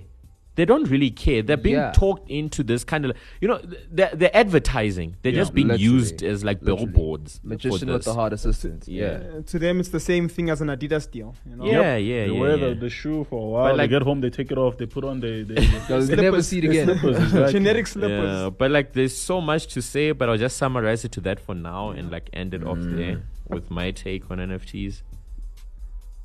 They 0.56 0.64
don't 0.64 0.88
really 0.88 1.10
care. 1.10 1.42
They're 1.42 1.56
being 1.56 1.76
Yeah. 1.76 1.92
talked 1.92 2.28
into 2.30 2.62
this 2.62 2.82
kind 2.82 3.04
of 3.04 3.12
you 3.40 3.48
know 3.48 3.58
th- 3.58 3.82
they're, 3.92 4.10
they're 4.14 4.36
advertising. 4.36 5.16
They're 5.22 5.32
Yeah. 5.32 5.42
just 5.42 5.54
being 5.54 5.68
Literally. 5.68 5.84
used 5.84 6.22
as 6.22 6.44
like 6.44 6.60
Literally. 6.62 6.86
billboards. 6.86 7.38
for 7.38 7.46
Magician 7.48 7.88
with 7.88 7.98
this. 7.98 8.04
the 8.06 8.14
heart 8.14 8.32
assistant. 8.32 8.88
Yeah. 8.88 9.20
Yeah. 9.34 9.40
To 9.52 9.58
them, 9.58 9.80
it's 9.80 9.90
the 9.90 10.00
same 10.00 10.28
thing 10.28 10.50
as 10.50 10.60
an 10.60 10.68
Adidas 10.68 11.10
deal. 11.10 11.34
You 11.48 11.56
know? 11.56 11.64
Yeah, 11.66 11.96
yeah, 11.96 12.26
They 12.26 12.32
yeah. 12.32 12.40
wear 12.40 12.56
yeah. 12.56 12.68
The, 12.70 12.74
the 12.74 12.90
shoe 12.90 13.24
for 13.30 13.40
a 13.40 13.48
while. 13.50 13.64
But 13.68 13.76
like- 13.78 13.90
they 13.90 13.96
get 13.96 14.02
home, 14.02 14.20
they 14.22 14.30
take 14.30 14.50
it 14.50 14.58
off. 14.58 14.76
They 14.78 14.86
put 14.86 15.04
on 15.04 15.20
the, 15.20 15.42
the, 15.44 15.54
They'll 15.88 16.16
never 16.22 16.42
see 16.42 16.58
it 16.58 16.64
again. 16.64 16.86
slippers. 16.86 17.16
Exactly. 17.22 17.52
Generic 17.52 17.86
slippers. 17.86 18.40
Yeah, 18.40 18.50
but 18.50 18.70
like 18.70 18.92
there's 18.94 19.16
so 19.16 19.40
much 19.40 19.66
to 19.74 19.82
say, 19.82 20.12
but 20.12 20.28
I'll 20.28 20.36
just 20.38 20.56
summarize 20.56 21.04
it 21.04 21.12
to 21.12 21.20
that 21.22 21.38
for 21.40 21.54
now 21.54 21.90
and 21.90 22.10
like 22.10 22.30
end 22.32 22.54
it 22.54 22.64
off 22.64 22.78
Mm. 22.78 22.96
there 22.96 23.22
with 23.48 23.70
my 23.70 23.90
take 23.90 24.30
on 24.30 24.38
NFTs. 24.38 25.02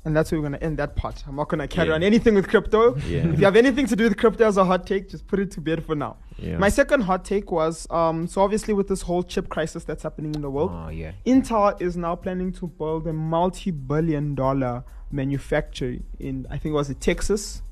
And 0.04 0.16
that's 0.16 0.32
where 0.32 0.40
we're 0.40 0.48
going 0.48 0.58
to 0.58 0.64
end 0.66 0.78
that 0.78 0.96
part. 0.96 1.22
I'm 1.28 1.36
not 1.36 1.48
going 1.48 1.60
to 1.60 1.68
carry 1.68 1.90
Yeah. 1.90 1.94
on 1.94 2.02
anything 2.02 2.34
with 2.34 2.48
crypto. 2.48 2.96
Yeah. 3.06 3.28
If 3.28 3.38
you 3.38 3.44
have 3.44 3.54
anything 3.54 3.86
to 3.86 3.94
do 3.94 4.02
with 4.04 4.16
crypto 4.16 4.44
as 4.48 4.56
a 4.56 4.64
hot 4.64 4.84
take, 4.84 5.08
just 5.08 5.28
put 5.28 5.38
it 5.38 5.52
to 5.52 5.60
bed 5.60 5.84
for 5.84 5.94
now. 5.94 6.16
Yeah. 6.38 6.58
My 6.58 6.70
second 6.70 7.02
hot 7.02 7.24
take 7.24 7.52
was 7.52 7.86
um, 7.88 8.26
so 8.26 8.40
obviously 8.42 8.74
with 8.74 8.88
this 8.88 9.02
whole 9.02 9.22
chip 9.22 9.48
crisis 9.48 9.84
that's 9.84 10.02
happening 10.02 10.34
in 10.34 10.42
the 10.42 10.50
world, 10.50 10.72
Oh 10.74 10.88
yeah. 10.88 11.12
Intel 11.24 11.80
is 11.80 11.96
now 11.96 12.16
planning 12.16 12.50
to 12.54 12.66
build 12.66 13.06
a 13.06 13.12
multi-billion 13.12 14.34
dollar 14.34 14.82
manufacturer 15.12 15.96
in 16.18 16.46
I 16.50 16.58
think 16.58 16.72
it 16.72 16.76
was 16.76 16.90
it 16.90 17.00
Texas. 17.00 17.62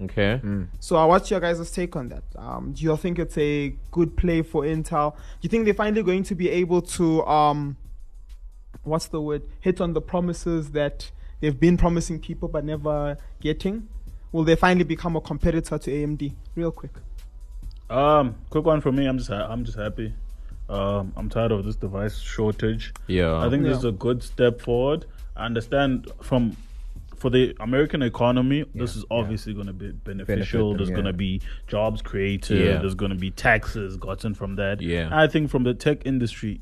okay. 0.00 0.40
So 0.80 0.96
uh, 0.96 1.06
what's 1.06 1.30
your 1.30 1.40
guys' 1.40 1.68
take 1.70 1.96
on 1.96 2.10
that? 2.10 2.22
Um, 2.36 2.72
do 2.72 2.84
you 2.84 2.96
think 2.96 3.18
it's 3.18 3.36
a 3.38 3.74
good 3.90 4.16
play 4.16 4.42
for 4.42 4.62
Intel? 4.62 5.14
Do 5.14 5.20
you 5.42 5.48
think 5.48 5.64
they're 5.64 5.74
finally 5.74 6.02
going 6.02 6.22
to 6.24 6.34
be 6.34 6.48
able 6.50 6.82
to 6.82 7.24
um, 7.26 7.76
what's 8.84 9.06
the 9.06 9.20
word? 9.20 9.42
Hit 9.60 9.80
on 9.80 9.92
the 9.92 10.00
promises 10.00 10.70
that 10.72 11.10
they've 11.40 11.58
been 11.58 11.76
promising 11.76 12.20
people 12.20 12.48
but 12.48 12.64
never 12.64 13.16
getting? 13.40 13.88
Will 14.32 14.44
they 14.44 14.56
finally 14.56 14.84
become 14.84 15.16
a 15.16 15.20
competitor 15.20 15.78
to 15.78 15.90
AMD? 15.90 16.32
Real 16.56 16.70
quick. 16.72 16.92
Um, 17.90 18.34
quick 18.50 18.64
one 18.64 18.80
for 18.80 18.90
me. 18.92 19.06
I'm 19.06 19.18
just 19.18 19.30
ha- 19.30 19.46
I'm 19.48 19.64
just 19.64 19.78
happy. 19.78 20.12
Um, 20.68 21.12
I'm 21.16 21.28
tired 21.28 21.52
of 21.52 21.64
this 21.64 21.76
device 21.76 22.18
shortage. 22.18 22.92
Yeah. 23.06 23.36
I 23.38 23.50
think 23.50 23.62
this 23.64 23.72
Yeah. 23.72 23.78
is 23.78 23.84
a 23.84 23.92
good 23.92 24.22
step 24.22 24.60
forward. 24.60 25.04
I 25.36 25.44
understand 25.46 26.10
from 26.22 26.56
for 27.16 27.30
the 27.30 27.56
American 27.60 28.02
economy, 28.02 28.64
this 28.74 28.96
is 28.96 29.04
obviously 29.10 29.54
going 29.54 29.66
to 29.66 29.72
be 29.72 29.92
beneficial. 29.92 30.70
them, 30.70 30.76
There's 30.78 30.90
yeah. 30.90 30.94
going 30.94 31.06
to 31.06 31.12
be 31.14 31.40
jobs 31.68 32.02
created. 32.02 32.60
Yeah. 32.66 32.78
There's 32.78 32.94
going 32.94 33.12
to 33.12 33.16
be 33.16 33.30
taxes 33.30 33.96
gotten 33.96 34.34
from 34.34 34.56
that. 34.56 34.82
Yeah. 34.82 35.08
I 35.10 35.26
think 35.26 35.48
from 35.50 35.62
the 35.62 35.72
tech 35.74 36.04
industry, 36.04 36.60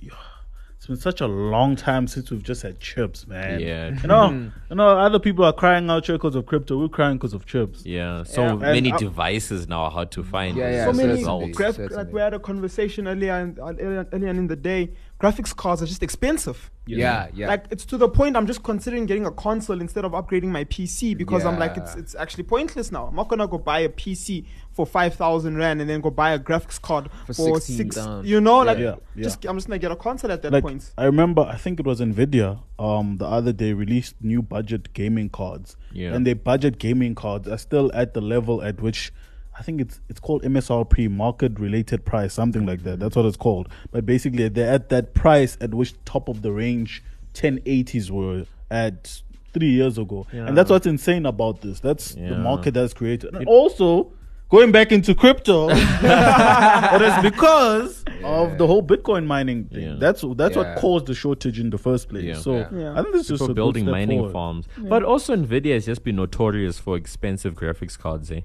it's 0.83 0.89
been 0.89 0.97
such 0.97 1.21
a 1.21 1.29
long 1.29 1.77
time 1.77 2.09
since 2.09 2.33
we've 2.33 2.43
just 2.43 2.63
had 2.63 2.81
chips, 2.81 3.29
man. 3.29 3.61
Yeah. 3.61 3.91
You 4.03 4.09
know, 4.09 4.31
you 4.69 4.75
know, 4.75 4.89
other 4.99 5.21
people 5.21 5.45
are 5.45 5.53
crying 5.53 5.89
out 5.89 6.07
here 6.09 6.17
because 6.17 6.35
of 6.35 6.45
crypto. 6.47 6.77
We're 6.77 6.89
crying 6.89 7.19
because 7.19 7.35
of 7.35 7.47
chips. 7.47 7.87
Yeah, 7.87 8.25
so 8.25 8.43
Yeah. 8.43 8.55
many 8.57 8.89
And 8.91 8.95
I- 8.95 8.99
devices 8.99 9.69
now 9.69 9.83
are 9.83 9.93
hard 9.93 10.11
to 10.11 10.25
find. 10.25 10.57
Yeah, 10.57 10.71
yeah, 10.73 10.85
so 10.87 10.91
a 10.91 10.95
many 10.95 11.53
grab, 11.53 11.79
like 11.93 12.13
we 12.13 12.21
had 12.21 12.35
a 12.35 12.41
conversation 12.41 13.07
earlier 13.07 13.35
in, 13.39 13.59
uh, 13.63 13.67
earlier, 13.79 14.09
earlier 14.13 14.31
in 14.31 14.49
the 14.49 14.57
day 14.57 14.91
graphics 15.23 15.55
cards 15.55 15.81
are 15.83 15.87
just 15.87 16.03
expensive. 16.03 16.71
Yeah, 16.85 17.29
yeah. 17.33 17.47
Like 17.47 17.67
it's 17.71 17.85
to 17.87 17.97
the 17.97 18.09
point 18.09 18.37
I'm 18.37 18.47
just 18.47 18.65
considering 18.65 19.07
getting 19.07 19.25
a 19.25 19.31
console 19.31 19.81
instead 19.81 20.05
of 20.05 20.13
upgrading 20.13 20.49
my 20.49 20.65
PC 20.65 21.17
because 21.17 21.45
I'm 21.45 21.59
like 21.59 21.77
it's 21.77 21.95
it's 21.95 22.15
actually 22.17 22.43
pointless 22.43 22.91
now. 22.91 23.07
I'm 23.07 23.15
not 23.15 23.29
gonna 23.29 23.47
go 23.47 23.59
buy 23.59 23.81
a 23.81 23.89
PC 23.89 24.45
for 24.73 24.85
five 24.85 25.15
thousand 25.15 25.57
rand 25.59 25.81
and 25.81 25.89
then 25.89 26.01
go 26.01 26.11
buy 26.11 26.33
a 26.33 26.39
graphics 26.41 26.81
card 26.83 27.09
For 27.27 27.35
for, 27.35 27.61
six. 27.61 27.95
down. 27.95 28.25
You 28.27 28.41
know, 28.41 28.59
like 28.61 28.79
Yeah, 28.79 28.97
yeah. 29.15 29.23
just 29.23 29.45
I'm 29.45 29.57
just 29.57 29.69
gonna 29.69 29.79
get 29.79 29.93
a 29.93 29.97
console 29.97 30.33
at 30.33 30.43
that 30.43 30.53
like 30.53 30.65
point. 30.65 30.91
I 30.99 31.05
remember, 31.05 31.43
I 31.43 31.57
think 31.57 31.79
it 31.79 31.87
was 31.87 32.01
Nvidia. 32.01 32.59
Um, 32.81 33.19
the 33.19 33.27
other 33.27 33.53
day 33.53 33.73
released 33.75 34.17
new 34.21 34.43
budget 34.43 34.93
gaming 34.93 35.29
cards, 35.29 35.77
Yeah. 35.93 36.15
and 36.15 36.27
their 36.27 36.35
budget 36.35 36.79
gaming 36.81 37.15
cards 37.15 37.47
are 37.47 37.59
still 37.59 37.93
at 37.95 38.13
the 38.15 38.21
level 38.21 38.61
at 38.61 38.81
which 38.81 39.13
I 39.59 39.63
think 39.63 39.81
it's 39.81 40.01
it's 40.09 40.19
called 40.21 40.43
MSRP, 40.43 41.11
market 41.11 41.59
related 41.61 42.05
price, 42.05 42.33
something 42.35 42.65
like 42.67 42.83
that. 42.85 42.99
That's 43.01 43.15
what 43.17 43.27
it's 43.27 43.37
called. 43.37 43.69
But 43.91 44.07
basically, 44.07 44.49
they're 44.49 44.73
at 44.73 44.89
that 44.89 45.15
price 45.15 45.57
at 45.61 45.75
which 45.75 45.95
top 46.05 46.29
of 46.29 46.43
the 46.43 46.53
range 46.53 47.03
1080s 47.35 48.11
were 48.11 48.47
at 48.71 49.21
three 49.53 49.69
years 49.71 49.99
ago, 49.99 50.27
and 50.33 50.57
that's 50.57 50.71
what's 50.71 50.87
insane 50.87 51.27
about 51.27 51.61
this. 51.61 51.81
That's 51.81 52.15
the 52.15 52.37
market 52.39 52.75
that's 52.75 52.95
created, 52.95 53.35
and 53.35 53.47
also. 53.47 54.13
Going 54.49 54.71
back 54.71 54.93
into 54.93 55.15
crypto, 55.15 55.71
it 55.71 57.03
is 57.03 57.23
because 57.23 58.05
of 58.23 58.59
the 58.59 58.67
whole 58.67 58.83
Bitcoin 58.83 59.25
mining 59.25 59.65
thing. 59.65 59.83
Yeah. 59.83 59.97
That's 59.99 60.23
that's 60.37 60.57
Yeah. 60.57 60.75
what 60.75 60.79
caused 60.79 61.07
the 61.07 61.15
shortage 61.15 61.59
in 61.59 61.71
the 61.71 61.79
first 61.79 62.11
place. 62.11 62.25
Yeah. 62.25 62.35
So 62.35 62.57
Yeah. 62.57 62.69
Yeah. 62.75 62.93
I 62.93 63.01
think 63.01 63.15
this 63.15 63.31
is 63.31 63.39
just 63.39 63.51
a 63.51 63.55
building 63.55 63.87
good 63.87 63.93
step 63.93 64.01
mining 64.01 64.19
forward. 64.19 64.33
farms. 64.35 64.69
But 64.77 65.05
also 65.05 65.35
Nvidia 65.35 65.73
has 65.73 65.87
just 65.87 66.05
been 66.05 66.17
notorious 66.17 66.79
for 66.79 66.99
expensive 66.99 67.55
graphics 67.55 67.99
cards, 67.99 68.31
eh? 68.31 68.43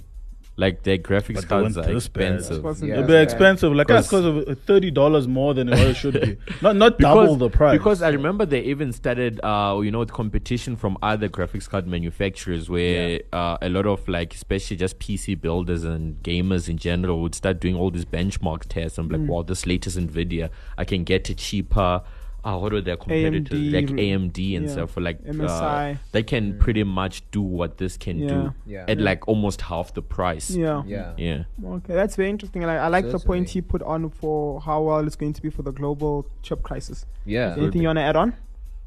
Like 0.60 0.82
their 0.82 0.98
graphics 0.98 1.36
But 1.36 1.48
cards 1.50 1.78
are 1.78 1.84
this 1.84 2.08
bad. 2.08 2.34
expensive. 2.40 2.64
Yeah. 2.84 2.94
It'll 2.96 3.04
be 3.06 3.14
bad. 3.14 3.22
expensive, 3.22 3.74
like 3.74 3.86
that's 3.88 4.08
Because- 4.08 4.26
because 4.46 4.48
of 4.58 4.60
thirty 4.64 4.90
dollars 4.90 5.28
more 5.28 5.54
than 5.54 5.70
what 5.70 5.78
it 5.80 5.94
should 5.96 6.20
be. 6.20 6.36
Not 6.64 6.76
not 6.78 6.98
double 6.98 7.36
the 7.36 7.50
price. 7.52 7.78
Because 7.78 8.02
I 8.02 8.10
remember 8.10 8.44
they 8.44 8.62
even 8.62 8.92
started, 8.92 9.40
uh, 9.44 9.80
you 9.84 9.92
know, 9.92 10.00
with 10.00 10.12
competition 10.12 10.76
from 10.76 10.98
other 11.04 11.30
graphics 11.30 11.70
card 11.70 11.86
manufacturers, 11.86 12.72
where 12.72 13.22
uh, 13.32 13.58
a 13.62 13.70
lot 13.70 13.86
of 13.86 14.08
like, 14.08 14.34
especially 14.34 14.78
just 14.78 14.98
PC 14.98 15.40
builders 15.40 15.84
and 15.84 16.22
gamers 16.24 16.68
in 16.68 16.78
general, 16.78 17.22
would 17.22 17.36
start 17.36 17.60
doing 17.60 17.76
all 17.76 17.92
these 17.92 18.06
benchmark 18.06 18.64
tests. 18.68 18.98
I'm 18.98 19.10
like, 19.10 19.22
Mm. 19.22 19.28
wow, 19.28 19.44
this 19.44 19.68
latest 19.68 19.96
Nvidia, 20.00 20.50
I 20.76 20.86
can 20.86 21.04
get 21.04 21.30
it 21.30 21.38
cheaper. 21.38 22.02
Uh, 22.48 22.58
what 22.58 22.72
are 22.74 22.80
their 22.82 22.96
competitors? 22.96 23.50
AMD, 23.60 23.74
like 23.74 23.86
AMD 23.88 24.56
and 24.58 24.66
yeah, 24.68 24.72
stuff. 24.72 24.92
For 24.92 25.02
like, 25.02 25.20
uh, 25.28 25.32
MSI. 25.34 25.98
they 26.14 26.24
can 26.24 26.58
pretty 26.60 26.84
much 26.84 27.30
do 27.32 27.42
what 27.42 27.78
this 27.78 27.98
can 27.98 28.20
Yeah. 28.20 28.28
do 28.30 28.54
Yeah. 28.66 28.86
at 28.88 29.00
Yeah. 29.00 29.04
like 29.04 29.28
almost 29.28 29.62
half 29.62 29.94
the 29.94 30.02
price. 30.02 30.50
Yeah. 30.52 30.84
yeah. 30.88 31.14
Yeah. 31.18 31.44
Okay, 31.64 31.94
that's 31.94 32.16
very 32.16 32.30
interesting. 32.30 32.64
And 32.64 32.72
I, 32.72 32.76
I 32.78 32.88
like 32.88 33.06
the 33.06 33.20
point 33.20 33.50
Certainly. 33.50 33.52
he 33.52 33.62
put 33.62 33.82
on 33.82 34.10
for 34.10 34.62
how 34.62 34.82
well 34.84 35.06
it's 35.06 35.18
going 35.18 35.34
to 35.34 35.42
be 35.42 35.50
for 35.50 35.64
the 35.64 35.72
global 35.74 36.26
chip 36.42 36.64
crisis. 36.64 37.06
Yeah. 37.26 37.56
Anything 37.58 37.82
you 37.82 37.88
want 37.90 37.98
to 37.98 38.04
add 38.04 38.16
on? 38.16 38.34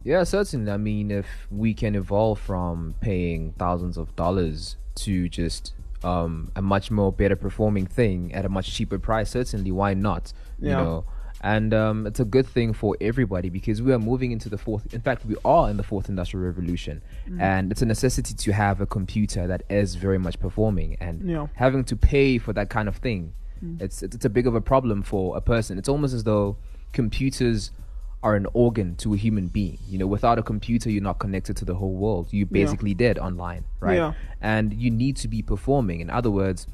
Yeah, 0.05 0.25
certainly. 0.25 0.73
I 0.73 0.79
mean, 0.79 1.11
if 1.11 1.27
we 1.51 1.75
can 1.75 1.95
evolve 1.95 2.39
from 2.41 2.95
paying 3.03 3.53
thousands 3.59 3.99
of 3.99 4.17
dollars 4.17 4.77
to 5.05 5.29
just 5.29 5.75
um, 6.03 6.51
a 6.57 6.63
much 6.63 6.91
more 6.91 7.13
better 7.13 7.37
performing 7.37 7.85
thing 7.85 8.33
at 8.33 8.47
a 8.47 8.49
much 8.49 8.73
cheaper 8.73 8.99
price, 8.99 9.29
certainly, 9.29 9.71
why 9.71 9.93
not? 9.93 10.33
You 10.59 10.71
Yeah. 10.71 10.77
know, 10.83 11.05
and 11.43 11.73
um, 11.73 12.07
it's 12.07 12.21
a 12.21 12.25
good 12.25 12.47
thing 12.47 12.73
for 12.73 12.97
everybody 13.01 13.49
because 13.49 13.81
we 13.83 13.93
are 13.93 13.99
moving 13.99 14.31
into 14.33 14.49
the 14.49 14.59
fourth. 14.59 14.93
In 14.95 15.01
fact, 15.01 15.25
we 15.25 15.37
are 15.45 15.71
in 15.71 15.77
the 15.77 15.83
fourth 15.83 16.09
industrial 16.09 16.45
revolution, 16.47 17.03
and 17.39 17.71
it's 17.73 17.83
a 17.83 17.87
necessity 17.87 18.35
to 18.35 18.53
have 18.53 18.81
a 18.81 18.87
computer 18.87 19.47
that 19.47 19.63
is 19.71 19.95
very 19.95 20.19
much 20.19 20.39
performing. 20.39 20.97
And 21.01 21.23
Yeah. 21.29 21.47
having 21.55 21.85
to 21.85 21.97
pay 21.97 22.39
for 22.39 22.53
that 22.53 22.69
kind 22.71 22.89
of 22.89 22.97
thing, 22.97 23.33
it's, 23.79 24.03
it's 24.03 24.15
it's 24.17 24.25
a 24.25 24.31
big 24.31 24.47
of 24.47 24.55
a 24.55 24.61
problem 24.61 25.03
for 25.03 25.37
a 25.37 25.41
person. 25.41 25.79
It's 25.79 25.89
almost 25.89 26.15
as 26.15 26.25
though 26.25 26.57
computers 26.93 27.71
are 28.23 28.37
an 28.37 28.47
organ 28.53 28.95
to 28.97 29.15
a 29.15 29.17
human 29.17 29.49
being. 29.49 29.79
You 29.89 29.97
know, 29.99 30.07
without 30.07 30.39
a 30.39 30.43
computer, 30.43 30.91
you're 30.91 31.03
not 31.03 31.19
connected 31.19 31.57
to 31.57 31.65
the 31.65 31.75
whole 31.77 31.95
world. 31.95 32.29
You're 32.31 32.47
Yeah. 32.51 32.61
basically 32.65 32.93
dead 32.93 33.19
online, 33.19 33.65
right? 33.81 33.97
Yeah. 33.97 34.13
And 34.43 34.75
you 34.75 34.91
need 34.91 35.17
to 35.17 35.29
be 35.29 35.41
performing. 35.41 36.01
In 36.01 36.11
other 36.11 36.31
words, 36.31 36.67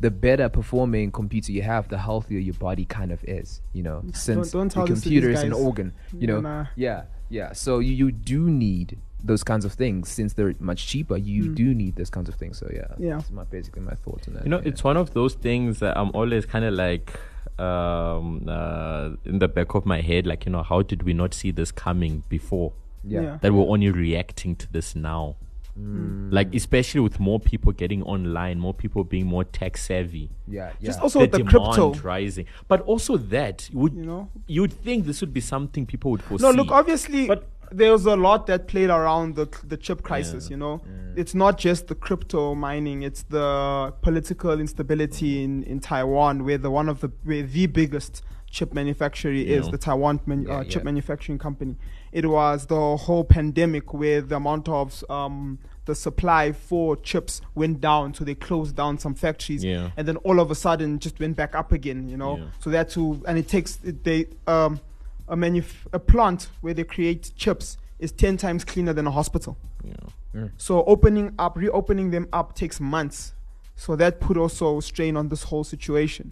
the 0.00 0.10
better 0.10 0.48
performing 0.48 1.10
computer 1.10 1.52
you 1.52 1.62
have, 1.62 1.88
the 1.88 1.98
healthier 1.98 2.38
your 2.38 2.54
body 2.54 2.84
kind 2.84 3.12
of 3.12 3.22
is. 3.24 3.60
You 3.72 3.82
know, 3.82 4.04
since 4.12 4.52
don't 4.52 4.68
tell 4.68 4.86
the 4.86 4.94
this 4.94 5.02
computer 5.02 5.30
is 5.30 5.42
an 5.42 5.52
organ. 5.52 5.92
You 6.18 6.26
know, 6.26 6.40
Nah. 6.40 6.66
yeah, 6.76 7.04
yeah. 7.30 7.52
So 7.52 7.78
you, 7.78 7.94
you 7.94 8.12
do 8.12 8.50
need 8.50 8.98
those 9.22 9.42
kinds 9.42 9.64
of 9.64 9.72
things 9.72 10.10
since 10.10 10.34
they're 10.34 10.54
much 10.58 10.86
cheaper. 10.86 11.16
You 11.16 11.54
do 11.54 11.74
need 11.74 11.96
those 11.96 12.10
kinds 12.10 12.28
of 12.28 12.34
things. 12.34 12.58
So 12.58 12.70
yeah. 12.72 12.94
Yeah. 12.98 13.16
That's 13.16 13.30
my 13.30 13.44
basically 13.44 13.82
my 13.82 13.94
thoughts 13.94 14.28
on 14.28 14.34
that. 14.34 14.44
You 14.44 14.50
know, 14.50 14.60
yeah. 14.60 14.68
it's 14.68 14.84
one 14.84 14.96
of 14.96 15.14
those 15.14 15.34
things 15.34 15.78
that 15.78 15.96
I'm 15.96 16.10
always 16.10 16.44
kind 16.44 16.64
of 16.64 16.74
like 16.74 17.18
um, 17.58 18.44
uh, 18.48 19.10
in 19.24 19.38
the 19.38 19.48
back 19.48 19.74
of 19.74 19.86
my 19.86 20.00
head, 20.00 20.26
like, 20.26 20.44
you 20.44 20.52
know, 20.52 20.62
how 20.62 20.82
did 20.82 21.04
we 21.04 21.14
not 21.14 21.32
see 21.34 21.50
this 21.50 21.70
coming 21.72 22.24
before? 22.28 22.72
yeah. 23.06 23.20
Yeah. 23.20 23.38
That 23.40 23.52
we're 23.52 23.70
only 23.70 23.90
reacting 23.90 24.56
to 24.56 24.72
this 24.72 24.94
now. 24.94 25.36
Mm. 25.78 26.32
Like, 26.32 26.54
especially 26.54 27.00
with 27.00 27.18
more 27.18 27.40
people 27.40 27.72
getting 27.72 28.02
online, 28.04 28.60
more 28.60 28.74
people 28.74 29.02
being 29.02 29.26
more 29.26 29.42
tech 29.44 29.76
savvy. 29.76 30.30
Yeah, 30.46 30.70
yeah. 30.78 30.86
Just 30.86 31.00
also 31.00 31.20
the 31.20 31.26
the 31.26 31.38
demand 31.38 31.52
crypto. 31.52 31.94
rising. 31.94 32.46
But 32.68 32.82
also 32.82 33.16
that, 33.16 33.68
you 33.70 33.78
would, 33.80 33.94
You 33.94 34.04
know? 34.04 34.30
you'd 34.46 34.72
think 34.72 35.04
this 35.06 35.20
would 35.20 35.32
be 35.32 35.40
something 35.40 35.84
people 35.84 36.12
would 36.12 36.22
foresee. 36.22 36.44
No, 36.44 36.50
look, 36.52 36.70
obviously, 36.70 37.26
But- 37.26 37.48
there 37.72 37.90
was 37.90 38.06
a 38.06 38.14
lot 38.14 38.46
that 38.46 38.68
played 38.68 38.90
around 38.90 39.34
the 39.34 39.46
the 39.66 39.76
chip 39.76 40.02
crisis. 40.02 40.48
You 40.48 40.56
know, 40.58 40.80
it's 41.16 41.34
not 41.34 41.58
just 41.58 41.88
the 41.88 41.94
crypto 41.96 42.54
mining; 42.54 43.02
it's 43.02 43.22
the 43.24 43.92
political 44.02 44.60
instability 44.60 45.42
in, 45.42 45.64
in 45.64 45.80
Taiwan, 45.80 46.44
where 46.44 46.58
the 46.58 46.70
one 46.70 46.88
of 46.88 47.00
the 47.00 47.10
where 47.24 47.42
the 47.42 47.66
biggest 47.66 48.22
chip 48.50 48.72
manufacturer 48.74 49.32
is 49.32 49.64
Yeah. 49.64 49.70
the 49.72 49.78
Taiwan 49.78 50.20
man, 50.26 50.42
Yeah, 50.46 50.58
uh, 50.58 50.64
chip 50.64 50.82
yeah. 50.82 50.84
manufacturing 50.84 51.38
company. 51.38 51.74
It 52.14 52.26
was 52.26 52.66
the 52.66 52.96
whole 52.96 53.24
pandemic 53.24 53.92
where 53.92 54.20
the 54.22 54.36
amount 54.36 54.68
of 54.68 55.02
um, 55.10 55.58
the 55.84 55.94
supply 55.96 56.52
for 56.52 56.96
chips 56.96 57.40
went 57.56 57.80
down, 57.80 58.14
so 58.14 58.24
they 58.24 58.36
closed 58.36 58.74
down 58.76 58.98
some 58.98 59.14
factories, 59.14 59.62
Yeah. 59.64 59.90
and 59.96 60.06
then 60.08 60.16
all 60.18 60.38
of 60.40 60.50
a 60.50 60.54
sudden 60.54 60.98
just 61.00 61.18
went 61.20 61.36
back 61.36 61.54
up 61.56 61.72
again. 61.72 62.08
You 62.08 62.16
know, 62.16 62.38
Yeah. 62.38 62.44
so 62.60 62.70
that 62.70 62.88
to 62.90 63.20
and 63.26 63.36
it 63.36 63.48
takes 63.48 63.76
they 63.82 64.26
um 64.46 64.80
a 65.28 65.36
manuf- 65.36 65.86
a 65.92 65.98
plant 65.98 66.48
where 66.62 66.72
they 66.74 66.84
create 66.84 67.32
chips 67.36 67.78
is 67.98 68.12
10 68.12 68.36
times 68.36 68.64
cleaner 68.64 68.92
than 68.92 69.06
a 69.06 69.10
hospital. 69.10 69.56
Yeah. 69.84 70.48
So 70.56 70.84
opening 70.84 71.32
up, 71.38 71.56
reopening 71.56 72.10
them 72.12 72.28
up 72.32 72.54
takes 72.54 72.78
months. 72.80 73.32
So 73.76 73.96
that 73.96 74.20
put 74.20 74.36
also 74.36 74.78
strain 74.80 75.16
on 75.16 75.28
this 75.30 75.42
whole 75.44 75.64
situation. 75.64 76.30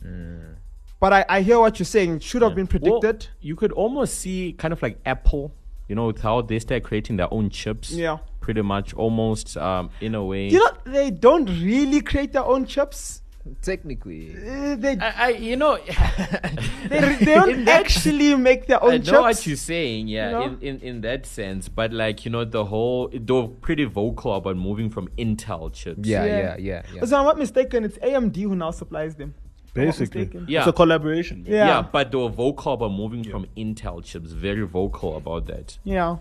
But 1.00 1.12
I, 1.12 1.24
I 1.28 1.40
hear 1.42 1.58
what 1.58 1.78
you're 1.80 1.86
saying. 1.86 2.16
It 2.16 2.22
should 2.22 2.42
have 2.42 2.54
been 2.54 2.68
Well, 2.70 3.00
predicted. 3.00 3.28
you 3.40 3.56
could 3.56 3.72
almost 3.72 4.18
see 4.20 4.52
kind 4.56 4.72
of 4.72 4.80
like 4.82 4.98
Apple, 5.04 5.52
you 5.92 5.96
know, 5.96 6.06
with 6.06 6.22
how 6.22 6.40
they 6.40 6.58
start 6.58 6.82
creating 6.84 7.18
their 7.18 7.28
own 7.36 7.50
chips. 7.50 7.90
Yeah. 7.92 8.16
Pretty 8.40 8.62
much 8.62 8.94
almost 8.94 9.58
um, 9.58 9.90
in 10.00 10.14
a 10.14 10.24
way. 10.24 10.48
you 10.48 10.58
know, 10.58 10.70
they 10.86 11.10
don't 11.10 11.44
really 11.62 12.00
create 12.00 12.32
their 12.32 12.46
own 12.46 12.64
chips. 12.64 13.20
Technically, 13.60 14.34
Uh, 14.36 14.76
they, 14.76 14.96
I, 14.98 15.12
I, 15.26 15.28
you 15.48 15.56
know, 15.56 15.76
they, 16.88 17.00
they 17.24 17.34
don't 17.34 17.64
that- 17.66 17.80
actually 17.80 18.34
make 18.36 18.66
their 18.68 18.82
own 18.82 18.92
I 18.92 18.98
chips. 18.98 19.10
know 19.12 19.20
what 19.22 19.46
you're 19.46 19.56
saying, 19.56 20.08
yeah, 20.08 20.26
You 20.28 20.32
know? 20.32 20.42
in, 20.44 20.58
in, 20.62 20.80
in 20.80 21.00
that 21.02 21.26
sense. 21.26 21.68
But 21.68 21.92
like, 21.92 22.24
you 22.24 22.30
know, 22.30 22.44
the 22.46 22.64
whole 22.64 23.10
they're 23.12 23.48
pretty 23.48 23.84
vocal 23.84 24.34
about 24.34 24.56
moving 24.56 24.88
from 24.88 25.08
Intel 25.18 25.70
chips. 25.72 26.08
yeah, 26.08 26.24
Yeah. 26.24 26.38
yeah, 26.38 26.56
yeah, 26.58 26.82
yeah. 26.94 27.04
So 27.04 27.18
I'm 27.18 27.24
not 27.26 27.36
mistaken, 27.38 27.84
it's 27.84 27.98
AMD 27.98 28.36
who 28.36 28.54
now 28.56 28.70
supplies 28.70 29.16
them. 29.16 29.34
If 29.74 29.78
I'm 29.80 29.86
not 29.86 29.98
basically. 29.98 30.44
Yeah. 30.48 30.60
it's 30.60 30.68
a 30.68 30.72
collaboration. 30.72 31.44
Yeah. 31.48 31.66
Yeah. 31.66 31.82
but 31.90 32.10
they 32.10 32.18
were 32.18 32.28
vocal 32.28 32.74
about 32.74 32.92
moving 32.92 33.24
from 33.24 33.46
Intel 33.56 34.04
chips. 34.04 34.32
Very 34.32 34.66
vocal 34.66 35.16
about 35.16 35.46
that. 35.46 35.78
Yeah. 35.84 36.16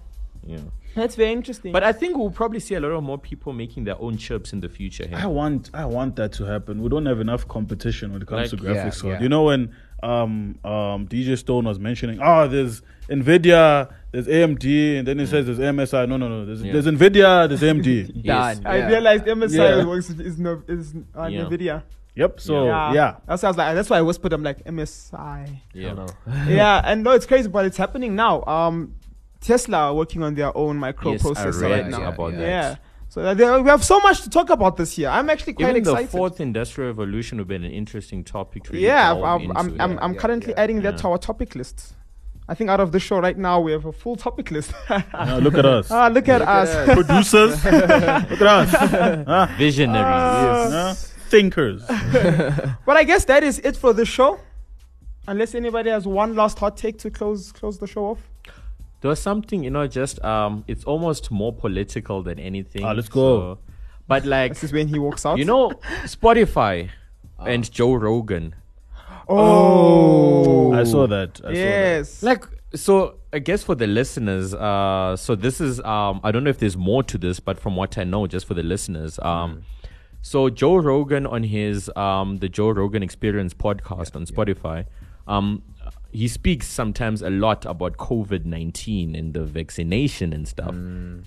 Yeah. 0.46 0.60
That's 0.96 1.16
very 1.16 1.32
interesting. 1.32 1.72
But 1.72 1.84
I 1.84 1.94
think 1.94 2.18
we'll 2.18 2.32
probably 2.32 2.60
see 2.60 2.76
a 2.76 2.80
lot 2.80 2.90
of 2.92 3.02
more 3.04 3.18
people 3.18 3.54
making 3.54 3.86
their 3.86 4.00
own 4.02 4.18
chips 4.18 4.52
in 4.52 4.60
the 4.60 4.68
future. 4.70 5.08
hey? 5.08 5.16
I 5.16 5.26
want 5.28 5.70
I 5.74 5.86
want 5.86 6.16
that 6.18 6.34
to 6.34 6.44
happen. 6.46 6.82
We 6.82 6.90
don't 6.90 7.06
have 7.06 7.20
enough 7.22 7.48
competition 7.48 8.12
when 8.12 8.22
it 8.22 8.28
comes 8.28 8.52
Like- 8.52 8.62
to 8.62 8.68
graphics 8.68 8.96
Yeah, 8.98 9.02
card. 9.02 9.14
yeah. 9.14 9.22
You 9.22 9.30
know 9.30 9.44
when 9.44 9.74
um 10.04 10.58
um 10.66 11.08
DJ 11.08 11.38
Stone 11.38 11.66
was 11.66 11.80
mentioning, 11.80 12.20
oh, 12.22 12.48
there's 12.48 12.82
Nvidia, 13.10 13.94
there's 14.12 14.28
AMD, 14.28 15.00
and 15.00 15.08
then 15.08 15.20
he 15.20 15.26
says 15.26 15.46
there's 15.46 15.60
MSI. 15.60 16.08
No, 16.10 16.18
no, 16.18 16.28
no. 16.28 16.46
There's, 16.46 16.62
Yeah. 16.64 16.74
there's 16.74 16.86
Nvidia, 16.88 17.48
there's 17.48 17.62
AMD. 17.62 18.12
Yes. 18.24 18.60
Done. 18.60 18.68
I 18.68 18.88
realized 18.88 19.26
MSI 19.26 19.58
Yeah. 19.80 19.84
was, 19.86 20.10
is, 20.10 20.38
no, 20.40 20.62
is 20.68 20.94
uh, 21.18 21.26
Yeah. 21.28 21.44
NVIDIA. 21.46 21.84
Yep. 22.16 22.40
So 22.40 22.66
yeah. 22.66 23.18
That's 23.28 23.44
why 23.44 23.48
I 23.48 23.50
was 23.50 23.58
like. 23.58 23.76
That's 23.76 23.90
why 23.90 23.98
I 23.98 24.02
whispered. 24.02 24.34
I'm 24.34 24.44
like 24.44 24.64
MSI. 24.66 25.60
Yeah. 25.74 26.08
yeah, 26.48 26.82
and 26.84 27.04
no, 27.04 27.12
it's 27.12 27.26
crazy, 27.26 27.48
but 27.50 27.66
it's 27.66 27.78
happening 27.78 28.16
now. 28.16 28.44
Um, 28.46 28.96
Tesla 29.40 29.78
are 29.78 29.96
working 29.96 30.24
on 30.24 30.36
their 30.36 30.56
own 30.56 30.80
Yes, 30.80 30.84
I 30.84 30.92
microprocessor 30.94 31.62
read 31.62 31.72
right 31.72 31.88
now. 31.88 32.10
about 32.12 32.34
yeah. 32.34 32.40
that. 32.40 32.48
Yeah. 32.48 32.76
So 33.12 33.62
we 33.62 33.70
have 33.70 33.84
so 33.84 34.00
much 34.00 34.22
to 34.22 34.30
talk 34.30 34.50
about 34.50 34.78
this 34.78 34.98
year. 34.98 35.10
I'm 35.10 35.30
actually 35.30 35.52
quite 35.54 35.72
Even 35.72 35.82
excited. 35.82 36.08
the 36.08 36.12
fourth 36.12 36.40
industrial 36.40 36.92
revolution 36.92 37.40
would 37.40 37.48
be 37.50 37.56
an 37.56 37.66
interesting 37.66 38.24
topic 38.24 38.64
to 38.64 38.72
really 38.72 38.86
yeah, 38.86 39.12
I'm, 39.12 39.52
I'm, 39.52 39.82
I'm. 39.82 40.00
I'm 40.00 40.14
yeah, 40.14 40.20
currently 40.20 40.54
yeah, 40.54 40.62
adding 40.62 40.82
that 40.84 40.94
yeah. 40.94 41.02
to 41.02 41.08
our 41.10 41.18
topic 41.18 41.54
list. 41.54 41.94
I 42.48 42.54
think 42.54 42.70
out 42.70 42.80
of 42.80 42.94
the 42.94 43.02
show 43.02 43.20
right 43.20 43.38
now, 43.38 43.60
we 43.60 43.74
have 43.74 43.86
a 43.86 43.92
full 43.92 44.16
topic 44.16 44.50
list. 44.50 44.74
Now 44.90 45.40
look 45.40 45.56
at 45.56 45.66
us. 45.66 45.92
ah, 45.92 46.08
look 46.08 46.30
at 46.30 46.42
us. 46.42 46.74
Producers. 46.94 47.64
look 47.66 48.42
at 48.42 48.42
us. 48.42 48.72
Huh? 48.72 49.48
Visionaries. 49.58 50.72
Huh? 50.72 50.96
Thinkers. 51.32 51.82
But 52.88 52.96
I 52.98 53.04
guess 53.04 53.26
that 53.26 53.44
is 53.44 53.60
it 53.60 53.76
for 53.78 53.94
the 53.94 54.06
show. 54.06 54.40
Unless 55.28 55.56
anybody 55.56 55.90
has 55.90 56.06
one 56.08 56.36
last 56.36 56.60
hot 56.60 56.76
take 56.78 56.98
to 57.00 57.10
close 57.12 57.52
close 57.52 57.78
the 57.80 57.88
show 57.88 58.06
off. 58.12 58.22
There 59.02 59.10
was 59.10 59.20
something, 59.22 59.64
you 59.64 59.72
know, 59.72 59.88
just 59.88 60.24
um, 60.24 60.64
it's 60.68 60.84
almost 60.84 61.32
more 61.32 61.54
political 61.54 62.22
than 62.22 62.38
anything. 62.40 62.84
Ah, 62.86 62.92
let's 62.92 63.10
go. 63.10 63.56
So- 63.56 63.60
but 64.08 64.26
like, 64.26 64.52
This 64.54 64.64
is 64.66 64.74
when 64.74 64.88
he 64.90 65.00
walks 65.00 65.26
out. 65.26 65.38
you 65.40 65.46
know, 65.46 65.70
Spotify 66.18 66.90
and 67.40 67.72
Joe 67.72 67.94
Rogan. 67.94 68.54
Oh. 69.30 70.74
I 70.74 70.84
saw 70.84 71.08
that. 71.08 71.40
I 71.44 71.48
saw 71.48 71.48
that. 71.48 71.56
yes. 71.56 72.24
Like, 72.24 72.44
so 72.76 73.16
I 73.34 73.40
guess 73.40 73.64
for 73.64 73.76
the 73.76 73.88
listeners, 73.88 74.54
uh, 74.54 75.16
so 75.16 75.36
this 75.36 75.62
is 75.62 75.80
um, 75.82 76.20
I 76.24 76.32
don't 76.32 76.44
know 76.44 76.50
if 76.50 76.58
there's 76.60 76.78
more 76.78 77.04
to 77.04 77.18
this, 77.18 77.40
but 77.40 77.60
from 77.60 77.76
what 77.76 77.98
I 77.98 78.04
know, 78.04 78.28
just 78.28 78.46
for 78.48 78.54
the 78.54 78.64
listeners, 78.64 79.18
um, 79.20 79.64
so 80.22 80.50
Joe 80.50 80.76
Rogan 80.78 81.26
on 81.26 81.44
his 81.44 81.90
um, 81.96 82.38
the 82.38 82.50
Joe 82.50 82.70
Rogan 82.70 83.04
Experience 83.04 83.54
podcast 83.54 84.16
on 84.16 84.26
Spotify, 84.26 84.86
um, 85.28 85.64
he 86.12 86.28
speaks 86.28 86.68
sometimes 86.68 87.22
a 87.22 87.30
lot 87.30 87.66
about 87.66 87.98
COVID 87.98 88.46
nineteen 88.46 89.16
and 89.16 89.34
the 89.34 89.44
vaccination 89.44 90.34
and 90.34 90.48
stuff, 90.48 90.74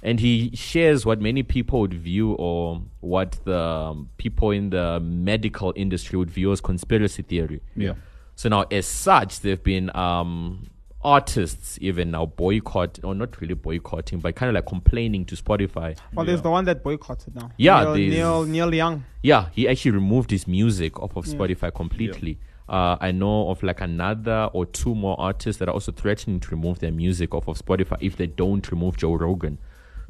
and 0.03 0.21
he 0.21 0.51
shares 0.55 1.07
what 1.07 1.21
many 1.21 1.43
people 1.43 1.81
would 1.81 1.95
view 1.95 2.33
or 2.33 2.83
what 3.01 3.39
the 3.45 3.59
um, 3.59 4.11
people 4.19 4.51
in 4.51 4.71
the 4.71 5.01
medical 5.01 5.73
industry 5.77 6.19
would 6.19 6.31
view 6.31 6.53
as 6.53 6.61
conspiracy 6.61 7.23
theory. 7.23 7.61
Yeah. 7.77 7.95
So 8.37 8.49
now, 8.49 8.63
as 8.71 8.87
such, 8.87 9.41
there've 9.41 9.63
been 9.63 9.95
um, 9.97 10.67
artists 11.05 11.79
even 11.81 12.11
now 12.11 12.27
boycott, 12.27 12.99
or 13.05 13.15
not 13.15 13.41
really 13.41 13.55
boycotting, 13.55 14.21
but 14.21 14.35
kind 14.35 14.49
of 14.49 14.55
like 14.55 14.67
complaining 14.67 15.25
to 15.27 15.37
Spotify. 15.37 15.97
well, 16.15 16.25
there's 16.25 16.43
the 16.43 16.51
one 16.51 16.65
that 16.65 16.83
boycotted 16.83 17.35
now. 17.35 17.51
Yeah, 17.57 17.95
Neil, 17.95 17.95
Neil, 17.95 18.45
Neil 18.45 18.75
Young. 18.75 19.05
Yeah, 19.23 19.49
he 19.53 19.69
actually 19.69 19.93
removed 19.93 20.31
his 20.31 20.49
music 20.49 20.99
off 21.01 21.17
of 21.17 21.25
Spotify 21.27 21.75
completely. 21.75 22.39
Uh, 22.69 22.97
I 23.01 23.13
know 23.13 23.51
of 23.51 23.63
like 23.63 23.83
another 23.83 24.49
or 24.55 24.65
two 24.65 24.95
more 24.95 25.21
artists 25.21 25.59
that 25.59 25.69
are 25.69 25.73
also 25.73 25.93
threatening 25.93 26.41
to 26.41 26.51
remove 26.51 26.79
their 26.79 26.93
music 26.93 27.35
off 27.35 27.47
of 27.47 27.59
Spotify 27.59 27.99
if 28.01 28.17
they 28.17 28.27
don't 28.27 28.71
remove 28.71 28.97
Joe 28.97 29.15
Rogan. 29.15 29.59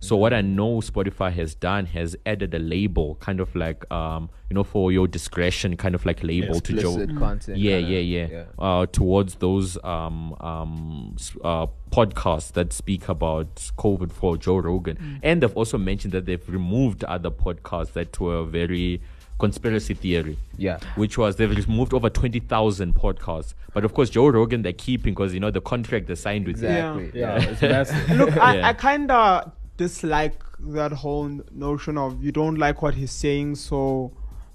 So 0.04 0.16
what 0.16 0.34
I 0.34 0.42
know 0.42 0.80
Spotify 0.80 1.32
has 1.32 1.54
done 1.54 1.86
has 1.86 2.14
added 2.26 2.52
a 2.54 2.58
label, 2.58 3.14
kind 3.16 3.40
of 3.40 3.54
like 3.56 3.90
um, 3.90 4.28
you 4.50 4.54
know, 4.54 4.62
for 4.64 4.92
your 4.92 5.08
discretion, 5.08 5.76
kind 5.78 5.94
of 5.94 6.04
like 6.04 6.22
label 6.22 6.60
to 6.60 6.72
Joe. 6.74 6.88
Explicit 6.90 7.16
content. 7.16 7.58
Yeah, 7.58 7.78
kinda, 7.80 8.00
yeah, 8.02 8.26
yeah. 8.26 8.44
Uh, 8.58 8.86
towards 8.86 9.36
those 9.36 9.82
um, 9.82 10.34
um, 10.40 11.16
uh, 11.42 11.66
podcasts 11.90 12.52
that 12.52 12.72
speak 12.72 13.08
about 13.08 13.54
COVID 13.78 14.12
for 14.12 14.36
Joe 14.36 14.58
Rogan, 14.58 15.20
and 15.22 15.42
they've 15.42 15.56
also 15.56 15.78
mentioned 15.78 16.12
that 16.12 16.26
they've 16.26 16.48
removed 16.48 17.02
other 17.04 17.30
podcasts 17.30 17.92
that 17.94 18.20
were 18.20 18.44
very 18.44 19.00
conspiracy 19.38 19.94
theory. 19.94 20.38
Yeah. 20.56 20.78
which 20.96 21.18
was 21.18 21.36
they've 21.36 21.50
removed 21.66 21.92
over 21.94 22.10
twenty 22.10 22.40
thousand 22.40 22.94
podcasts. 22.94 23.54
But 23.72 23.84
of 23.84 23.94
course, 23.94 24.10
Joe 24.10 24.28
Rogan 24.28 24.62
they're 24.62 24.72
keeping 24.72 25.14
because 25.14 25.32
you 25.34 25.40
know 25.40 25.50
the 25.50 25.60
contract 25.60 26.06
they 26.08 26.14
signed 26.14 26.46
with 26.46 26.60
him. 26.60 26.98
Exactly. 27.00 27.20
Yeah, 27.20 27.42
it's 27.50 27.62
massive. 27.62 28.10
Look, 28.18 28.36
I, 28.36 28.56
Yeah. 28.56 28.68
I 28.68 28.72
kind 28.74 29.10
of 29.10 29.50
dislike 29.76 30.40
that 30.60 30.92
whole 30.92 31.40
notion 31.52 31.98
of 31.98 32.22
you 32.22 32.32
don't 32.32 32.56
like 32.56 32.82
what 32.82 32.94
he's 32.94 33.10
saying, 33.10 33.56
so 33.56 34.12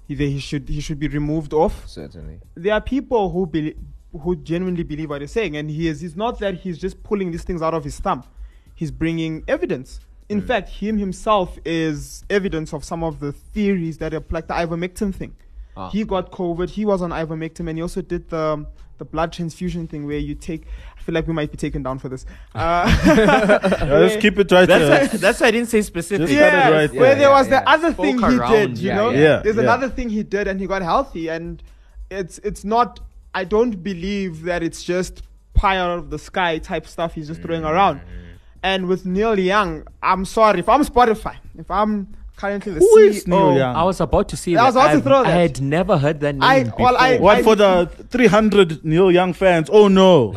either 0.08 0.24
he 0.24 0.38
should 0.38 0.68
he 0.68 0.80
should 0.80 0.98
be 0.98 1.08
removed 1.08 1.52
off. 1.52 1.88
Certainly. 1.88 2.40
There 2.54 2.74
are 2.74 2.80
people 2.80 3.30
who 3.30 3.46
believe 3.46 3.76
who 4.12 4.34
genuinely 4.36 4.82
believe 4.82 5.10
what 5.10 5.20
he's 5.20 5.30
saying, 5.32 5.56
and 5.56 5.70
he 5.70 5.88
is. 5.88 6.02
It's 6.02 6.16
not 6.16 6.38
that 6.40 6.54
he's 6.54 6.78
just 6.78 7.02
pulling 7.02 7.30
these 7.30 7.44
things 7.44 7.62
out 7.62 7.74
of 7.74 7.84
his 7.84 7.98
thumb. 8.00 8.24
He's 8.74 8.90
bringing 8.90 9.44
evidence. 9.46 10.00
In 10.28 10.40
fact, 10.40 10.68
him 10.68 10.96
himself 10.96 11.58
is 11.64 12.24
evidence 12.30 12.72
of 12.72 12.84
some 12.84 13.02
of 13.02 13.18
the 13.18 13.32
theories 13.32 13.98
that 13.98 14.14
are 14.14 14.24
like 14.30 14.46
the 14.46 14.54
ivermectin 14.54 15.14
thing. 15.14 15.34
Ah. 15.76 15.90
He 15.90 16.04
got 16.04 16.30
COVID. 16.30 16.70
He 16.70 16.84
was 16.84 17.02
on 17.02 17.10
ivermectin, 17.10 17.68
and 17.68 17.78
he 17.78 17.82
also 17.82 18.00
did 18.00 18.28
the 18.30 18.64
the 19.00 19.04
blood 19.04 19.32
transfusion 19.32 19.88
thing 19.88 20.06
where 20.06 20.18
you 20.18 20.34
take. 20.36 20.66
I 20.96 21.00
feel 21.02 21.14
like 21.14 21.26
we 21.26 21.32
might 21.32 21.50
be 21.50 21.56
taken 21.56 21.82
down 21.82 21.98
for 21.98 22.08
this. 22.08 22.24
Uh, 22.54 22.86
Yeah, 23.06 23.98
let's 23.98 24.16
keep 24.22 24.38
it 24.38 24.52
right 24.52 24.66
That's 24.68 24.84
there. 24.84 25.00
why, 25.08 25.16
that's 25.16 25.40
why 25.40 25.46
I 25.48 25.50
didn't 25.50 25.68
say 25.70 25.80
specific. 25.82 26.28
Just 26.28 26.38
cut 26.38 26.46
it 26.46 26.52
yeah, 26.52 26.70
right 26.70 26.92
where 26.92 27.14
there. 27.14 27.14
there 27.20 27.30
was 27.30 27.48
yeah. 27.48 27.60
the 27.60 27.68
other 27.70 27.92
Spoke 27.92 28.04
thing 28.06 28.18
he 28.18 28.36
around, 28.36 28.52
did, 28.52 28.78
you 28.78 28.88
yeah, 28.88 28.96
know. 28.96 29.10
yeah. 29.10 29.18
Yeah, 29.20 29.40
There's 29.42 29.56
yeah. 29.56 29.62
another 29.62 29.88
thing 29.88 30.10
he 30.10 30.22
did, 30.22 30.46
and 30.46 30.60
he 30.60 30.66
got 30.66 30.82
healthy, 30.82 31.28
and 31.28 31.62
it's 32.10 32.38
it's 32.44 32.62
not. 32.64 33.00
I 33.34 33.44
don't 33.44 33.82
believe 33.82 34.42
that 34.42 34.62
it's 34.62 34.84
just 34.84 35.22
pie 35.54 35.78
out 35.78 35.98
of 35.98 36.10
the 36.10 36.18
sky 36.18 36.58
type 36.58 36.86
stuff 36.86 37.14
he's 37.14 37.28
just 37.28 37.40
throwing 37.42 37.64
around. 37.64 38.00
And 38.62 38.86
with 38.86 39.06
Neil 39.06 39.38
Young, 39.38 39.84
I'm 40.02 40.24
sorry 40.26 40.58
if 40.60 40.68
I'm 40.68 40.84
Spotify, 40.84 41.36
if 41.56 41.70
I'm 41.70 42.14
currently 42.40 42.72
the 42.74 42.80
Who 42.80 42.96
CEO. 42.98 43.08
is 43.10 43.26
Neil 43.26 43.56
Young? 43.56 43.76
I 43.76 43.82
was 43.84 44.00
about 44.00 44.28
to 44.30 44.36
say 44.36 44.56
I 44.56 44.64
was 44.64 44.74
that 44.74 44.80
about 44.80 44.86
to 44.90 44.96
I've- 44.98 45.02
throw 45.02 45.24
I 45.24 45.30
had 45.46 45.60
never 45.60 45.98
heard 45.98 46.20
that 46.20 46.34
name 46.34 46.42
I- 46.42 46.64
before. 46.64 46.78
well, 46.84 46.96
I- 46.96 47.18
What 47.18 47.44
for 47.44 47.54
the 47.56 47.90
300 48.10 48.84
Neil 48.84 49.10
Young 49.10 49.32
fans? 49.32 49.68
Oh 49.72 49.88
no. 49.88 50.32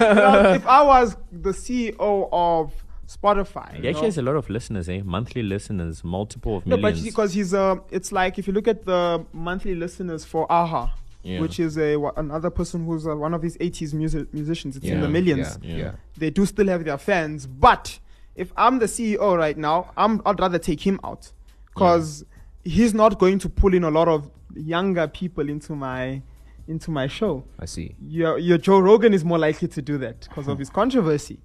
Well, 0.00 0.54
if 0.54 0.66
I 0.66 0.82
was 0.82 1.16
the 1.30 1.50
CEO 1.50 2.28
of 2.32 2.72
Spotify, 3.06 3.74
He 3.76 3.82
you 3.82 3.88
actually 3.90 4.02
know, 4.02 4.06
has 4.06 4.18
a 4.18 4.22
lot 4.22 4.36
of 4.36 4.48
listeners, 4.50 4.88
eh? 4.88 5.00
Monthly 5.04 5.42
listeners, 5.42 6.02
multiple 6.04 6.56
of 6.58 6.66
No, 6.66 6.76
but 6.76 6.82
millions. 6.94 7.04
because 7.04 7.32
he's 7.34 7.52
uh, 7.54 7.76
it's 7.90 8.10
like 8.12 8.38
if 8.38 8.46
you 8.46 8.52
look 8.52 8.68
at 8.68 8.84
the 8.84 9.24
monthly 9.32 9.74
listeners 9.74 10.24
for 10.24 10.50
Aha, 10.50 10.94
Yeah. 11.22 11.40
which 11.40 11.60
is 11.60 11.76
a 11.78 11.96
wha- 11.96 12.12
another 12.16 12.50
person 12.50 12.86
who's 12.86 13.06
uh, 13.06 13.14
one 13.16 13.34
of 13.34 13.42
these 13.42 13.56
80s 13.58 13.92
music 13.94 14.32
musicians, 14.32 14.76
it's 14.76 14.86
in 14.86 15.00
the 15.00 15.08
millions. 15.08 15.58
Yeah. 15.62 15.70
Yeah. 15.70 15.76
yeah. 15.84 15.90
They 16.16 16.30
do 16.30 16.46
still 16.46 16.68
have 16.68 16.84
their 16.84 16.98
fans, 16.98 17.46
but 17.46 17.98
if 18.34 18.52
I'm 18.56 18.78
the 18.78 18.86
CEO 18.86 19.36
right 19.36 19.56
now, 19.56 19.92
I'm 19.96 20.22
I'd 20.24 20.40
rather 20.40 20.58
take 20.58 20.86
him 20.86 21.00
out 21.04 21.30
because 21.66 22.24
he's 22.64 22.94
not 22.94 23.18
going 23.18 23.38
to 23.40 23.48
pull 23.48 23.74
in 23.74 23.84
a 23.84 23.90
lot 23.90 24.08
of 24.08 24.30
younger 24.54 25.08
people 25.08 25.48
into 25.48 25.74
my 25.74 26.22
into 26.68 26.90
my 26.90 27.06
show. 27.06 27.44
I 27.58 27.66
see. 27.66 27.94
Your 28.00 28.38
your 28.38 28.58
Joe 28.58 28.78
Rogan 28.78 29.14
is 29.14 29.24
more 29.24 29.38
likely 29.38 29.68
to 29.68 29.82
do 29.82 29.98
that 29.98 30.28
because 30.28 30.48
of 30.48 30.58
his 30.60 30.70
controversy. 30.70 31.38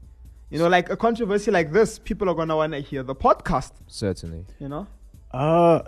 You 0.49 0.59
know, 0.59 0.69
like 0.69 0.89
a 0.89 0.95
controversy 0.95 1.51
like 1.51 1.73
this, 1.73 1.99
people 1.99 2.29
are 2.29 2.35
gonna 2.35 2.55
wanna 2.55 2.79
hear 2.79 3.03
the 3.03 3.15
podcast. 3.15 3.71
Certainly. 3.87 4.45
You 4.59 4.69
know. 4.69 4.87
Uh, 5.31 5.81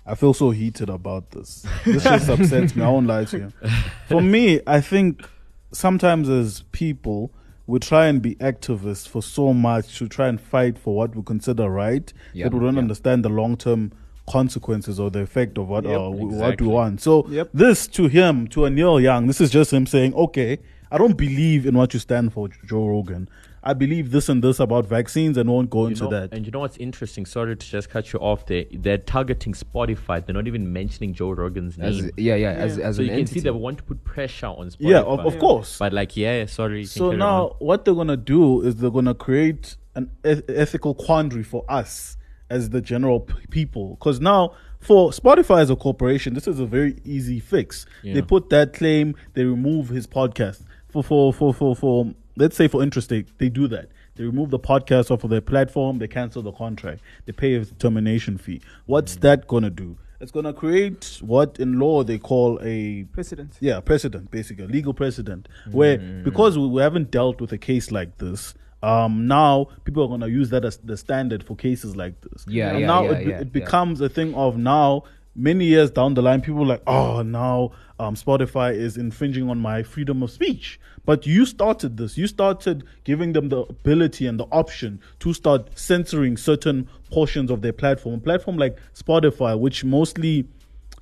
I 0.07 0.15
feel 0.15 0.35
so 0.35 0.51
heated 0.51 0.91
about 0.91 1.31
this. 1.31 1.65
This 1.85 2.03
just 2.03 2.29
upsets 2.29 2.75
me. 2.75 2.83
I 2.83 2.89
won't 2.89 3.07
lie 3.07 3.25
to 3.27 3.39
you. 3.39 3.53
For 4.09 4.21
me, 4.21 4.61
I 4.67 4.81
think 4.81 5.25
sometimes 5.73 6.29
as 6.29 6.63
people, 6.73 7.33
we 7.67 7.79
try 7.79 8.07
and 8.07 8.21
be 8.21 8.35
activists 8.37 9.09
for 9.09 9.23
so 9.23 9.53
much 9.55 9.99
to 9.99 10.09
try 10.09 10.29
and 10.29 10.41
fight 10.41 10.79
for 10.79 10.97
what 10.97 11.15
we 11.15 11.23
consider 11.23 11.69
right 11.71 12.13
Yeah, 12.33 12.45
that 12.47 12.55
we 12.55 12.61
don't 12.61 12.75
yeah. 12.75 12.81
understand 12.81 13.25
the 13.25 13.29
long 13.29 13.57
term 13.57 13.93
consequences 14.29 14.99
or 15.01 15.11
the 15.11 15.21
effect 15.21 15.59
of 15.59 15.69
what 15.69 15.85
Yep. 15.85 15.93
uh, 15.93 16.11
w- 16.11 16.27
what 16.29 16.61
we 16.61 16.67
want. 16.67 17.01
So 17.01 17.27
Yep. 17.29 17.51
this 17.55 17.87
to 17.89 18.07
him, 18.09 18.47
to 18.49 18.65
a 18.65 18.71
Neil 18.71 19.01
Young, 19.01 19.27
this 19.27 19.41
is 19.41 19.51
just 19.51 19.73
him 19.73 19.87
saying, 19.87 20.15
okay, 20.15 20.59
I 20.91 20.99
don't 20.99 21.17
believe 21.17 21.67
in 21.67 21.77
what 21.77 21.95
you 21.95 22.01
stand 22.01 22.33
for, 22.33 22.49
Joe 22.67 22.87
Rogan. 22.89 23.29
I 23.63 23.75
believe 23.75 24.11
this 24.11 24.29
and 24.31 24.43
this 24.43 24.59
about 24.59 24.87
vaccines 24.87 25.37
and 25.37 25.51
won't 25.51 25.69
go 25.69 25.83
You 25.83 25.89
into 25.89 26.05
know- 26.05 26.11
that. 26.11 26.33
And 26.33 26.47
you 26.47 26.51
know 26.53 26.61
what's 26.61 26.79
interesting? 26.79 27.27
Sorry 27.27 27.55
to 27.57 27.67
just 27.71 27.91
cut 27.91 28.13
you 28.13 28.19
off 28.19 28.47
there. 28.47 28.65
They're 28.73 28.97
targeting 28.97 29.53
Spotify. 29.53 30.25
They're 30.25 30.35
not 30.35 30.47
even 30.47 30.73
mentioning 30.73 31.13
Joe 31.13 31.31
Rogan's 31.33 31.79
As 31.79 32.01
name. 32.01 32.11
yeah, 32.17 32.37
yeah, 32.37 32.53
as 32.53 32.79
Yeah. 32.79 32.85
as 32.87 32.97
so 32.97 33.01
an 33.03 33.07
you 33.07 33.11
can 33.13 33.21
entity. 33.21 33.41
see 33.41 33.45
they 33.45 33.51
want 33.51 33.79
to 33.79 33.85
put 33.85 34.03
pressure 34.05 34.47
on 34.47 34.71
Spotify. 34.71 34.77
Yeah, 34.91 35.01
of, 35.03 35.21
of 35.21 35.39
course. 35.39 35.79
But 35.79 35.93
like, 35.93 36.17
yeah, 36.17 36.47
sorry. 36.47 36.85
So 36.87 37.13
now, 37.13 37.49
on. 37.49 37.57
what 37.59 37.85
they're 37.85 37.95
gonna 37.95 38.17
do 38.17 38.63
is 38.63 38.77
they're 38.77 38.91
gonna 38.91 39.15
create 39.15 39.77
an 39.95 40.11
eth- 40.25 40.49
ethical 40.49 40.95
quandary 40.95 41.43
for 41.43 41.65
us 41.69 42.17
as 42.49 42.71
the 42.71 42.81
general 42.81 43.21
p- 43.21 43.35
people. 43.51 43.91
Because 44.01 44.21
now, 44.21 44.53
for 44.81 45.11
Spotify 45.11 45.61
as 45.61 45.69
a 45.69 45.77
corporation, 45.77 46.33
this 46.33 46.49
is 46.49 46.59
a 46.61 46.67
very 46.67 46.97
easy 47.05 47.39
fix. 47.41 47.85
Yeah. 48.03 48.15
They 48.15 48.23
put 48.23 48.49
that 48.51 48.73
claim, 48.73 49.15
they 49.35 49.45
remove 49.45 49.91
his 49.91 50.07
podcast. 50.07 50.63
For 50.89 51.03
for 51.05 51.33
for 51.33 51.53
for 51.53 51.77
for 51.77 52.15
let's 52.41 52.57
say 52.57 52.66
for 52.68 52.82
interstate, 52.82 53.26
they 53.38 53.49
do 53.49 53.68
that. 53.68 53.88
They 54.16 54.24
remove 54.24 54.51
the 54.51 54.59
podcast 54.59 55.11
off 55.11 55.22
of 55.24 55.30
their 55.30 55.41
platform. 55.53 55.99
They 55.99 56.09
cancel 56.09 56.43
the 56.43 56.53
contract. 56.53 57.01
They 57.26 57.32
pay 57.32 57.55
a 57.55 57.64
termination 57.64 58.38
fee. 58.38 58.61
What's 58.86 59.16
Mm. 59.16 59.20
that 59.20 59.47
gonna 59.47 59.70
do? 59.70 59.97
It's 60.22 60.32
gonna 60.32 60.53
create 60.53 61.18
what 61.22 61.59
in 61.59 61.78
law 61.78 62.03
they 62.03 62.18
call 62.18 62.59
a 62.62 63.05
Precedent. 63.05 63.57
yeah, 63.61 63.80
precedent, 63.80 64.30
basically, 64.30 64.66
legal 64.66 64.93
precedent, 64.93 65.49
where 65.70 65.97
because 66.24 66.59
we, 66.59 66.66
we 66.66 66.82
haven't 66.82 67.11
dealt 67.11 67.41
with 67.41 67.53
a 67.53 67.59
case 67.59 67.91
like 67.91 68.18
this, 68.18 68.55
um, 68.82 69.26
now 69.26 69.68
people 69.84 70.03
are 70.05 70.09
going 70.09 70.20
to 70.22 70.30
use 70.30 70.49
that 70.51 70.64
as 70.64 70.78
the 70.78 70.97
standard 70.97 71.43
for 71.45 71.55
cases 71.55 71.97
like 71.97 72.20
this. 72.22 72.45
Yeah, 72.49 72.70
and 72.70 72.80
yeah, 72.80 72.86
now 72.86 73.03
yeah, 73.05 73.11
it, 73.12 73.26
yeah, 73.26 73.34
it 73.36 73.38
yeah. 73.38 73.61
becomes 73.61 74.01
a 74.01 74.09
thing 74.09 74.34
of 74.34 74.57
now, 74.57 75.05
many 75.35 75.64
years 75.64 75.91
down 75.91 76.14
the 76.14 76.22
line, 76.22 76.41
people 76.41 76.66
like, 76.66 76.83
oh, 76.87 77.22
now 77.22 77.72
um, 77.99 78.14
Spotify 78.14 78.74
is 78.74 78.97
infringing 78.97 79.49
on 79.49 79.59
my 79.59 79.83
freedom 79.83 80.22
of 80.22 80.31
speech. 80.31 80.81
But 81.05 81.26
you 81.26 81.47
started 81.47 81.97
this. 81.97 82.18
You 82.18 82.26
started 82.26 82.85
giving 83.05 83.33
them 83.33 83.49
the 83.49 83.62
ability 83.62 84.26
and 84.26 84.39
the 84.39 84.47
option 84.53 85.01
to 85.20 85.33
start 85.33 85.70
censoring 85.78 86.37
certain 86.37 86.89
portions 87.11 87.51
of 87.51 87.62
their 87.62 87.72
platform. 87.72 88.16
A 88.16 88.18
platform 88.18 88.57
like 88.57 88.78
Spotify, 88.95 89.59
which 89.59 89.85
mostly 89.85 90.47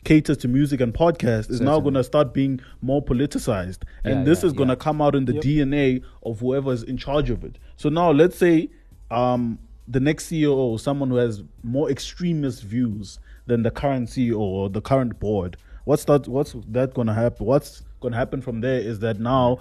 caters 0.04 0.36
to 0.38 0.48
music 0.48 0.80
and 0.80 0.94
podcast 0.94 1.50
is 1.50 1.60
now 1.60 1.80
going 1.80 1.94
to 1.94 2.04
start 2.04 2.32
being 2.32 2.60
more 2.80 3.02
politicized 3.04 3.78
and 4.04 4.18
Yeah, 4.18 4.24
this 4.24 4.42
yeah, 4.42 4.46
is 4.46 4.52
going 4.52 4.68
to 4.68 4.74
yeah. 4.74 4.78
come 4.78 5.02
out 5.02 5.14
in 5.16 5.24
the 5.24 5.32
dna 5.32 6.02
of 6.22 6.38
whoever's 6.38 6.84
in 6.84 6.96
charge 6.96 7.30
of 7.30 7.42
it 7.42 7.58
so 7.76 7.88
now 7.88 8.12
let's 8.12 8.38
say 8.38 8.70
um, 9.10 9.58
the 9.88 9.98
next 9.98 10.30
ceo 10.30 10.78
someone 10.78 11.10
who 11.10 11.16
has 11.16 11.42
more 11.64 11.90
extremist 11.90 12.62
views 12.62 13.18
than 13.48 13.62
the 13.64 13.70
current 13.70 14.08
ceo 14.08 14.38
or 14.38 14.70
the 14.70 14.80
current 14.80 15.18
board 15.18 15.56
what's 15.88 16.04
that? 16.04 16.28
What's 16.28 16.54
that 16.68 16.92
gonna 16.92 17.14
happen? 17.14 17.46
What's 17.46 17.82
gonna 18.00 18.16
happen 18.16 18.42
from 18.42 18.60
there 18.60 18.78
is 18.78 18.98
that 18.98 19.18
now 19.18 19.58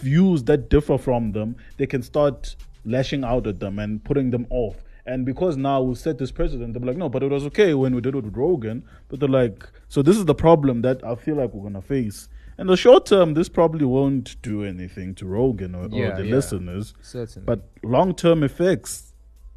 views 0.00 0.42
that 0.44 0.68
differ 0.68 0.98
from 0.98 1.30
them, 1.30 1.54
they 1.76 1.86
can 1.86 2.02
start 2.02 2.56
lashing 2.84 3.22
out 3.22 3.46
at 3.46 3.60
them 3.60 3.78
and 3.78 4.02
putting 4.02 4.30
them 4.30 4.46
off. 4.50 4.74
And 5.06 5.24
because 5.24 5.56
now 5.56 5.80
we've 5.80 5.96
set 5.96 6.18
this 6.18 6.32
precedent, 6.32 6.74
they're 6.74 6.82
like, 6.82 6.96
no, 6.96 7.08
but 7.08 7.22
it 7.22 7.30
was 7.30 7.46
okay 7.46 7.74
when 7.74 7.94
we 7.94 8.00
did 8.00 8.14
it 8.14 8.24
with 8.24 8.36
Rogan. 8.36 8.84
But 9.08 9.20
they're 9.20 9.28
like, 9.28 9.66
so 9.88 10.02
this 10.02 10.16
is 10.16 10.24
the 10.24 10.34
problem 10.34 10.82
that 10.82 11.02
I 11.04 11.14
feel 11.14 11.36
like 11.36 11.54
we're 11.54 11.62
gonna 11.62 11.80
face. 11.80 12.28
In 12.58 12.66
the 12.66 12.76
short 12.76 13.06
term, 13.06 13.34
this 13.34 13.48
probably 13.48 13.84
won't 13.86 14.34
do 14.42 14.64
anything 14.64 15.14
to 15.14 15.26
Rogan 15.26 15.76
or, 15.76 15.86
Yeah, 15.92 16.08
or 16.08 16.16
the 16.16 16.26
yeah. 16.26 16.34
listeners. 16.34 16.92
Certainly. 17.02 17.46
But 17.46 17.60
long 17.84 18.16
term 18.16 18.42
effects, 18.42 19.12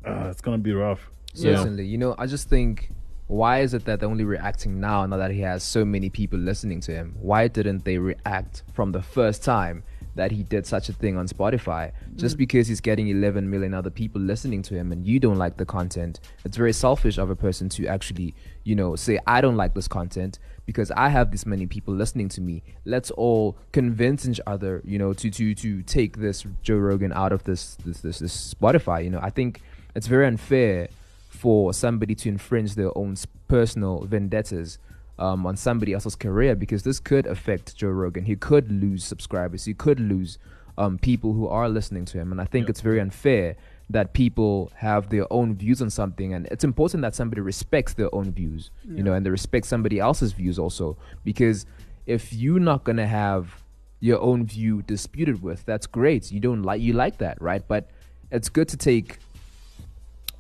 uh, 0.06 0.28
it's 0.30 0.42
gonna 0.42 0.60
be 0.60 0.72
rough. 0.72 1.10
Certainly. 1.34 1.88
You 1.88 1.98
know, 1.98 2.14
I 2.20 2.28
just 2.28 2.48
think 2.48 2.92
why 3.32 3.60
is 3.62 3.74
it 3.74 3.86
that 3.86 4.02
they're 4.02 4.10
only 4.10 4.26
reacting 4.26 4.82
now 4.82 5.06
now 5.06 5.16
that 5.16 5.32
he 5.32 5.40
has 5.40 5.64
so 5.64 5.86
many 5.86 6.10
people 6.10 6.38
listening 6.38 6.82
to 6.82 6.92
him? 6.92 7.16
Why 7.22 7.48
didn't 7.48 7.86
they 7.86 7.98
react 7.98 8.64
from 8.74 8.92
the 8.92 9.02
first 9.02 9.42
time 9.42 9.84
that 10.16 10.32
he 10.32 10.44
did 10.44 10.68
such 10.68 10.90
a 10.90 10.94
thing 10.94 11.16
on 11.16 11.30
Spotify? 11.30 11.94
Just 12.18 12.36
mm. 12.36 12.40
because 12.40 12.68
he's 12.68 12.82
getting 12.82 13.08
11 13.08 13.50
million 13.50 13.74
other 13.74 13.90
people 13.90 14.20
listening 14.20 14.62
to 14.64 14.76
him 14.76 14.92
and 14.92 15.08
you 15.08 15.18
don't 15.18 15.38
like 15.38 15.56
the 15.56 15.66
content, 15.66 16.20
it's 16.44 16.58
very 16.58 16.74
selfish 16.74 17.18
of 17.18 17.30
a 17.30 17.36
person 17.36 17.70
to 17.70 17.88
actually, 17.88 18.36
you 18.66 18.76
know, 18.76 18.98
say, 18.98 19.18
I 19.26 19.40
don't 19.40 19.56
like 19.56 19.76
this 19.76 19.88
content 19.88 20.38
because 20.66 20.92
I 20.92 21.08
have 21.08 21.32
this 21.32 21.46
many 21.46 21.68
people 21.68 21.94
listening 21.94 22.28
to 22.30 22.42
me. 22.42 22.64
Let's 22.84 23.12
all 23.12 23.58
convince 23.72 24.28
each 24.28 24.42
other, 24.46 24.82
you 24.84 25.00
know, 25.00 25.14
to 25.14 25.32
to 25.32 25.56
to 25.56 25.82
take 25.84 26.18
this 26.18 26.46
Joe 26.64 26.76
Rogan 26.76 27.14
out 27.14 27.32
of 27.32 27.46
this 27.46 27.78
this 27.86 28.02
this, 28.02 28.20
this 28.20 28.54
Spotify. 28.54 29.06
You 29.06 29.10
know, 29.10 29.22
I 29.24 29.30
think 29.30 29.62
it's 29.96 30.08
very 30.08 30.28
unfair 30.28 30.90
for 31.32 31.74
somebody 31.74 32.14
to 32.14 32.28
infringe 32.28 32.76
their 32.76 32.96
own 32.98 33.16
personal 33.48 34.02
vendettas 34.02 34.78
um, 35.18 35.46
on 35.46 35.56
somebody 35.56 35.94
else's 35.94 36.16
career 36.16 36.56
because 36.56 36.84
this 36.84 37.00
could 37.00 37.26
affect 37.26 37.74
Joe 37.76 37.88
Rogan. 37.88 38.26
He 38.26 38.36
could 38.36 38.70
lose 38.70 39.06
subscribers. 39.06 39.64
He 39.64 39.74
could 39.74 40.00
lose 40.00 40.38
um, 40.78 40.98
people 40.98 41.32
who 41.32 41.48
are 41.48 41.70
listening 41.70 42.04
to 42.06 42.18
him. 42.18 42.34
And 42.34 42.42
I 42.42 42.46
think 42.46 42.68
it's 42.70 42.82
very 42.82 43.00
unfair 43.00 43.56
that 43.90 44.14
people 44.14 44.74
have 44.76 45.10
their 45.10 45.26
own 45.32 45.56
views 45.56 45.82
on 45.82 45.90
something. 45.90 46.34
And 46.34 46.48
it's 46.48 46.66
important 46.66 47.02
that 47.04 47.16
somebody 47.16 47.40
respects 47.40 47.94
their 47.94 48.14
own 48.14 48.34
views, 48.34 48.70
you 48.86 49.02
know, 49.02 49.14
and 49.14 49.26
they 49.26 49.30
respect 49.30 49.66
somebody 49.68 50.00
else's 50.00 50.34
views 50.34 50.60
also. 50.60 50.98
Because 51.24 51.66
if 52.06 52.34
you're 52.34 52.60
not 52.60 52.84
going 52.84 52.98
to 52.98 53.08
have 53.08 53.64
your 54.02 54.20
own 54.20 54.46
view 54.46 54.82
disputed 54.82 55.42
with, 55.42 55.64
that's 55.66 55.88
great. 55.88 56.30
You 56.30 56.42
don't 56.42 56.64
like, 56.64 56.82
you 56.82 56.92
like 56.92 57.20
that, 57.20 57.42
right? 57.42 57.66
But 57.66 57.90
it's 58.32 58.50
good 58.50 58.68
to 58.70 58.78
take 58.78 59.20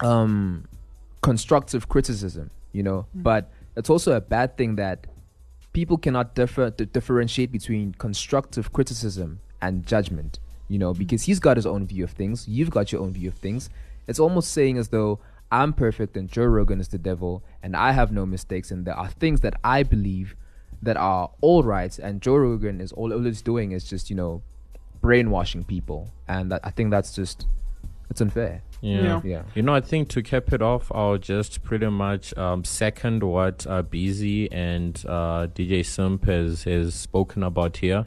um 0.01 0.65
constructive 1.21 1.87
criticism 1.87 2.51
you 2.71 2.83
know? 2.83 3.05
Hmm. 3.13 3.21
But 3.21 3.51
it's 3.75 3.89
also 3.89 4.15
a 4.15 4.21
bad 4.21 4.57
thing 4.57 4.75
that 4.75 5.07
people 5.73 5.97
cannot 5.97 6.35
differ 6.35 6.69
d- 6.69 6.85
differentiate 6.85 7.51
between 7.51 7.93
constructive 7.93 8.73
criticism 8.73 9.39
and 9.61 9.85
judgment 9.85 10.39
you 10.67 10.79
know? 10.79 10.93
Hmm. 10.93 10.99
Because 10.99 11.23
he's 11.23 11.39
got 11.39 11.57
his 11.57 11.65
own 11.65 11.85
view 11.87 12.03
of 12.03 12.11
things 12.11 12.47
you've 12.47 12.71
got 12.71 12.91
your 12.91 13.01
own 13.01 13.13
view 13.13 13.29
of 13.29 13.35
things. 13.35 13.69
It's 14.07 14.19
almost 14.19 14.51
saying 14.51 14.77
as 14.77 14.89
though 14.89 15.19
i'm 15.53 15.73
perfect 15.73 16.15
and 16.15 16.31
joe 16.31 16.45
rogan 16.45 16.79
is 16.79 16.87
the 16.87 16.97
devil 16.97 17.43
and 17.61 17.75
i 17.75 17.91
have 17.91 18.09
no 18.09 18.25
mistakes 18.25 18.71
and 18.71 18.85
there 18.85 18.95
are 18.95 19.09
things 19.09 19.41
that 19.41 19.53
i 19.65 19.83
believe 19.83 20.33
that 20.81 20.95
are 20.95 21.29
all 21.41 21.61
right 21.61 21.99
and 21.99 22.21
joe 22.21 22.37
rogan 22.37 22.79
is 22.79 22.93
all, 22.93 23.11
all 23.11 23.25
it's 23.25 23.41
doing 23.41 23.73
is 23.73 23.83
just 23.83 24.09
you 24.09 24.15
know 24.15 24.41
brainwashing 25.01 25.63
people. 25.65 26.09
And 26.27 26.51
that, 26.51 26.61
i 26.63 26.69
think 26.69 26.89
that's 26.91 27.13
just 27.13 27.45
it's 28.11 28.21
unfair 28.21 28.61
Yeah. 28.81 29.01
Yeah. 29.01 29.21
yeah 29.23 29.43
You 29.55 29.61
know, 29.61 29.73
I 29.73 29.81
think 29.81 30.09
to 30.09 30.21
cap 30.21 30.51
it 30.53 30.61
off, 30.61 30.91
I'll 30.93 31.17
just 31.17 31.63
pretty 31.63 31.87
much 31.87 32.25
um, 32.37 32.63
second 32.63 33.23
what 33.23 33.65
uh, 33.67 33.83
BZ 33.83 34.47
and 34.51 34.93
uh, 35.07 35.47
DJ 35.55 35.85
Simp 35.85 36.25
has, 36.25 36.63
has 36.63 36.93
spoken 36.95 37.43
about 37.43 37.77
here, 37.77 38.05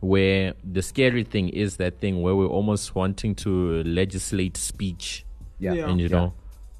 where 0.00 0.54
the 0.64 0.82
scary 0.82 1.22
thing 1.24 1.48
is 1.50 1.76
that 1.76 2.00
thing 2.00 2.22
where 2.22 2.34
we're 2.34 2.54
almost 2.58 2.94
wanting 2.94 3.34
to 3.44 3.82
legislate 3.84 4.56
speech. 4.56 5.24
yeah 5.58 5.74
Yeah. 5.74 5.88
And, 5.90 6.00
you 6.00 6.08
know, 6.08 6.32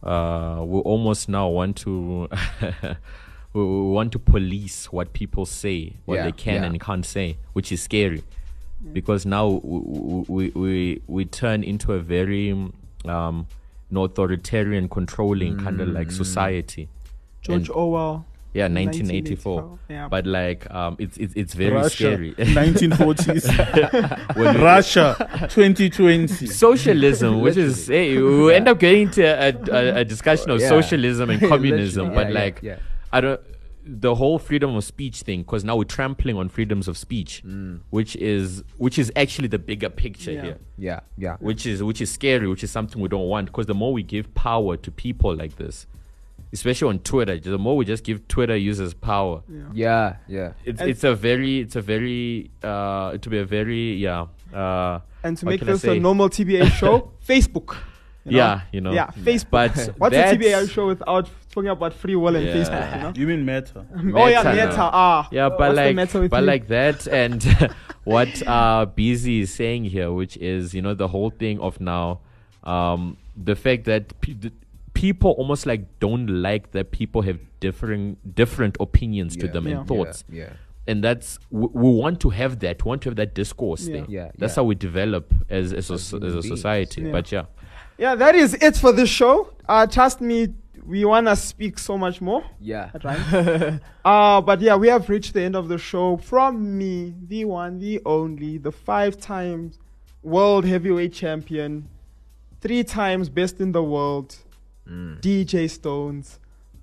uh, 0.02 0.64
we 0.64 0.78
almost 0.80 1.28
now 1.28 1.48
want 1.48 1.76
to. 1.84 2.28
We 3.56 3.62
we 3.64 3.90
want 3.98 4.12
to 4.12 4.18
police 4.18 4.92
what 4.92 5.14
people 5.14 5.46
say, 5.46 5.78
what 6.04 6.16
Yeah, 6.16 6.24
they 6.24 6.32
can 6.32 6.60
yeah. 6.60 6.68
and 6.68 6.78
can't 6.78 7.06
say, 7.06 7.38
which 7.54 7.72
is 7.72 7.80
scary 7.80 8.22
because 8.92 9.26
now 9.26 9.48
we, 9.62 10.24
we, 10.28 10.50
we, 10.50 11.02
we 11.06 11.24
turn 11.24 11.62
into 11.64 11.92
a 11.92 11.98
very 11.98 12.50
um, 12.52 13.46
an 13.90 13.96
authoritarian, 13.96 14.88
controlling 14.88 15.58
kind 15.58 15.80
of 15.80 15.88
Mm. 15.88 15.94
like 15.94 16.10
society. 16.10 16.88
George 17.42 17.68
And- 17.68 17.70
Orwell. 17.70 18.26
Yeah, 18.54 18.68
1984. 18.68 19.78
Yeah. 19.90 20.08
But 20.08 20.26
like, 20.26 20.66
um, 20.70 20.96
it's 20.98 21.18
it's 21.18 21.34
it's 21.36 21.52
very 21.52 21.74
Russia, 21.74 21.90
scary. 22.16 22.32
1940s. 22.38 23.44
When 24.36 24.56
Russia, 24.62 25.14
2020. 25.50 26.46
socialism, 26.46 27.42
which 27.42 27.58
is 27.58 27.86
hey, 27.86 28.16
we 28.16 28.54
end 28.54 28.66
up 28.68 28.78
getting 28.78 29.02
into 29.02 29.22
a, 29.24 29.52
a, 29.70 30.00
a 30.00 30.04
discussion 30.06 30.50
of 30.50 30.60
Yeah. 30.60 30.70
socialism 30.70 31.28
and 31.30 31.40
communism, 31.40 32.08
Literally, 32.08 32.24
but 32.24 32.32
yeah, 32.32 32.40
like, 32.44 32.62
yeah, 32.62 32.76
I 33.12 33.20
don't. 33.20 33.40
The 33.88 34.16
whole 34.16 34.38
freedom 34.40 34.74
of 34.74 34.82
speech 34.82 35.20
thing, 35.22 35.42
because 35.42 35.62
now 35.64 35.76
we're 35.76 35.84
trampling 35.84 36.36
on 36.36 36.48
freedoms 36.48 36.88
of 36.88 36.96
speech, 36.98 37.42
Mm. 37.46 37.80
which 37.90 38.16
is 38.16 38.64
which 38.78 38.98
is 38.98 39.12
actually 39.14 39.46
the 39.48 39.58
bigger 39.60 39.88
picture 39.88 40.32
Yeah. 40.32 40.42
here. 40.42 40.58
yeah 40.76 41.00
yeah 41.16 41.36
which 41.38 41.66
is 41.66 41.82
which 41.82 42.00
is 42.00 42.10
scary, 42.10 42.48
which 42.48 42.64
is 42.64 42.70
something 42.72 43.00
we 43.00 43.08
don't 43.08 43.28
want. 43.28 43.46
Because 43.46 43.66
the 43.66 43.74
more 43.74 43.92
we 43.92 44.02
give 44.02 44.34
power 44.34 44.76
to 44.76 44.90
people 44.90 45.34
like 45.36 45.54
this, 45.56 45.86
especially 46.52 46.88
on 46.88 46.98
Twitter, 46.98 47.38
the 47.38 47.58
more 47.58 47.76
we 47.76 47.84
just 47.84 48.02
give 48.02 48.26
Twitter 48.26 48.56
users 48.56 48.92
power, 48.92 49.42
yeah 49.72 50.16
yeah 50.26 50.52
it's 50.64 50.80
And- 50.80 50.90
it's 50.90 51.04
a 51.04 51.14
very 51.14 51.60
it's 51.60 51.76
a 51.76 51.80
very 51.82 52.50
uh 52.64 53.12
it 53.14 53.22
to 53.22 53.30
be 53.30 53.38
a 53.38 53.44
very 53.44 53.94
yeah 53.94 54.26
uh 54.52 54.98
and 55.22 55.36
to 55.38 55.46
make 55.46 55.60
this 55.60 55.84
a 55.84 55.94
normal 55.98 56.28
TBA 56.28 56.66
show, 56.72 57.12
Facebook. 57.28 57.76
you 58.24 58.32
know? 58.32 58.38
yeah 58.38 58.60
you 58.72 58.80
know 58.80 58.92
Yeah, 58.92 59.10
Facebook. 59.22 59.50
but 59.50 59.94
What's 59.98 60.16
a 60.16 60.24
TBA 60.36 60.68
show 60.70 60.86
without 60.88 61.30
talking 61.56 61.70
about 61.70 61.92
free 61.94 62.14
will 62.16 62.36
and 62.36 62.44
Yeah. 62.46 62.54
Facebook, 62.54 62.96
you 62.96 63.02
know? 63.02 63.12
You 63.16 63.26
mean 63.26 63.44
Meta? 63.46 63.84
oh 64.20 64.26
yeah, 64.28 64.42
Meta, 64.42 64.66
Meta. 64.66 64.76
no. 64.76 64.90
Ah, 64.92 65.28
yeah 65.32 65.48
but 65.48 65.68
the 65.70 65.74
like 65.74 65.96
matter 65.96 66.20
with 66.20 66.30
but 66.30 66.40
you? 66.40 66.46
like 66.52 66.68
that 66.68 67.06
and 67.08 67.42
what 68.04 68.28
uh 68.46 68.84
BZ 68.96 69.40
is 69.44 69.52
saying 69.54 69.84
here 69.84 70.12
which 70.12 70.36
is 70.36 70.74
you 70.74 70.82
know 70.82 70.94
the 70.94 71.08
whole 71.08 71.30
thing 71.30 71.58
of 71.60 71.80
now 71.80 72.20
um 72.64 73.16
the 73.50 73.56
fact 73.56 73.84
that 73.84 74.02
pe- 74.20 74.34
the 74.34 74.52
people 74.92 75.30
almost 75.32 75.66
like 75.66 75.82
don't 75.98 76.26
like 76.48 76.70
that 76.72 76.90
people 76.90 77.22
have 77.22 77.38
differing 77.60 78.16
different 78.34 78.76
opinions 78.80 79.36
to 79.36 79.46
them 79.48 79.66
Yeah. 79.66 79.78
and 79.78 79.88
thoughts 79.88 80.24
yeah 80.30 80.50
and 80.88 81.02
that's 81.02 81.38
we, 81.50 81.66
we 81.72 81.90
want 82.02 82.20
to 82.20 82.30
have 82.30 82.60
that 82.60 82.84
we 82.84 82.88
want 82.90 83.02
to 83.02 83.08
have 83.10 83.16
that 83.16 83.34
discourse 83.34 83.82
Yeah. 83.86 83.92
thing 83.94 84.06
Yeah, 84.08 84.30
that's 84.38 84.52
yeah. 84.52 84.62
how 84.62 84.64
we 84.64 84.74
develop 84.74 85.24
as 85.50 85.72
as, 85.72 85.90
a, 85.90 85.94
As 85.94 86.14
as 86.14 86.34
a 86.34 86.42
society 86.42 87.02
Yeah. 87.02 87.12
but 87.12 87.32
yeah 87.32 87.44
yeah, 87.98 88.14
that 88.14 88.34
is 88.34 88.52
it 88.52 88.76
for 88.76 88.92
this 88.92 89.08
show. 89.08 89.50
Uh, 89.66 89.86
trust 89.86 90.20
me, 90.20 90.48
we 90.86 91.04
wanna 91.04 91.34
speak 91.36 91.78
so 91.78 91.98
much 91.98 92.20
more. 92.20 92.44
yeah 92.60 92.90
Right. 93.02 93.80
uh, 94.04 94.40
but 94.40 94.60
yeah, 94.60 94.76
we 94.76 94.88
have 94.88 95.08
reached 95.08 95.34
the 95.34 95.42
end 95.42 95.56
of 95.56 95.68
the 95.68 95.78
show. 95.78 96.16
From 96.16 96.78
me, 96.78 97.14
the 97.28 97.44
one, 97.44 97.78
the 97.78 98.00
only, 98.06 98.58
the 98.58 98.72
five 98.72 99.18
times 99.18 99.78
world 100.22 100.64
heavyweight 100.64 101.12
champion, 101.12 101.88
three 102.60 102.84
times 102.84 103.28
best 103.28 103.60
in 103.60 103.72
the 103.72 103.82
world, 103.82 104.36
Mm. 104.88 105.20
DJ 105.20 105.68
Stones, 105.68 106.38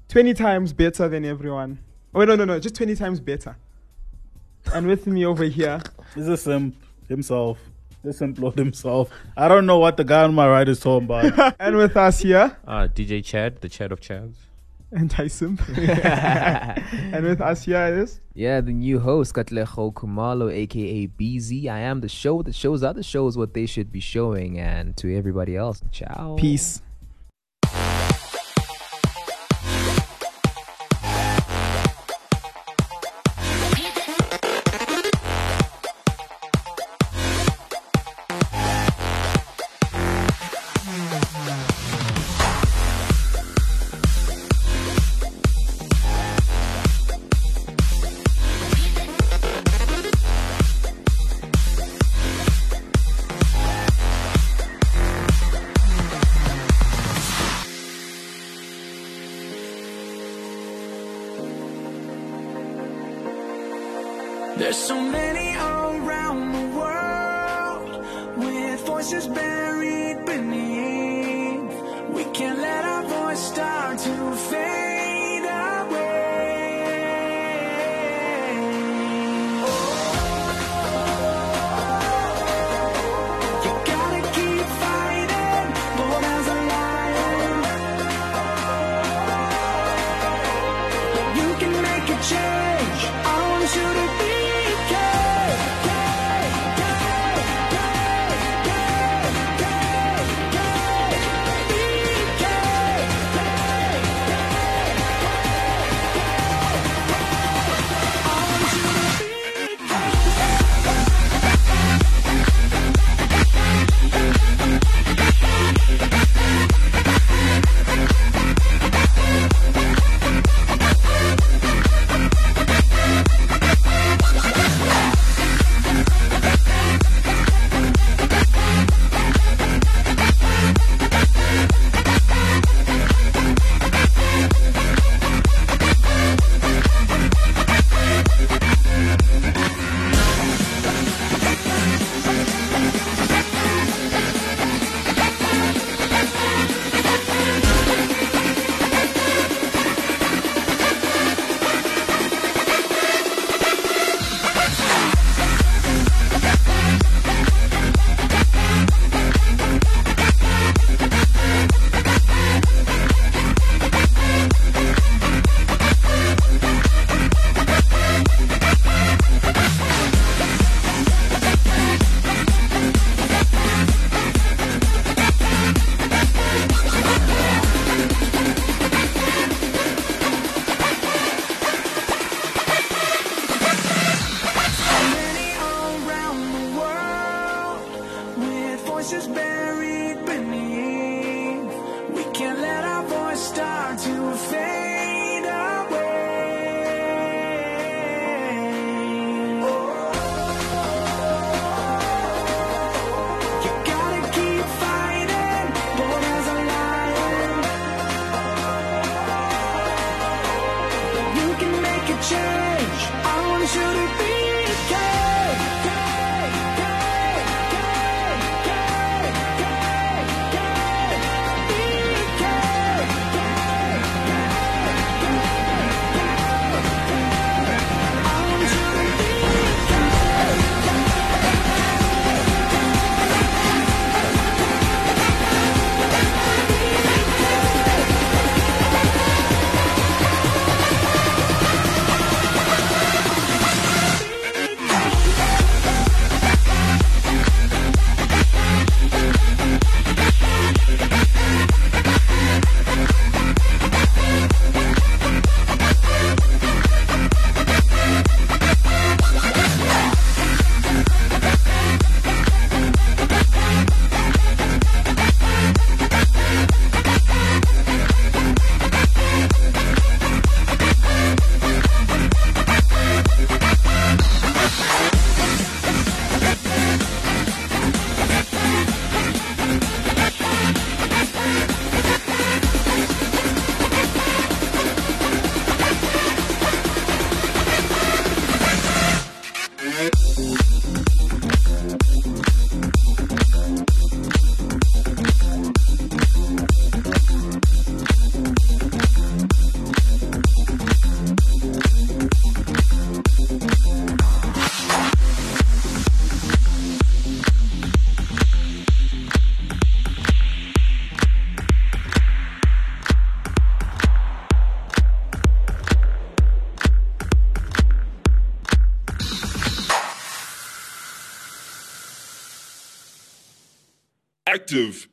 20 0.09 0.33
times 0.33 0.73
better 0.73 1.07
than 1.07 1.23
everyone. 1.23 1.79
Oh, 2.13 2.25
no, 2.25 2.35
no, 2.35 2.43
no, 2.43 2.59
just 2.59 2.75
20 2.75 2.95
times 2.95 3.21
better. 3.21 3.55
And 4.73 4.87
with 4.87 5.07
me 5.07 5.25
over 5.25 5.45
here, 5.45 5.79
This 6.13 6.27
is 6.27 6.45
him 6.45 6.75
himself. 7.07 7.57
This 8.03 8.19
implode 8.19 8.57
himself. 8.57 9.09
I 9.37 9.47
don't 9.47 9.65
know 9.65 9.79
what 9.79 9.95
the 9.95 10.03
guy 10.03 10.23
on 10.23 10.33
my 10.33 10.47
right 10.47 10.67
is 10.67 10.79
talking 10.81 11.05
about. 11.05 11.55
and 11.59 11.77
with 11.77 11.95
us 11.95 12.19
here, 12.19 12.57
uh 12.67 12.87
dj 12.93 13.23
chad 13.23 13.61
the 13.61 13.69
chad 13.69 13.91
of 13.91 14.01
chads 14.01 14.35
and 14.93 15.09
Tyson. 15.09 15.59
and 15.77 17.25
with 17.25 17.41
us 17.41 17.63
here 17.63 17.99
is. 17.99 18.19
Yeah, 18.33 18.61
the 18.61 18.73
new 18.73 18.99
host, 18.99 19.33
Katlego 19.33 19.93
Kumalo, 19.93 20.51
aka 20.51 21.07
BZ. 21.07 21.67
I 21.67 21.79
am 21.79 22.01
the 22.01 22.09
show 22.09 22.41
that 22.43 22.55
shows 22.55 22.83
other 22.83 23.03
shows 23.03 23.37
what 23.37 23.53
they 23.53 23.65
should 23.65 23.91
be 23.91 23.99
showing, 23.99 24.59
and 24.59 24.95
to 24.97 25.15
everybody 25.15 25.55
else, 25.55 25.81
ciao. 25.91 26.35
Peace. 26.39 26.81